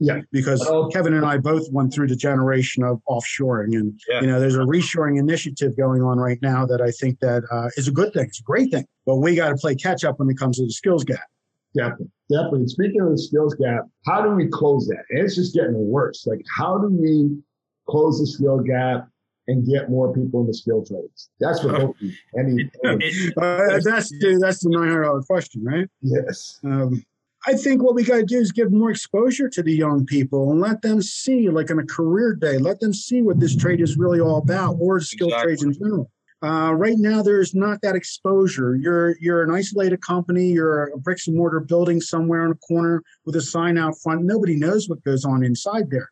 Yeah. 0.00 0.20
Because 0.30 0.64
Kevin 0.92 1.14
and 1.14 1.26
I 1.26 1.38
both 1.38 1.66
went 1.72 1.92
through 1.92 2.06
the 2.06 2.16
generation 2.16 2.84
of 2.84 3.02
offshoring, 3.08 3.76
and 3.76 3.98
yeah. 4.08 4.20
you 4.20 4.28
know, 4.28 4.38
there's 4.38 4.54
a 4.54 4.60
reshoring 4.60 5.18
initiative 5.18 5.76
going 5.76 6.02
on 6.02 6.18
right 6.18 6.38
now 6.40 6.64
that 6.66 6.80
I 6.80 6.92
think 6.92 7.18
that 7.18 7.42
uh, 7.50 7.68
is 7.76 7.88
a 7.88 7.90
good 7.90 8.12
thing. 8.12 8.26
It's 8.26 8.38
a 8.38 8.44
great 8.44 8.70
thing, 8.70 8.86
but 9.06 9.16
we 9.16 9.34
got 9.34 9.48
to 9.48 9.56
play 9.56 9.74
catch 9.74 10.04
up 10.04 10.20
when 10.20 10.30
it 10.30 10.38
comes 10.38 10.58
to 10.58 10.64
the 10.64 10.70
skills 10.70 11.02
gap. 11.02 11.26
Definitely, 11.74 12.10
definitely. 12.30 12.68
Speaking 12.68 13.00
of 13.00 13.10
the 13.10 13.18
skills 13.18 13.54
gap, 13.54 13.86
how 14.06 14.22
do 14.22 14.30
we 14.30 14.46
close 14.46 14.86
that? 14.86 15.02
And 15.10 15.24
it's 15.24 15.34
just 15.34 15.54
getting 15.54 15.74
worse. 15.74 16.26
Like, 16.26 16.42
how 16.56 16.78
do 16.78 16.88
we 16.88 17.36
close 17.88 18.20
the 18.20 18.26
skill 18.26 18.58
gap, 18.60 19.08
and 19.48 19.66
get 19.66 19.90
more 19.90 20.12
people 20.12 20.42
in 20.42 20.46
the 20.46 20.54
skill 20.54 20.84
trades. 20.84 21.30
That's 21.40 21.64
what 21.64 21.74
oh. 21.74 21.94
any. 22.38 22.70
any 22.84 23.10
uh, 23.36 23.80
that's 23.82 24.10
the 24.10 24.38
that's 24.40 24.62
the 24.62 24.70
nine 24.70 24.88
hundred 24.88 25.04
dollar 25.04 25.22
question, 25.22 25.64
right? 25.64 25.88
Yes. 26.02 26.60
Um, 26.64 27.04
I 27.46 27.54
think 27.54 27.82
what 27.82 27.94
we 27.94 28.04
got 28.04 28.16
to 28.16 28.24
do 28.24 28.38
is 28.38 28.52
give 28.52 28.72
more 28.72 28.90
exposure 28.90 29.48
to 29.48 29.62
the 29.62 29.72
young 29.72 30.04
people 30.04 30.50
and 30.50 30.60
let 30.60 30.82
them 30.82 31.00
see, 31.00 31.48
like 31.48 31.70
on 31.70 31.78
a 31.78 31.86
career 31.86 32.34
day, 32.34 32.58
let 32.58 32.80
them 32.80 32.92
see 32.92 33.22
what 33.22 33.40
this 33.40 33.56
trade 33.56 33.80
is 33.80 33.96
really 33.96 34.20
all 34.20 34.38
about, 34.38 34.76
or 34.80 35.00
skill 35.00 35.28
exactly. 35.28 35.46
trades 35.46 35.62
in 35.62 35.72
general. 35.72 36.10
Uh, 36.42 36.72
right 36.74 36.98
now, 36.98 37.22
there's 37.22 37.54
not 37.54 37.80
that 37.82 37.96
exposure. 37.96 38.76
You're 38.76 39.16
you're 39.18 39.42
an 39.42 39.50
isolated 39.50 40.02
company. 40.02 40.48
You're 40.48 40.88
a 40.88 40.98
bricks 40.98 41.26
and 41.26 41.36
mortar 41.36 41.60
building 41.60 42.00
somewhere 42.00 42.42
on 42.42 42.52
a 42.52 42.56
corner 42.56 43.02
with 43.24 43.34
a 43.36 43.40
sign 43.40 43.78
out 43.78 43.94
front. 44.02 44.24
Nobody 44.24 44.56
knows 44.56 44.88
what 44.88 45.02
goes 45.04 45.24
on 45.24 45.42
inside 45.42 45.90
there. 45.90 46.10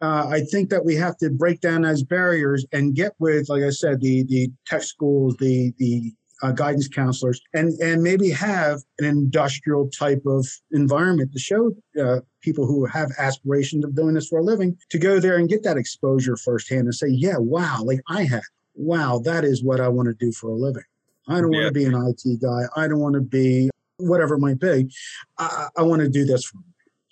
Uh, 0.00 0.28
I 0.28 0.40
think 0.40 0.70
that 0.70 0.84
we 0.84 0.94
have 0.96 1.16
to 1.18 1.30
break 1.30 1.60
down 1.60 1.82
those 1.82 2.02
barriers 2.02 2.64
and 2.72 2.94
get 2.94 3.12
with, 3.18 3.48
like 3.48 3.62
I 3.62 3.70
said, 3.70 4.00
the 4.00 4.24
the 4.24 4.50
tech 4.66 4.82
schools, 4.82 5.36
the 5.38 5.72
the 5.78 6.12
uh, 6.42 6.52
guidance 6.52 6.86
counselors, 6.86 7.40
and 7.52 7.72
and 7.80 8.02
maybe 8.02 8.30
have 8.30 8.80
an 9.00 9.06
industrial 9.06 9.90
type 9.90 10.22
of 10.24 10.46
environment 10.70 11.32
to 11.32 11.38
show 11.38 11.72
uh, 12.00 12.20
people 12.42 12.66
who 12.66 12.86
have 12.86 13.10
aspirations 13.18 13.84
of 13.84 13.96
doing 13.96 14.14
this 14.14 14.28
for 14.28 14.38
a 14.38 14.44
living 14.44 14.76
to 14.90 14.98
go 14.98 15.18
there 15.18 15.36
and 15.36 15.48
get 15.48 15.64
that 15.64 15.76
exposure 15.76 16.36
firsthand 16.36 16.82
and 16.82 16.94
say, 16.94 17.08
yeah, 17.08 17.36
wow, 17.36 17.82
like 17.84 18.00
I 18.08 18.22
have 18.24 18.44
wow, 18.78 19.20
that 19.24 19.44
is 19.44 19.62
what 19.62 19.80
I 19.80 19.88
want 19.88 20.06
to 20.06 20.14
do 20.14 20.32
for 20.32 20.50
a 20.50 20.54
living. 20.54 20.84
I 21.28 21.40
don't 21.40 21.52
yeah. 21.52 21.64
want 21.64 21.74
to 21.74 21.80
be 21.80 21.84
an 21.84 21.94
IT 21.94 22.40
guy. 22.40 22.62
I 22.76 22.88
don't 22.88 23.00
want 23.00 23.14
to 23.14 23.20
be 23.20 23.68
whatever 23.98 24.36
it 24.36 24.38
might 24.38 24.60
be. 24.60 24.90
I, 25.36 25.66
I 25.76 25.82
want 25.82 26.00
to 26.00 26.08
do 26.08 26.24
this 26.24 26.44
for 26.44 26.58
me. 26.58 26.64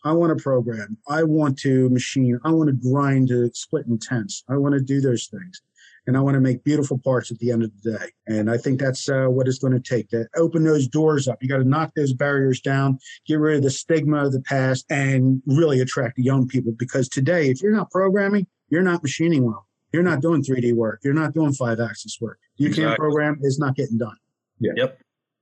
I 0.06 0.12
want 0.12 0.36
to 0.36 0.40
program. 0.40 0.96
I 1.08 1.24
want 1.24 1.58
to 1.60 1.90
machine. 1.90 2.38
I 2.44 2.52
want 2.52 2.68
to 2.68 2.90
grind 2.90 3.26
to 3.28 3.50
split 3.54 3.86
tenths. 4.00 4.44
I 4.48 4.56
want 4.56 4.74
to 4.74 4.80
do 4.80 5.00
those 5.00 5.26
things. 5.26 5.60
And 6.06 6.16
I 6.16 6.20
want 6.20 6.36
to 6.36 6.40
make 6.40 6.62
beautiful 6.62 6.96
parts 6.96 7.32
at 7.32 7.40
the 7.40 7.50
end 7.50 7.64
of 7.64 7.72
the 7.82 7.98
day. 7.98 8.06
And 8.28 8.48
I 8.48 8.56
think 8.56 8.78
that's 8.78 9.08
uh, 9.08 9.26
what 9.26 9.48
it's 9.48 9.58
going 9.58 9.72
to 9.72 9.80
take 9.80 10.08
to 10.10 10.28
open 10.36 10.62
those 10.62 10.86
doors 10.86 11.26
up. 11.26 11.42
You 11.42 11.48
got 11.48 11.56
to 11.56 11.64
knock 11.64 11.90
those 11.96 12.12
barriers 12.12 12.60
down, 12.60 13.00
get 13.26 13.40
rid 13.40 13.56
of 13.56 13.64
the 13.64 13.70
stigma 13.70 14.24
of 14.24 14.30
the 14.30 14.42
past, 14.42 14.86
and 14.90 15.42
really 15.46 15.80
attract 15.80 16.18
young 16.18 16.46
people. 16.46 16.72
Because 16.78 17.08
today, 17.08 17.50
if 17.50 17.60
you're 17.60 17.74
not 17.74 17.90
programming, 17.90 18.46
you're 18.68 18.82
not 18.82 19.02
machining 19.02 19.44
well. 19.44 19.66
You're 19.92 20.04
not 20.04 20.20
doing 20.20 20.44
3D 20.44 20.72
work. 20.74 21.00
You're 21.02 21.14
not 21.14 21.34
doing 21.34 21.52
five 21.52 21.80
axis 21.80 22.18
work. 22.20 22.38
You 22.58 22.68
exactly. 22.68 22.84
can't 22.84 22.98
program. 22.98 23.38
It's 23.42 23.58
not 23.58 23.74
getting 23.74 23.98
done. 23.98 24.16
Yeah. 24.60 24.72
Yep. 24.76 25.00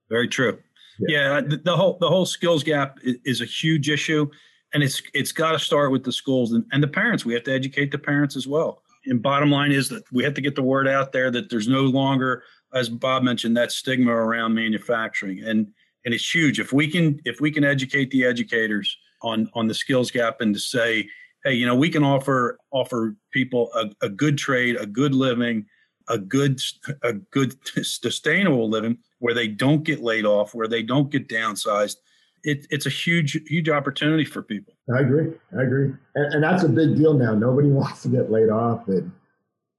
Very 0.09 0.29
true. 0.29 0.59
Yeah. 0.98 1.35
yeah 1.35 1.40
the, 1.42 1.57
the, 1.59 1.77
whole 1.77 1.98
the 2.00 2.09
whole 2.09 2.24
skills 2.24 2.62
gap 2.62 2.98
is, 3.03 3.16
is 3.24 3.40
a 3.42 3.44
huge 3.44 3.90
issue, 3.90 4.31
and 4.74 4.82
it's 4.82 5.00
it's 5.14 5.32
got 5.32 5.52
to 5.52 5.58
start 5.58 5.92
with 5.92 6.04
the 6.04 6.12
schools 6.12 6.52
and, 6.52 6.64
and 6.72 6.82
the 6.82 6.88
parents. 6.88 7.24
We 7.24 7.32
have 7.34 7.44
to 7.44 7.52
educate 7.52 7.90
the 7.90 7.98
parents 7.98 8.37
as 8.37 8.46
well. 8.46 8.82
And 9.06 9.22
bottom 9.22 9.50
line 9.50 9.72
is 9.72 9.88
that 9.90 10.02
we 10.12 10.24
have 10.24 10.34
to 10.34 10.40
get 10.40 10.54
the 10.54 10.62
word 10.62 10.88
out 10.88 11.12
there 11.12 11.30
that 11.30 11.50
there's 11.50 11.68
no 11.68 11.82
longer, 11.82 12.42
as 12.72 12.88
Bob 12.88 13.22
mentioned, 13.22 13.56
that 13.56 13.70
stigma 13.72 14.12
around 14.12 14.54
manufacturing, 14.54 15.42
and 15.44 15.68
and 16.04 16.12
it's 16.12 16.34
huge. 16.34 16.60
If 16.60 16.72
we 16.72 16.90
can 16.90 17.20
if 17.24 17.40
we 17.40 17.50
can 17.50 17.64
educate 17.64 18.10
the 18.10 18.24
educators 18.24 18.96
on 19.22 19.48
on 19.54 19.68
the 19.68 19.74
skills 19.74 20.10
gap 20.10 20.40
and 20.40 20.54
to 20.54 20.60
say 20.60 21.08
hey, 21.44 21.52
you 21.54 21.66
know, 21.66 21.74
we 21.74 21.90
can 21.90 22.02
offer 22.02 22.58
offer 22.70 23.14
people 23.30 23.70
a, 23.74 23.90
a 24.02 24.08
good 24.08 24.37
trade, 24.37 24.76
a 24.80 24.87
good 24.87 25.14
living, 25.14 25.66
a 26.08 26.18
good 26.18 26.60
a 27.02 27.12
good 27.12 27.54
sustainable 27.84 28.68
living 28.68 28.98
where 29.18 29.34
they 29.34 29.48
don't 29.48 29.84
get 29.84 30.02
laid 30.02 30.24
off, 30.24 30.54
where 30.54 30.68
they 30.68 30.82
don't 30.82 31.10
get 31.10 31.28
downsized. 31.28 31.96
It, 32.44 32.66
it's 32.70 32.87
a 32.87 32.90
huge 32.90 33.33
huge 33.46 33.68
opportunity 33.68 34.24
for 34.24 34.42
people. 34.42 34.74
I 34.94 35.00
agree. 35.00 35.33
I 35.57 35.62
agree, 35.62 35.92
and, 36.14 36.35
and 36.35 36.42
that's 36.42 36.62
a 36.62 36.68
big 36.68 36.96
deal 36.96 37.14
now. 37.14 37.35
Nobody 37.35 37.68
wants 37.80 38.02
to 38.02 38.09
get 38.09 38.30
laid 38.30 38.50
off, 38.50 38.87
and 38.88 39.11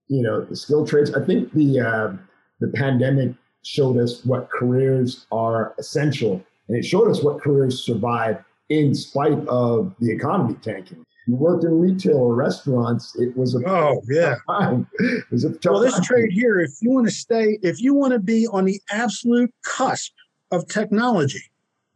you 0.07 0.21
know 0.21 0.43
the 0.43 0.55
skilled 0.55 0.89
trades. 0.89 1.13
I 1.13 1.23
think 1.23 1.51
the 1.53 1.79
uh, 1.79 2.13
the 2.59 2.67
pandemic 2.69 3.33
showed 3.63 3.97
us 3.97 4.23
what 4.25 4.49
careers 4.49 5.25
are 5.31 5.73
essential, 5.77 6.43
and 6.67 6.77
it 6.77 6.83
showed 6.83 7.09
us 7.09 7.23
what 7.23 7.41
careers 7.41 7.83
survive 7.83 8.43
in 8.69 8.95
spite 8.95 9.47
of 9.47 9.93
the 9.99 10.11
economy 10.11 10.55
tanking 10.61 11.05
you 11.27 11.35
worked 11.35 11.63
in 11.63 11.79
retail 11.79 12.17
or 12.17 12.35
restaurants, 12.35 13.15
it 13.15 13.35
was 13.35 13.55
a 13.55 13.67
oh 13.67 14.01
yeah. 14.07 14.35
Time. 14.47 14.87
It 14.99 15.25
was 15.31 15.43
a 15.43 15.53
tough 15.53 15.73
well, 15.73 15.81
this 15.81 15.93
time. 15.93 16.03
trade 16.03 16.31
here, 16.31 16.59
if 16.59 16.71
you 16.81 16.91
want 16.91 17.07
to 17.07 17.13
stay, 17.13 17.57
if 17.63 17.81
you 17.81 17.93
want 17.93 18.13
to 18.13 18.19
be 18.19 18.47
on 18.47 18.65
the 18.65 18.79
absolute 18.91 19.51
cusp 19.63 20.11
of 20.51 20.67
technology, 20.67 21.41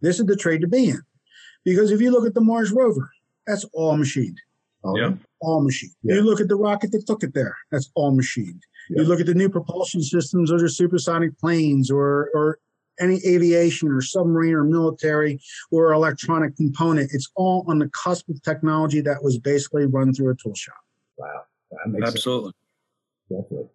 this 0.02 0.20
is 0.20 0.26
the 0.26 0.36
trade 0.36 0.62
to 0.62 0.68
be 0.68 0.90
in. 0.90 1.02
Because 1.66 1.92
if 1.92 2.02
you 2.02 2.12
look 2.12 2.26
at 2.26 2.34
the 2.34 2.42
Mars 2.42 2.72
rover, 2.72 3.10
that's 3.46 3.66
all 3.74 3.98
machined. 3.98 4.38
Oh, 4.84 4.98
yeah. 4.98 5.14
All 5.42 5.62
machined. 5.62 5.96
Yeah. 6.04 6.16
You 6.16 6.22
look 6.22 6.40
at 6.40 6.48
the 6.48 6.56
rocket 6.56 6.92
that 6.92 7.06
took 7.06 7.24
it 7.24 7.34
there, 7.34 7.58
that's 7.72 7.90
all 7.96 8.12
machined. 8.12 8.64
Yeah. 8.90 9.02
You 9.02 9.08
look 9.08 9.20
at 9.20 9.26
the 9.26 9.34
new 9.34 9.50
propulsion 9.50 10.02
systems, 10.02 10.50
those 10.50 10.64
are 10.64 10.70
supersonic 10.70 11.38
planes 11.40 11.92
or 11.92 12.30
or 12.34 12.60
any 13.00 13.22
aviation 13.26 13.90
or 13.90 14.02
submarine 14.02 14.54
or 14.54 14.64
military 14.64 15.40
or 15.72 15.94
electronic 15.94 16.56
component. 16.56 17.12
It's 17.14 17.32
all 17.36 17.66
on 17.68 17.80
the 17.80 17.90
cusp 17.90 18.30
of 18.30 18.42
technology 18.42 19.02
that 19.02 19.24
was 19.24 19.38
basically 19.38 19.86
run 19.86 20.14
through 20.14 20.32
a 20.32 20.36
tool 20.36 20.56
shop. 20.56 20.76
Wow. 21.18 21.44
Absolutely. 22.06 22.52
Sense. 23.30 23.44
Definitely. 23.44 23.70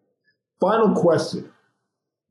Final 0.61 0.95
question 0.95 1.51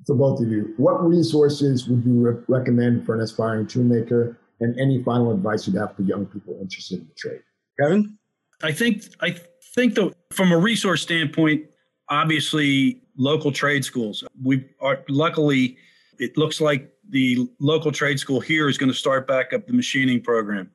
for 0.05 0.15
both 0.15 0.41
of 0.41 0.49
you. 0.49 0.73
What 0.77 1.03
resources 1.03 1.87
would 1.87 2.03
you 2.03 2.13
re- 2.13 2.43
recommend 2.47 3.05
for 3.05 3.15
an 3.15 3.21
aspiring 3.21 3.67
toolmaker 3.67 4.35
and 4.59 4.79
any 4.79 5.03
final 5.03 5.31
advice 5.31 5.67
you'd 5.67 5.77
have 5.77 5.95
for 5.95 6.03
young 6.03 6.25
people 6.25 6.57
interested 6.59 6.99
in 6.99 7.07
the 7.07 7.13
trade? 7.15 7.41
Kevin? 7.79 8.17
I 8.61 8.71
think 8.71 9.03
I 9.19 9.35
think 9.75 9.95
that 9.95 10.13
from 10.31 10.51
a 10.51 10.57
resource 10.57 11.01
standpoint, 11.01 11.65
obviously 12.09 13.01
local 13.17 13.51
trade 13.51 13.83
schools. 13.83 14.23
We 14.41 14.65
are 14.79 15.03
luckily 15.09 15.77
it 16.19 16.37
looks 16.37 16.61
like 16.61 16.93
the 17.09 17.49
local 17.59 17.91
trade 17.91 18.19
school 18.19 18.39
here 18.39 18.69
is 18.69 18.77
going 18.77 18.91
to 18.91 18.97
start 18.97 19.27
back 19.27 19.53
up 19.53 19.67
the 19.67 19.73
machining 19.73 20.21
program. 20.21 20.71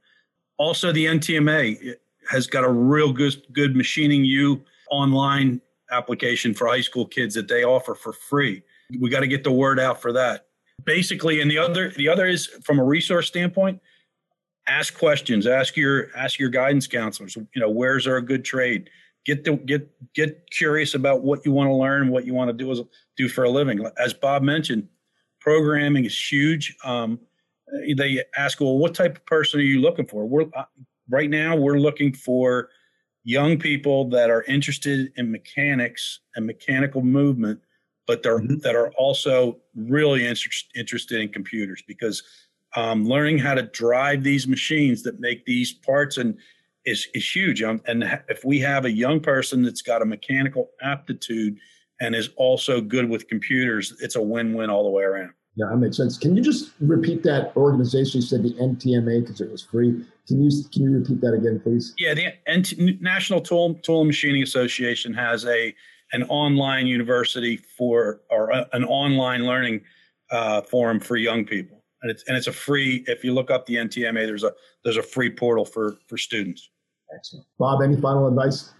Also, 0.58 0.92
the 0.92 1.06
NTMA 1.06 1.94
has 2.28 2.46
got 2.46 2.64
a 2.64 2.70
real 2.70 3.12
good, 3.12 3.34
good 3.52 3.74
machining 3.74 4.24
you 4.24 4.62
online 4.90 5.60
application 5.90 6.52
for 6.52 6.66
high 6.66 6.80
school 6.80 7.06
kids 7.06 7.34
that 7.34 7.48
they 7.48 7.64
offer 7.64 7.94
for 7.94 8.12
free. 8.12 8.62
We 8.98 9.10
got 9.10 9.20
to 9.20 9.26
get 9.26 9.44
the 9.44 9.52
word 9.52 9.78
out 9.78 10.00
for 10.00 10.12
that. 10.12 10.46
Basically, 10.84 11.40
and 11.40 11.50
the 11.50 11.58
other 11.58 11.90
the 11.90 12.08
other 12.08 12.26
is 12.26 12.46
from 12.62 12.78
a 12.78 12.84
resource 12.84 13.26
standpoint, 13.26 13.80
ask 14.68 14.96
questions, 14.96 15.46
ask 15.46 15.76
your 15.76 16.08
ask 16.16 16.38
your 16.38 16.50
guidance 16.50 16.86
counselors, 16.86 17.36
you 17.36 17.60
know, 17.60 17.70
where's 17.70 18.06
a 18.06 18.20
good 18.20 18.44
trade? 18.44 18.88
Get 19.26 19.44
the 19.44 19.56
get 19.56 19.90
get 20.14 20.48
curious 20.50 20.94
about 20.94 21.22
what 21.22 21.44
you 21.44 21.52
want 21.52 21.68
to 21.68 21.74
learn, 21.74 22.08
what 22.08 22.24
you 22.24 22.34
want 22.34 22.48
to 22.48 22.52
do 22.52 22.70
as 22.70 22.80
do 23.16 23.28
for 23.28 23.44
a 23.44 23.50
living. 23.50 23.84
As 23.98 24.14
Bob 24.14 24.42
mentioned, 24.42 24.88
programming 25.40 26.04
is 26.04 26.32
huge. 26.32 26.76
Um, 26.84 27.18
they 27.96 28.22
ask, 28.36 28.60
well, 28.60 28.78
what 28.78 28.94
type 28.94 29.16
of 29.16 29.26
person 29.26 29.60
are 29.60 29.64
you 29.64 29.80
looking 29.80 30.06
for? 30.06 30.26
We're 30.26 30.46
uh, 30.54 30.64
right 31.10 31.28
now 31.28 31.56
we're 31.56 31.78
looking 31.78 32.12
for 32.12 32.68
young 33.24 33.58
people 33.58 34.08
that 34.08 34.30
are 34.30 34.42
interested 34.44 35.12
in 35.16 35.30
mechanics 35.30 36.20
and 36.36 36.46
mechanical 36.46 37.02
movement, 37.02 37.60
but 38.08 38.24
they're 38.24 38.40
mm-hmm. 38.40 38.56
that 38.58 38.74
are 38.74 38.90
also 38.92 39.58
really 39.76 40.26
inter- 40.26 40.50
interested 40.74 41.20
in 41.20 41.28
computers 41.28 41.84
because 41.86 42.24
um, 42.74 43.06
learning 43.06 43.38
how 43.38 43.54
to 43.54 43.62
drive 43.62 44.24
these 44.24 44.48
machines 44.48 45.02
that 45.04 45.20
make 45.20 45.44
these 45.44 45.72
parts 45.72 46.16
and 46.16 46.36
is 46.84 47.06
is 47.14 47.36
huge. 47.36 47.62
Um, 47.62 47.80
and 47.86 48.20
if 48.28 48.44
we 48.44 48.58
have 48.60 48.84
a 48.84 48.90
young 48.90 49.20
person 49.20 49.62
that's 49.62 49.82
got 49.82 50.02
a 50.02 50.04
mechanical 50.04 50.70
aptitude 50.82 51.58
and 52.00 52.14
is 52.16 52.30
also 52.36 52.80
good 52.80 53.08
with 53.08 53.28
computers, 53.28 53.94
it's 54.00 54.16
a 54.16 54.22
win-win 54.22 54.70
all 54.70 54.84
the 54.84 54.90
way 54.90 55.02
around. 55.02 55.32
Yeah, 55.56 55.66
that 55.70 55.76
makes 55.76 55.96
sense. 55.96 56.16
Can 56.16 56.36
you 56.36 56.42
just 56.42 56.70
repeat 56.80 57.24
that 57.24 57.54
organization? 57.56 58.20
You 58.20 58.26
said 58.26 58.44
the 58.44 58.54
NTMA 58.54 59.22
because 59.22 59.40
it 59.40 59.50
was 59.50 59.62
free. 59.62 60.04
Can 60.28 60.42
you 60.42 60.50
can 60.72 60.82
you 60.82 60.92
repeat 60.92 61.20
that 61.20 61.34
again, 61.34 61.60
please? 61.60 61.94
Yeah, 61.98 62.14
the 62.14 62.98
National 63.00 63.40
Tool 63.40 63.74
Tool 63.82 64.04
Machining 64.04 64.42
Association 64.42 65.12
has 65.14 65.44
a 65.44 65.74
an 66.12 66.24
online 66.24 66.86
university 66.86 67.56
for 67.56 68.20
or 68.30 68.50
a, 68.50 68.66
an 68.72 68.84
online 68.84 69.44
learning 69.44 69.82
uh, 70.30 70.62
forum 70.62 71.00
for 71.00 71.16
young 71.16 71.44
people, 71.44 71.82
and 72.02 72.10
it's 72.10 72.24
and 72.28 72.36
it's 72.36 72.46
a 72.46 72.52
free. 72.52 73.04
If 73.06 73.24
you 73.24 73.32
look 73.32 73.50
up 73.50 73.66
the 73.66 73.76
NTMA, 73.76 74.26
there's 74.26 74.44
a 74.44 74.52
there's 74.84 74.96
a 74.96 75.02
free 75.02 75.30
portal 75.30 75.64
for 75.64 75.96
for 76.06 76.18
students. 76.18 76.70
Excellent, 77.14 77.46
Bob. 77.58 77.82
Any 77.82 78.00
final 78.00 78.28
advice? 78.28 78.72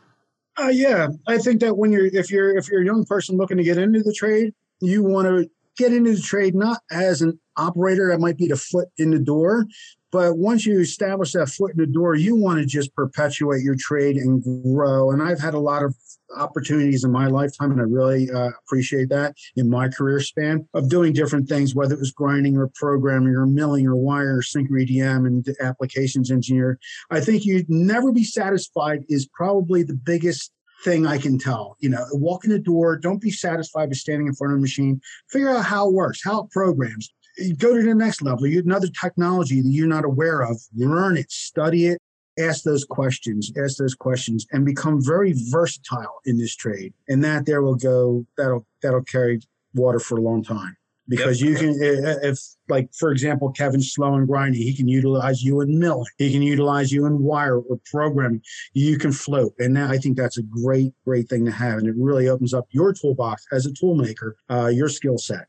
Uh, 0.61 0.69
yeah, 0.69 1.09
I 1.27 1.39
think 1.39 1.61
that 1.61 1.77
when 1.77 1.93
you're 1.93 2.07
if 2.07 2.31
you're 2.31 2.57
if 2.57 2.69
you're 2.69 2.83
a 2.83 2.87
young 2.87 3.05
person 3.05 3.37
looking 3.37 3.57
to 3.59 3.63
get 3.63 3.79
into 3.79 4.03
the 4.03 4.13
trade, 4.13 4.53
you 4.81 5.03
want 5.03 5.29
to 5.29 5.49
get 5.77 5.93
into 5.93 6.15
the 6.15 6.21
trade 6.21 6.55
not 6.55 6.81
as 6.91 7.23
an 7.23 7.39
operator 7.57 8.09
that 8.11 8.19
might 8.19 8.37
be 8.37 8.49
the 8.49 8.57
foot 8.57 8.89
in 8.99 9.11
the 9.11 9.19
door, 9.19 9.67
but 10.11 10.37
once 10.39 10.67
you 10.67 10.81
establish 10.81 11.33
that 11.33 11.49
foot 11.49 11.73
in 11.73 11.79
the 11.79 11.87
door, 11.87 12.15
you 12.15 12.35
want 12.35 12.59
to 12.59 12.67
just 12.67 12.95
perpetuate 12.95 13.63
your 13.63 13.77
trade 13.79 14.17
and 14.17 14.43
grow. 14.65 15.11
And 15.11 15.23
I've 15.23 15.41
had 15.41 15.55
a 15.55 15.61
lot 15.61 15.85
of 15.85 15.95
opportunities 16.37 17.05
in 17.05 17.11
my 17.11 17.27
lifetime, 17.27 17.73
and 17.73 17.81
I 17.81 17.85
really 17.85 18.31
uh, 18.31 18.51
appreciate 18.65 19.09
that 19.11 19.35
in 19.57 19.69
my 19.69 19.89
career 19.89 20.21
span 20.21 20.69
of 20.75 20.89
doing 20.89 21.13
different 21.13 21.49
things, 21.49 21.75
whether 21.75 21.95
it 21.95 22.01
was 22.01 22.13
grinding 22.13 22.57
or 22.57 22.71
programming 22.75 23.35
or 23.35 23.47
milling 23.47 23.87
or 23.87 23.97
wire 23.97 24.39
or 24.39 24.43
sink 24.43 24.71
EDM 24.71 25.27
and 25.27 25.47
applications 25.61 26.31
engineer. 26.31 26.79
I 27.11 27.21
think 27.21 27.45
you'd 27.45 27.71
never 27.71 28.13
be 28.13 28.25
satisfied 28.25 29.05
is 29.09 29.29
probably 29.33 29.83
the 29.83 29.95
biggest 29.95 30.53
thing 30.85 31.07
I 31.07 31.19
can 31.19 31.39
tell. 31.39 31.77
You 31.81 31.91
know, 31.91 32.05
walk 32.13 32.45
in 32.45 32.51
the 32.51 32.59
door, 32.59 32.97
don't 32.97 33.21
be 33.21 33.31
satisfied 33.31 33.89
with 33.89 33.99
standing 33.99 34.27
in 34.27 34.35
front 34.35 34.53
of 34.53 34.59
a 34.59 34.63
machine. 34.63 35.01
Figure 35.31 35.51
out 35.51 35.65
how 35.65 35.89
it 35.89 35.95
works, 35.95 36.21
how 36.25 36.43
it 36.43 36.51
programs. 36.51 37.13
go 37.59 37.77
to 37.77 37.83
the 37.83 37.95
next 37.95 38.23
level. 38.23 38.47
You 38.47 38.61
another 38.61 38.89
technology 39.01 39.61
that 39.61 39.69
you're 39.69 39.87
not 39.87 40.05
aware 40.05 40.43
of. 40.43 40.61
Learn 40.77 41.17
it, 41.17 41.31
study 41.31 41.87
it, 41.87 41.99
ask 42.39 42.65
those 42.65 42.85
questions, 42.85 43.53
ask 43.63 43.77
those 43.77 43.95
questions, 43.95 44.47
and 44.53 44.65
become 44.65 45.05
very 45.05 45.35
versatile 45.51 46.21
in 46.25 46.39
this 46.39 46.55
trade. 46.55 46.93
And 47.09 47.23
that 47.25 47.47
there 47.47 47.63
will 47.63 47.77
go 47.77 48.27
that'll 48.37 48.67
that'll 48.83 49.03
carry 49.03 49.41
water 49.75 49.99
for 49.99 50.19
a 50.19 50.21
long 50.21 50.43
time. 50.43 50.77
Because 51.09 51.41
yep. 51.41 51.51
you 51.51 51.57
can 51.57 51.75
if 52.23 52.39
like 52.69 52.91
for 52.93 53.11
example 53.11 53.51
kevin 53.51 53.81
slow 53.81 54.15
and 54.15 54.29
grinding 54.29 54.61
he 54.61 54.77
can 54.77 54.89
utilize 54.89 55.43
you 55.43 55.63
in 55.63 55.79
milling. 55.79 56.05
He 56.19 56.31
can 56.31 56.43
utilize 56.43 56.93
you 56.93 57.07
in 57.07 57.23
wire 57.23 57.59
or 57.59 57.79
programming. 57.91 58.43
You 58.75 58.99
can 58.99 59.13
float. 59.13 59.55
And 59.59 59.73
now 59.73 59.91
i 59.91 59.97
think 59.97 60.17
that's 60.17 60.37
a 60.37 60.43
great 60.43 60.93
great 61.07 61.29
thing 61.29 61.47
to 61.47 61.51
have. 61.51 61.79
And 61.79 61.89
it 61.89 61.95
really 61.97 62.29
opens 62.29 62.53
up 62.53 62.67
your 62.71 62.93
toolbox 62.93 63.47
as 63.53 63.65
a 63.65 63.73
tool 63.73 63.95
maker 63.95 64.37
uh, 64.51 64.67
your 64.67 64.89
skill 64.89 65.19
set. 65.19 65.47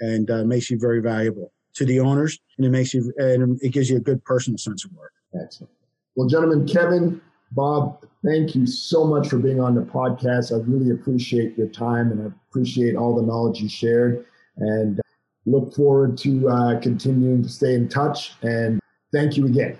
And 0.00 0.30
uh, 0.30 0.44
makes 0.44 0.70
you 0.70 0.78
very 0.78 1.00
valuable 1.00 1.52
to 1.74 1.84
the 1.84 2.00
owners 2.00 2.38
and 2.56 2.66
it 2.66 2.70
makes 2.70 2.94
you 2.94 3.12
and 3.18 3.60
it 3.60 3.68
gives 3.68 3.90
you 3.90 3.98
a 3.98 4.00
good 4.00 4.24
personal 4.24 4.56
sense 4.56 4.86
of 4.86 4.92
work. 4.92 5.12
Excellent 5.34 5.70
well 6.16 6.28
gentlemen 6.28 6.66
kevin 6.66 7.20
bob 7.52 8.04
thank 8.24 8.54
you 8.54 8.66
so 8.66 9.04
much 9.04 9.28
for 9.28 9.38
being 9.38 9.60
on 9.60 9.74
the 9.74 9.82
podcast 9.82 10.52
i 10.52 10.62
really 10.68 10.90
appreciate 10.90 11.56
your 11.56 11.68
time 11.68 12.10
and 12.10 12.22
i 12.22 12.32
appreciate 12.48 12.96
all 12.96 13.14
the 13.14 13.22
knowledge 13.22 13.60
you 13.60 13.68
shared 13.68 14.24
and 14.56 15.00
look 15.46 15.74
forward 15.74 16.16
to 16.18 16.48
uh, 16.48 16.80
continuing 16.80 17.42
to 17.42 17.48
stay 17.48 17.74
in 17.74 17.88
touch. 17.88 18.32
And 18.42 18.80
thank 19.12 19.36
you 19.36 19.46
again. 19.46 19.78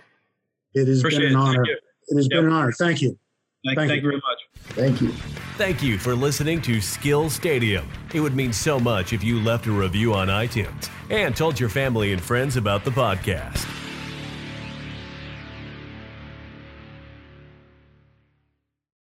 It 0.75 0.89
has 0.89 1.01
Appreciate 1.01 1.21
been 1.21 1.33
an 1.33 1.37
honor. 1.37 1.63
It, 1.63 1.79
it 2.09 2.17
has 2.17 2.29
yep. 2.31 2.39
been 2.39 2.47
an 2.47 2.53
honor. 2.53 2.73
Thank 2.73 3.03
you. 3.03 3.19
Thank, 3.65 3.79
thank, 3.79 3.91
thank 3.91 4.03
you. 4.03 4.11
you 4.13 4.21
very 4.21 4.23
much. 4.29 4.39
Thank 4.75 5.01
you. 5.01 5.13
Thank 5.57 5.83
you 5.83 5.99
for 5.99 6.15
listening 6.15 6.63
to 6.63 6.81
Skill 6.81 7.31
Stadium. 7.31 7.89
It 8.15 8.21
would 8.21 8.35
mean 8.35 8.53
so 8.53 8.81
much 8.81 9.13
if 9.13 9.23
you 9.23 9.39
left 9.39 9.67
a 9.67 9.71
review 9.71 10.15
on 10.15 10.29
iTunes 10.29 10.89
and 11.11 11.37
told 11.37 11.61
your 11.61 11.69
family 11.69 12.13
and 12.13 12.21
friends 12.21 12.57
about 12.57 12.85
the 12.85 12.91
podcast. 12.91 13.72